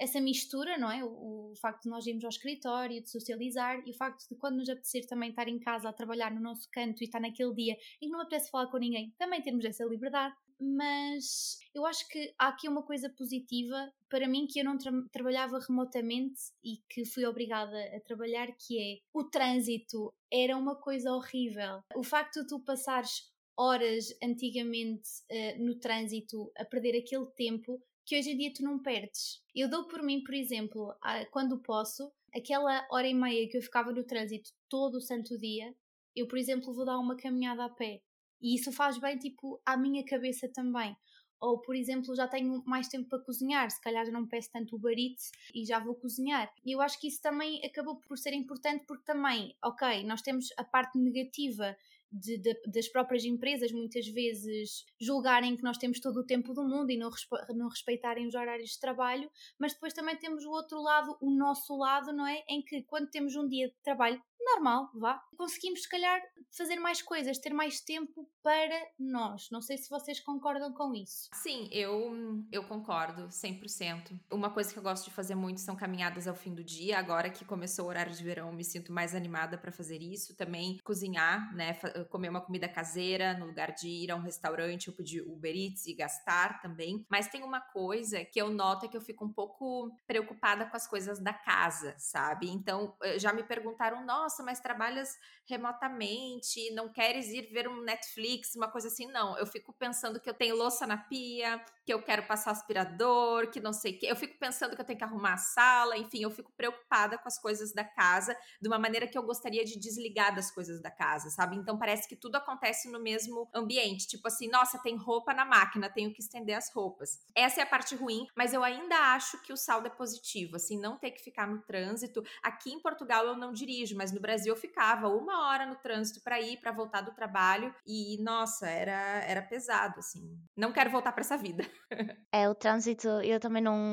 essa 0.00 0.20
mistura, 0.22 0.78
não 0.78 0.90
é? 0.90 1.04
O, 1.04 1.52
o, 1.52 1.54
facto 1.60 1.82
de 1.82 1.90
nós 1.90 2.06
irmos 2.06 2.24
ao 2.24 2.30
escritório, 2.30 3.02
de 3.02 3.10
socializar 3.10 3.82
e 3.86 3.90
o 3.90 3.94
facto 3.94 4.26
de 4.26 4.34
quando 4.36 4.56
nos 4.56 4.70
apetecer 4.70 5.06
também 5.06 5.28
estar 5.28 5.46
em 5.48 5.58
casa 5.58 5.88
a 5.88 5.92
trabalhar 5.92 6.34
no 6.34 6.40
nosso 6.40 6.66
canto 6.72 7.02
e 7.02 7.04
estar 7.04 7.20
naquele 7.20 7.54
dia 7.54 7.76
em 8.00 8.06
que 8.06 8.12
não 8.12 8.22
apetece 8.22 8.50
falar 8.50 8.68
com 8.68 8.78
ninguém, 8.78 9.14
também 9.18 9.42
termos 9.42 9.66
essa 9.66 9.84
liberdade 9.84 10.34
mas 10.60 11.58
eu 11.74 11.84
acho 11.84 12.08
que 12.08 12.32
há 12.38 12.48
aqui 12.48 12.68
uma 12.68 12.82
coisa 12.82 13.08
positiva 13.10 13.92
para 14.08 14.28
mim 14.28 14.46
que 14.46 14.60
eu 14.60 14.64
não 14.64 14.78
tra 14.78 14.92
trabalhava 15.12 15.58
remotamente 15.58 16.40
e 16.62 16.78
que 16.88 17.04
fui 17.04 17.24
obrigada 17.24 17.76
a 17.94 18.00
trabalhar, 18.00 18.48
que 18.58 18.78
é 18.78 18.98
o 19.12 19.24
trânsito 19.24 20.12
era 20.32 20.56
uma 20.56 20.76
coisa 20.76 21.12
horrível. 21.12 21.82
O 21.96 22.02
facto 22.02 22.40
de 22.42 22.48
tu 22.48 22.60
passares 22.60 23.32
horas 23.56 24.06
antigamente 24.22 25.08
uh, 25.30 25.64
no 25.64 25.78
trânsito 25.78 26.50
a 26.56 26.64
perder 26.64 26.98
aquele 26.98 27.26
tempo 27.36 27.80
que 28.04 28.18
hoje 28.18 28.30
em 28.30 28.36
dia 28.36 28.52
tu 28.52 28.62
não 28.62 28.82
perdes. 28.82 29.42
Eu 29.54 29.68
dou 29.68 29.86
por 29.86 30.02
mim, 30.02 30.22
por 30.22 30.34
exemplo, 30.34 30.94
quando 31.30 31.62
posso, 31.62 32.12
aquela 32.34 32.86
hora 32.90 33.08
e 33.08 33.14
meia 33.14 33.48
que 33.48 33.56
eu 33.56 33.62
ficava 33.62 33.92
no 33.92 34.04
trânsito 34.04 34.50
todo 34.68 34.96
o 34.96 35.00
santo 35.00 35.38
dia, 35.38 35.74
eu, 36.14 36.28
por 36.28 36.38
exemplo, 36.38 36.74
vou 36.74 36.84
dar 36.84 36.98
uma 36.98 37.16
caminhada 37.16 37.64
a 37.64 37.68
pé 37.70 38.02
e 38.44 38.54
isso 38.54 38.70
faz 38.70 38.98
bem, 38.98 39.16
tipo, 39.16 39.58
à 39.64 39.74
minha 39.74 40.04
cabeça 40.04 40.46
também. 40.46 40.94
Ou, 41.40 41.62
por 41.62 41.74
exemplo, 41.74 42.14
já 42.14 42.28
tenho 42.28 42.62
mais 42.66 42.88
tempo 42.88 43.08
para 43.08 43.24
cozinhar, 43.24 43.70
se 43.70 43.80
calhar 43.80 44.06
não 44.12 44.28
peço 44.28 44.50
tanto 44.52 44.76
o 44.76 44.78
barite 44.78 45.30
e 45.54 45.64
já 45.64 45.78
vou 45.78 45.94
cozinhar. 45.94 46.52
E 46.62 46.72
eu 46.72 46.82
acho 46.82 47.00
que 47.00 47.08
isso 47.08 47.22
também 47.22 47.64
acabou 47.64 47.96
por 47.96 48.18
ser 48.18 48.34
importante 48.34 48.84
porque 48.86 49.04
também, 49.04 49.56
ok, 49.64 50.04
nós 50.04 50.20
temos 50.20 50.48
a 50.58 50.64
parte 50.64 50.98
negativa 50.98 51.74
de, 52.12 52.38
de, 52.38 52.54
das 52.66 52.86
próprias 52.86 53.24
empresas 53.24 53.72
muitas 53.72 54.06
vezes 54.06 54.84
julgarem 55.00 55.56
que 55.56 55.64
nós 55.64 55.78
temos 55.78 55.98
todo 55.98 56.20
o 56.20 56.26
tempo 56.26 56.54
do 56.54 56.62
mundo 56.62 56.90
e 56.90 56.96
não, 56.96 57.10
não 57.54 57.68
respeitarem 57.68 58.26
os 58.26 58.34
horários 58.34 58.70
de 58.70 58.80
trabalho, 58.80 59.28
mas 59.58 59.72
depois 59.72 59.92
também 59.92 60.16
temos 60.16 60.44
o 60.44 60.50
outro 60.50 60.80
lado, 60.80 61.16
o 61.20 61.30
nosso 61.30 61.76
lado, 61.76 62.12
não 62.12 62.26
é? 62.26 62.44
Em 62.48 62.62
que 62.62 62.82
quando 62.82 63.10
temos 63.10 63.34
um 63.34 63.48
dia 63.48 63.68
de 63.68 63.74
trabalho 63.82 64.22
normal, 64.44 64.90
vá. 64.94 65.22
Conseguimos, 65.36 65.82
se 65.82 65.88
calhar, 65.88 66.20
fazer 66.56 66.76
mais 66.76 67.02
coisas, 67.02 67.38
ter 67.38 67.52
mais 67.52 67.80
tempo 67.80 68.28
para 68.42 68.78
nós. 68.98 69.48
Não 69.50 69.60
sei 69.60 69.76
se 69.76 69.90
vocês 69.90 70.20
concordam 70.20 70.72
com 70.72 70.94
isso. 70.94 71.28
Sim, 71.32 71.68
eu, 71.72 72.44
eu 72.52 72.64
concordo, 72.64 73.28
100%. 73.28 74.18
Uma 74.30 74.50
coisa 74.50 74.72
que 74.72 74.78
eu 74.78 74.82
gosto 74.82 75.06
de 75.06 75.10
fazer 75.10 75.34
muito 75.34 75.60
são 75.60 75.74
caminhadas 75.74 76.28
ao 76.28 76.34
fim 76.34 76.54
do 76.54 76.62
dia. 76.62 76.98
Agora 76.98 77.30
que 77.30 77.44
começou 77.44 77.86
o 77.86 77.88
horário 77.88 78.12
de 78.12 78.22
verão, 78.22 78.52
me 78.52 78.64
sinto 78.64 78.92
mais 78.92 79.14
animada 79.14 79.58
para 79.58 79.72
fazer 79.72 80.00
isso. 80.02 80.36
Também 80.36 80.78
cozinhar, 80.84 81.54
né? 81.54 81.74
Comer 82.10 82.28
uma 82.28 82.40
comida 82.40 82.68
caseira, 82.68 83.36
no 83.38 83.46
lugar 83.46 83.72
de 83.72 83.88
ir 83.88 84.10
a 84.10 84.16
um 84.16 84.20
restaurante 84.20 84.90
ou 84.90 84.96
pedir 84.96 85.22
Uber 85.22 85.54
Eats 85.54 85.86
e 85.86 85.94
gastar 85.94 86.60
também. 86.60 87.04
Mas 87.08 87.28
tem 87.28 87.42
uma 87.42 87.60
coisa 87.60 88.24
que 88.24 88.40
eu 88.40 88.50
noto 88.50 88.86
é 88.86 88.88
que 88.88 88.96
eu 88.96 89.00
fico 89.00 89.24
um 89.24 89.32
pouco 89.32 89.90
preocupada 90.06 90.66
com 90.66 90.76
as 90.76 90.86
coisas 90.86 91.18
da 91.18 91.32
casa, 91.32 91.94
sabe? 91.98 92.48
Então, 92.50 92.96
eh, 93.02 93.18
já 93.18 93.32
me 93.32 93.42
perguntaram, 93.42 94.04
nossa, 94.04 94.33
nossa, 94.34 94.42
mas 94.42 94.58
trabalhas 94.58 95.16
remotamente, 95.46 96.72
não 96.74 96.88
queres 96.88 97.28
ir 97.28 97.52
ver 97.52 97.68
um 97.68 97.82
Netflix, 97.82 98.54
uma 98.56 98.68
coisa 98.68 98.88
assim, 98.88 99.06
não. 99.06 99.38
Eu 99.38 99.46
fico 99.46 99.72
pensando 99.72 100.18
que 100.18 100.28
eu 100.28 100.34
tenho 100.34 100.56
louça 100.56 100.86
na 100.86 100.96
pia, 100.96 101.62
que 101.84 101.92
eu 101.92 102.02
quero 102.02 102.26
passar 102.26 102.50
aspirador, 102.50 103.50
que 103.50 103.60
não 103.60 103.72
sei 103.72 103.92
o 103.92 103.98
que. 103.98 104.06
Eu 104.06 104.16
fico 104.16 104.38
pensando 104.38 104.74
que 104.74 104.80
eu 104.80 104.84
tenho 104.84 104.98
que 104.98 105.04
arrumar 105.04 105.34
a 105.34 105.38
sala, 105.38 105.98
enfim, 105.98 106.22
eu 106.22 106.30
fico 106.30 106.50
preocupada 106.56 107.18
com 107.18 107.28
as 107.28 107.38
coisas 107.38 107.72
da 107.74 107.84
casa 107.84 108.36
de 108.60 108.68
uma 108.68 108.78
maneira 108.78 109.06
que 109.06 109.18
eu 109.18 109.22
gostaria 109.22 109.64
de 109.64 109.78
desligar 109.78 110.34
das 110.34 110.50
coisas 110.50 110.80
da 110.80 110.90
casa, 110.90 111.28
sabe? 111.28 111.56
Então 111.56 111.78
parece 111.78 112.08
que 112.08 112.16
tudo 112.16 112.36
acontece 112.36 112.90
no 112.90 113.00
mesmo 113.00 113.48
ambiente. 113.54 114.08
Tipo 114.08 114.28
assim, 114.28 114.48
nossa, 114.48 114.78
tem 114.78 114.96
roupa 114.96 115.34
na 115.34 115.44
máquina, 115.44 115.90
tenho 115.90 116.12
que 116.12 116.22
estender 116.22 116.56
as 116.56 116.72
roupas. 116.72 117.20
Essa 117.34 117.60
é 117.60 117.64
a 117.64 117.66
parte 117.66 117.94
ruim, 117.94 118.26
mas 118.34 118.54
eu 118.54 118.64
ainda 118.64 118.96
acho 119.14 119.40
que 119.42 119.52
o 119.52 119.56
saldo 119.56 119.88
é 119.88 119.90
positivo, 119.90 120.56
assim, 120.56 120.80
não 120.80 120.96
ter 120.96 121.10
que 121.10 121.22
ficar 121.22 121.46
no 121.46 121.60
trânsito. 121.60 122.24
Aqui 122.42 122.72
em 122.72 122.80
Portugal 122.80 123.26
eu 123.26 123.36
não 123.36 123.52
dirijo, 123.52 123.94
mas 123.94 124.10
no 124.10 124.20
Brasil 124.24 124.54
eu 124.54 124.58
ficava 124.58 125.08
uma 125.08 125.46
hora 125.46 125.66
no 125.66 125.76
trânsito 125.76 126.22
para 126.24 126.40
ir, 126.40 126.56
para 126.56 126.72
voltar 126.72 127.02
do 127.02 127.14
trabalho 127.14 127.74
e 127.86 128.16
nossa, 128.22 128.66
era 128.66 129.22
era 129.24 129.42
pesado 129.42 129.98
assim. 129.98 130.38
Não 130.56 130.72
quero 130.72 130.90
voltar 130.90 131.12
para 131.12 131.20
essa 131.20 131.36
vida. 131.36 131.64
É, 132.32 132.48
o 132.48 132.54
trânsito, 132.54 133.06
eu 133.22 133.38
também 133.38 133.62
não. 133.62 133.92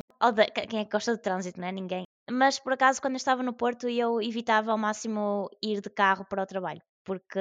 Quem 0.68 0.80
é 0.80 0.86
que 0.86 0.92
gosta 0.92 1.16
de 1.16 1.22
trânsito, 1.22 1.62
não 1.62 1.68
é? 1.68 1.72
Ninguém. 1.72 2.06
Mas 2.32 2.58
por 2.58 2.74
acaso, 2.74 3.00
quando 3.00 3.14
eu 3.14 3.18
estava 3.18 3.44
no 3.44 3.54
Porto, 3.54 3.88
eu 3.88 4.20
evitava 4.20 4.72
ao 4.72 4.80
máximo 4.80 5.48
ir 5.62 5.80
de 5.80 5.92
carro 5.92 6.26
para 6.26 6.42
o 6.42 6.46
trabalho. 6.46 6.82
Porque, 7.04 7.40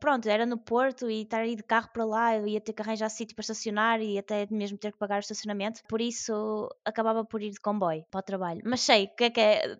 pronto, 0.00 0.28
era 0.28 0.46
no 0.46 0.56
Porto 0.56 1.10
e 1.10 1.22
estar 1.22 1.40
a 1.40 1.46
ir 1.46 1.56
de 1.56 1.62
carro 1.62 1.90
para 1.92 2.04
lá, 2.04 2.36
eu 2.36 2.46
ia 2.46 2.60
ter 2.60 2.72
que 2.72 2.80
arranjar 2.80 3.10
sítio 3.10 3.34
para 3.34 3.42
estacionar 3.42 4.00
e 4.00 4.18
até 4.18 4.46
mesmo 4.50 4.78
ter 4.78 4.92
que 4.92 4.98
pagar 4.98 5.16
o 5.16 5.20
estacionamento. 5.20 5.80
Por 5.88 6.00
isso, 6.00 6.68
acabava 6.84 7.24
por 7.24 7.42
ir 7.42 7.50
de 7.50 7.60
comboio 7.60 8.04
para 8.10 8.20
o 8.20 8.22
trabalho. 8.22 8.62
Mas 8.64 8.80
sei 8.80 9.08
que 9.08 9.24
é 9.24 9.30
que 9.30 9.40
é 9.40 9.76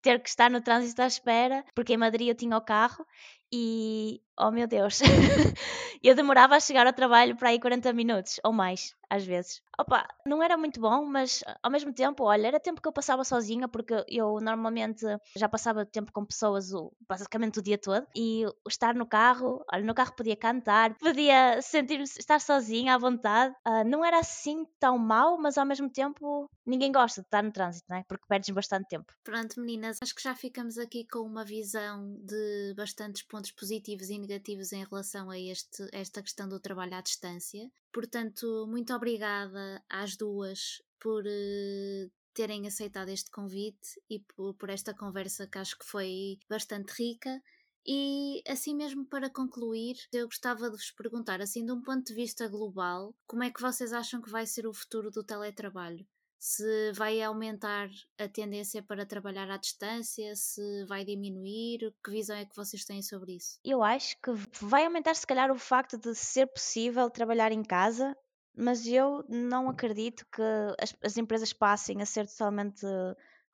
ter 0.00 0.20
que 0.20 0.28
estar 0.28 0.50
no 0.50 0.60
trânsito 0.60 1.02
à 1.02 1.06
espera, 1.06 1.64
porque 1.74 1.94
em 1.94 1.96
Madrid 1.96 2.28
eu 2.28 2.34
tinha 2.34 2.56
o 2.56 2.60
carro 2.60 3.06
e, 3.52 4.22
oh 4.38 4.50
meu 4.50 4.66
Deus, 4.66 5.00
eu 6.02 6.14
demorava 6.14 6.56
a 6.56 6.60
chegar 6.60 6.86
ao 6.86 6.92
trabalho 6.92 7.36
para 7.36 7.50
aí 7.50 7.60
40 7.60 7.92
minutos 7.92 8.40
ou 8.42 8.52
mais 8.52 8.94
às 9.12 9.26
vezes. 9.26 9.60
Opa, 9.78 10.08
não 10.24 10.42
era 10.42 10.56
muito 10.56 10.80
bom, 10.80 11.04
mas 11.04 11.44
ao 11.62 11.70
mesmo 11.70 11.92
tempo, 11.92 12.24
olha, 12.24 12.46
era 12.46 12.58
tempo 12.58 12.80
que 12.80 12.88
eu 12.88 12.92
passava 12.92 13.24
sozinha, 13.24 13.68
porque 13.68 14.02
eu 14.08 14.38
normalmente 14.40 15.04
já 15.36 15.48
passava 15.48 15.84
tempo 15.84 16.10
com 16.12 16.24
pessoas 16.24 16.72
o, 16.72 16.90
basicamente 17.06 17.58
o 17.58 17.62
dia 17.62 17.76
todo, 17.76 18.06
e 18.16 18.44
estar 18.66 18.94
no 18.94 19.04
carro, 19.06 19.62
olha, 19.70 19.84
no 19.84 19.94
carro 19.94 20.14
podia 20.16 20.36
cantar, 20.36 20.94
podia 20.94 21.60
sentir 21.60 22.00
estar 22.00 22.40
sozinha 22.40 22.94
à 22.94 22.98
vontade. 22.98 23.54
Uh, 23.66 23.84
não 23.86 24.02
era 24.02 24.18
assim 24.18 24.64
tão 24.80 24.96
mal, 24.96 25.36
mas 25.38 25.58
ao 25.58 25.66
mesmo 25.66 25.90
tempo 25.90 26.48
ninguém 26.64 26.90
gosta 26.90 27.20
de 27.20 27.26
estar 27.26 27.42
no 27.42 27.52
trânsito, 27.52 27.84
não 27.90 27.98
é? 27.98 28.04
Porque 28.08 28.24
perdes 28.26 28.48
bastante 28.54 28.88
tempo. 28.88 29.12
Pronto, 29.22 29.60
meninas, 29.60 29.98
acho 30.02 30.14
que 30.14 30.22
já 30.22 30.34
ficamos 30.34 30.78
aqui 30.78 31.06
com 31.06 31.20
uma 31.20 31.44
visão 31.44 32.16
de 32.22 32.72
bastantes 32.76 33.22
pontos 33.22 33.41
positivos 33.50 34.08
e 34.10 34.18
negativos 34.18 34.72
em 34.72 34.84
relação 34.84 35.30
a 35.30 35.38
este, 35.38 35.88
esta 35.92 36.22
questão 36.22 36.48
do 36.48 36.60
trabalho 36.60 36.94
à 36.94 37.00
distância. 37.00 37.70
Portanto, 37.92 38.66
muito 38.68 38.94
obrigada 38.94 39.82
às 39.88 40.16
duas 40.16 40.82
por 41.00 41.24
uh, 41.24 42.10
terem 42.32 42.66
aceitado 42.66 43.08
este 43.08 43.30
convite 43.30 44.00
e 44.08 44.20
por, 44.20 44.54
por 44.54 44.70
esta 44.70 44.94
conversa 44.94 45.46
que 45.46 45.58
acho 45.58 45.78
que 45.78 45.84
foi 45.84 46.38
bastante 46.48 46.90
rica. 46.92 47.42
E 47.84 48.42
assim 48.46 48.74
mesmo 48.76 49.04
para 49.04 49.28
concluir, 49.28 49.96
eu 50.12 50.26
gostava 50.26 50.70
de 50.70 50.76
vos 50.76 50.92
perguntar, 50.92 51.40
assim, 51.40 51.66
de 51.66 51.72
um 51.72 51.82
ponto 51.82 52.06
de 52.06 52.14
vista 52.14 52.46
global, 52.46 53.12
como 53.26 53.42
é 53.42 53.50
que 53.50 53.60
vocês 53.60 53.92
acham 53.92 54.22
que 54.22 54.30
vai 54.30 54.46
ser 54.46 54.66
o 54.66 54.72
futuro 54.72 55.10
do 55.10 55.24
teletrabalho? 55.24 56.06
Se 56.42 56.90
vai 56.94 57.22
aumentar 57.22 57.88
a 58.18 58.26
tendência 58.26 58.82
para 58.82 59.06
trabalhar 59.06 59.48
à 59.48 59.56
distância, 59.56 60.34
se 60.34 60.84
vai 60.86 61.04
diminuir, 61.04 61.94
que 62.02 62.10
visão 62.10 62.34
é 62.34 62.44
que 62.44 62.56
vocês 62.56 62.84
têm 62.84 63.00
sobre 63.00 63.36
isso? 63.36 63.60
Eu 63.64 63.80
acho 63.80 64.16
que 64.20 64.32
vai 64.60 64.84
aumentar 64.84 65.14
se 65.14 65.24
calhar 65.24 65.52
o 65.52 65.56
facto 65.56 65.96
de 65.96 66.12
ser 66.16 66.48
possível 66.48 67.08
trabalhar 67.08 67.52
em 67.52 67.62
casa, 67.62 68.16
mas 68.56 68.84
eu 68.88 69.24
não 69.28 69.70
acredito 69.70 70.26
que 70.34 70.42
as, 70.80 70.96
as 71.00 71.16
empresas 71.16 71.52
passem 71.52 72.02
a 72.02 72.06
ser 72.06 72.26
totalmente 72.26 72.84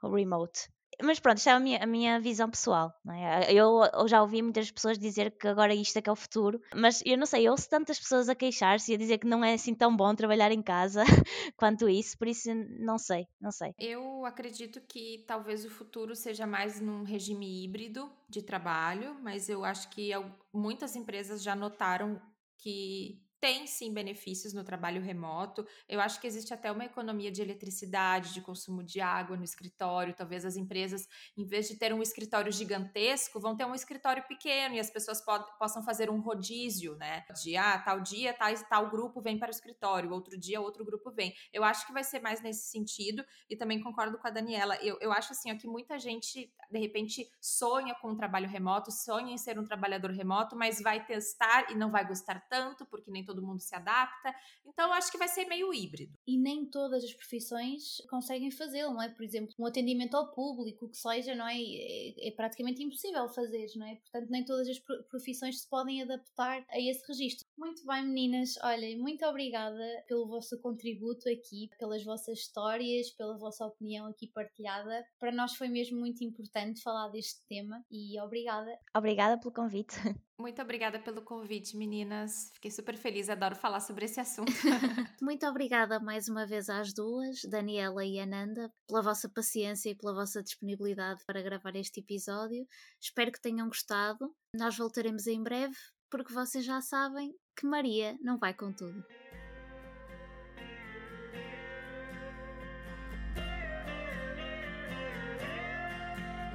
remote 0.03 0.71
mas 1.03 1.21
pronto, 1.21 1.39
isto 1.39 1.49
é 1.49 1.53
a 1.53 1.61
minha, 1.61 1.79
a 1.83 1.87
minha 1.87 2.21
visão 2.21 2.51
pessoal. 2.51 2.93
É? 3.09 3.53
Eu, 3.53 3.83
eu, 3.93 4.09
já 4.09 4.21
ouvi 4.21 4.43
muitas 4.43 4.71
pessoas 4.71 4.99
dizer 4.99 5.31
que 5.31 5.47
agora 5.47 5.75
isto 5.75 5.97
é 5.97 6.03
que 6.03 6.09
é 6.09 6.13
o 6.13 6.17
futuro, 6.17 6.61
mas 6.75 7.03
eu 7.05 7.17
não 7.17 7.27
sei, 7.27 7.47
eu 7.47 7.53
ouço 7.53 7.69
tantas 7.69 7.99
pessoas 7.99 8.29
a 8.29 8.35
queixar-se 8.35 8.93
e 8.93 8.95
a 8.95 8.99
dizer 8.99 9.19
que 9.19 9.27
não 9.27 9.45
é 9.45 9.55
assim 9.55 9.75
tão 9.75 9.95
bom 9.97 10.15
trabalhar 10.15 10.53
em 10.53 10.63
casa 10.63 11.03
quanto 11.57 11.89
isso, 11.89 12.17
por 12.19 12.29
isso 12.29 12.51
não 12.81 12.99
sei, 12.99 13.27
não 13.41 13.51
sei. 13.51 13.75
Eu 13.79 14.25
acredito 14.25 14.81
que 14.81 15.25
talvez 15.27 15.65
o 15.65 15.71
futuro 15.71 16.15
seja 16.15 16.47
mais 16.47 16.81
num 16.81 17.05
regime 17.05 17.65
híbrido 17.65 18.11
de 18.29 18.43
trabalho, 18.43 19.15
mas 19.23 19.49
eu 19.49 19.65
acho 19.65 19.89
que 19.91 20.11
muitas 20.53 20.97
empresas 20.97 21.43
já 21.43 21.55
notaram 21.55 22.21
que 22.59 23.23
tem 23.41 23.67
sim 23.67 23.93
benefícios 23.93 24.53
no 24.53 24.65
trabalho 24.65 25.01
remoto. 25.01 25.67
Eu 25.89 26.01
acho 26.01 26.21
que 26.21 26.27
existe 26.27 26.53
até 26.53 26.71
uma 26.71 26.85
economia 26.85 27.31
de 27.31 27.41
eletricidade, 27.41 28.35
de 28.35 28.41
consumo 28.41 28.83
de 28.83 29.01
água 29.01 29.37
no 29.37 29.45
escritório. 29.45 30.15
Talvez 30.15 30.45
as 30.45 30.57
empresas, 30.57 31.09
em 31.37 31.45
vez 31.45 31.69
de 31.69 31.77
ter 31.77 31.93
um 31.93 32.03
escritório 32.03 32.51
gigantesco, 32.51 33.41
vão 33.41 33.57
ter 33.57 33.65
um 33.65 33.75
escritório 33.75 34.23
pequeno 34.27 34.75
e 34.75 34.81
as 34.81 34.91
pessoas 34.91 35.21
pod- 35.21 35.47
possam 35.59 35.83
fazer 35.83 36.11
um 36.11 36.21
rodízio, 36.21 36.97
né? 36.97 37.25
De 37.43 37.57
ah, 37.57 37.79
tal 37.79 38.01
dia, 38.01 38.35
tal, 38.35 38.53
tal 38.69 38.91
grupo 38.91 39.21
vem 39.21 39.39
para 39.39 39.49
o 39.49 39.51
escritório, 39.51 40.11
outro 40.11 40.39
dia 40.39 40.61
outro 40.61 40.85
grupo 40.85 41.11
vem. 41.11 41.35
Eu 41.53 41.63
acho 41.63 41.87
que 41.87 41.93
vai 41.93 42.03
ser 42.05 42.21
mais 42.21 42.41
nesse 42.43 42.71
sentido 42.71 43.25
e 43.49 43.57
também 43.57 43.81
concordo 43.81 44.19
com 44.19 44.27
a 44.27 44.31
Daniela. 44.31 44.77
Eu, 44.83 44.99
eu 45.01 45.13
acho 45.13 45.33
assim 45.33 45.53
ó, 45.53 45.57
que 45.57 45.67
muita 45.67 45.99
gente, 45.99 46.53
de 46.71 46.79
repente, 46.79 47.31
sonha 47.41 47.95
com 47.95 48.11
um 48.11 48.17
trabalho 48.17 48.49
remoto, 48.49 48.91
sonha 48.91 49.33
em 49.33 49.39
ser 49.39 49.59
um 49.59 49.65
trabalhador 49.65 50.11
remoto, 50.11 50.57
mas 50.57 50.81
vai 50.81 51.05
testar 51.05 51.71
e 51.71 51.75
não 51.75 51.91
vai 51.91 52.07
gostar 52.07 52.41
tanto, 52.49 52.85
porque 52.87 53.11
nem 53.11 53.25
todo 53.29 53.47
mundo 53.47 53.61
se 53.61 53.75
adapta. 53.75 54.35
Então 54.67 54.93
acho 54.93 55.13
que 55.13 55.19
vai 55.19 55.29
ser 55.29 55.45
meio 55.45 55.73
híbrido. 55.73 56.13
E 56.27 56.39
nem 56.39 56.65
todas 56.65 57.05
as 57.05 57.13
profissões 57.13 57.99
conseguem 58.09 58.51
fazê-lo, 58.51 58.95
não 58.95 59.03
é? 59.03 59.09
Por 59.09 59.23
exemplo, 59.23 59.55
um 59.59 59.67
atendimento 59.67 60.17
ao 60.17 60.33
público, 60.33 60.87
o 60.87 60.89
que 60.89 60.97
seja, 60.97 61.35
não 61.35 61.47
é? 61.47 61.61
é? 61.61 62.29
É 62.29 62.31
praticamente 62.31 62.83
impossível 62.83 63.29
fazer, 63.29 63.67
não 63.77 63.87
é? 63.87 63.97
Portanto, 63.97 64.31
nem 64.31 64.45
todas 64.45 64.69
as 64.69 64.79
profissões 64.79 65.61
se 65.61 65.69
podem 65.69 66.03
adaptar 66.03 66.65
a 66.71 66.81
esse 66.81 67.07
registro. 67.07 67.47
Muito 67.57 67.85
bem, 67.87 68.05
meninas. 68.05 68.57
Olhem, 68.63 68.99
muito 68.99 69.25
obrigada 69.27 69.85
pelo 70.07 70.27
vosso 70.27 70.59
contributo 70.61 71.29
aqui, 71.29 71.69
pelas 71.79 72.03
vossas 72.05 72.39
histórias, 72.39 73.11
pela 73.11 73.37
vossa 73.37 73.67
opinião 73.67 74.07
aqui 74.07 74.27
partilhada. 74.29 75.07
Para 75.19 75.33
nós 75.33 75.55
foi 75.55 75.69
mesmo 75.69 75.99
muito 75.99 76.25
importante 76.25 76.83
falar 76.83 77.09
deste 77.09 77.41
tema 77.47 77.85
e 77.91 78.19
obrigada. 78.21 78.79
Obrigada 78.95 79.39
pelo 79.39 79.53
convite. 79.53 79.97
Muito 80.41 80.63
obrigada 80.63 81.01
pelo 81.01 81.21
convite, 81.21 81.77
meninas. 81.77 82.53
Fiquei 82.55 82.71
super 82.71 82.97
feliz, 82.97 83.29
adoro 83.29 83.57
falar 83.57 83.81
sobre 83.81 84.05
esse 84.05 84.21
assunto. 84.21 84.53
Muito 85.21 85.45
obrigada 85.45 85.99
mais 85.99 86.29
uma 86.29 86.47
vez 86.47 86.69
às 86.69 86.95
duas, 86.95 87.41
Daniela 87.43 88.05
e 88.05 88.21
Ananda, 88.21 88.73
pela 88.87 89.03
vossa 89.03 89.29
paciência 89.29 89.91
e 89.91 89.97
pela 89.97 90.15
vossa 90.15 90.41
disponibilidade 90.41 91.25
para 91.27 91.43
gravar 91.43 91.75
este 91.75 91.99
episódio. 91.99 92.65
Espero 93.01 93.33
que 93.33 93.41
tenham 93.41 93.67
gostado. 93.67 94.33
Nós 94.55 94.77
voltaremos 94.77 95.27
em 95.27 95.43
breve, 95.43 95.75
porque 96.09 96.33
vocês 96.33 96.65
já 96.65 96.81
sabem 96.81 97.35
que 97.57 97.67
Maria 97.67 98.17
não 98.21 98.39
vai 98.39 98.55
com 98.55 98.73
tudo. 98.73 99.05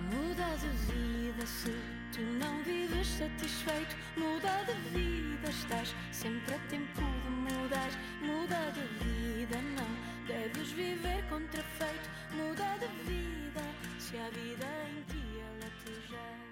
Muda 0.10 0.56
de 0.58 0.70
vida 0.94 1.46
se 1.46 2.03
Tu 2.14 2.22
não 2.22 2.62
vives 2.62 3.08
satisfeito, 3.08 3.96
muda 4.16 4.64
de 4.66 4.74
vida, 4.92 5.50
estás 5.50 5.96
sempre 6.12 6.54
a 6.54 6.60
tempo 6.70 7.02
de 7.02 7.30
mudar. 7.30 7.90
Muda 8.22 8.72
de 8.72 8.86
vida, 9.04 9.58
não 9.76 10.28
deves 10.28 10.72
viver 10.74 11.28
contrafeito, 11.28 12.08
muda 12.32 12.78
de 12.78 12.88
vida, 13.10 13.62
se 13.98 14.16
a 14.18 14.30
vida 14.30 14.68
em 14.92 15.02
ti 15.12 15.40
ela 15.40 15.72
te 15.84 16.08
já. 16.08 16.43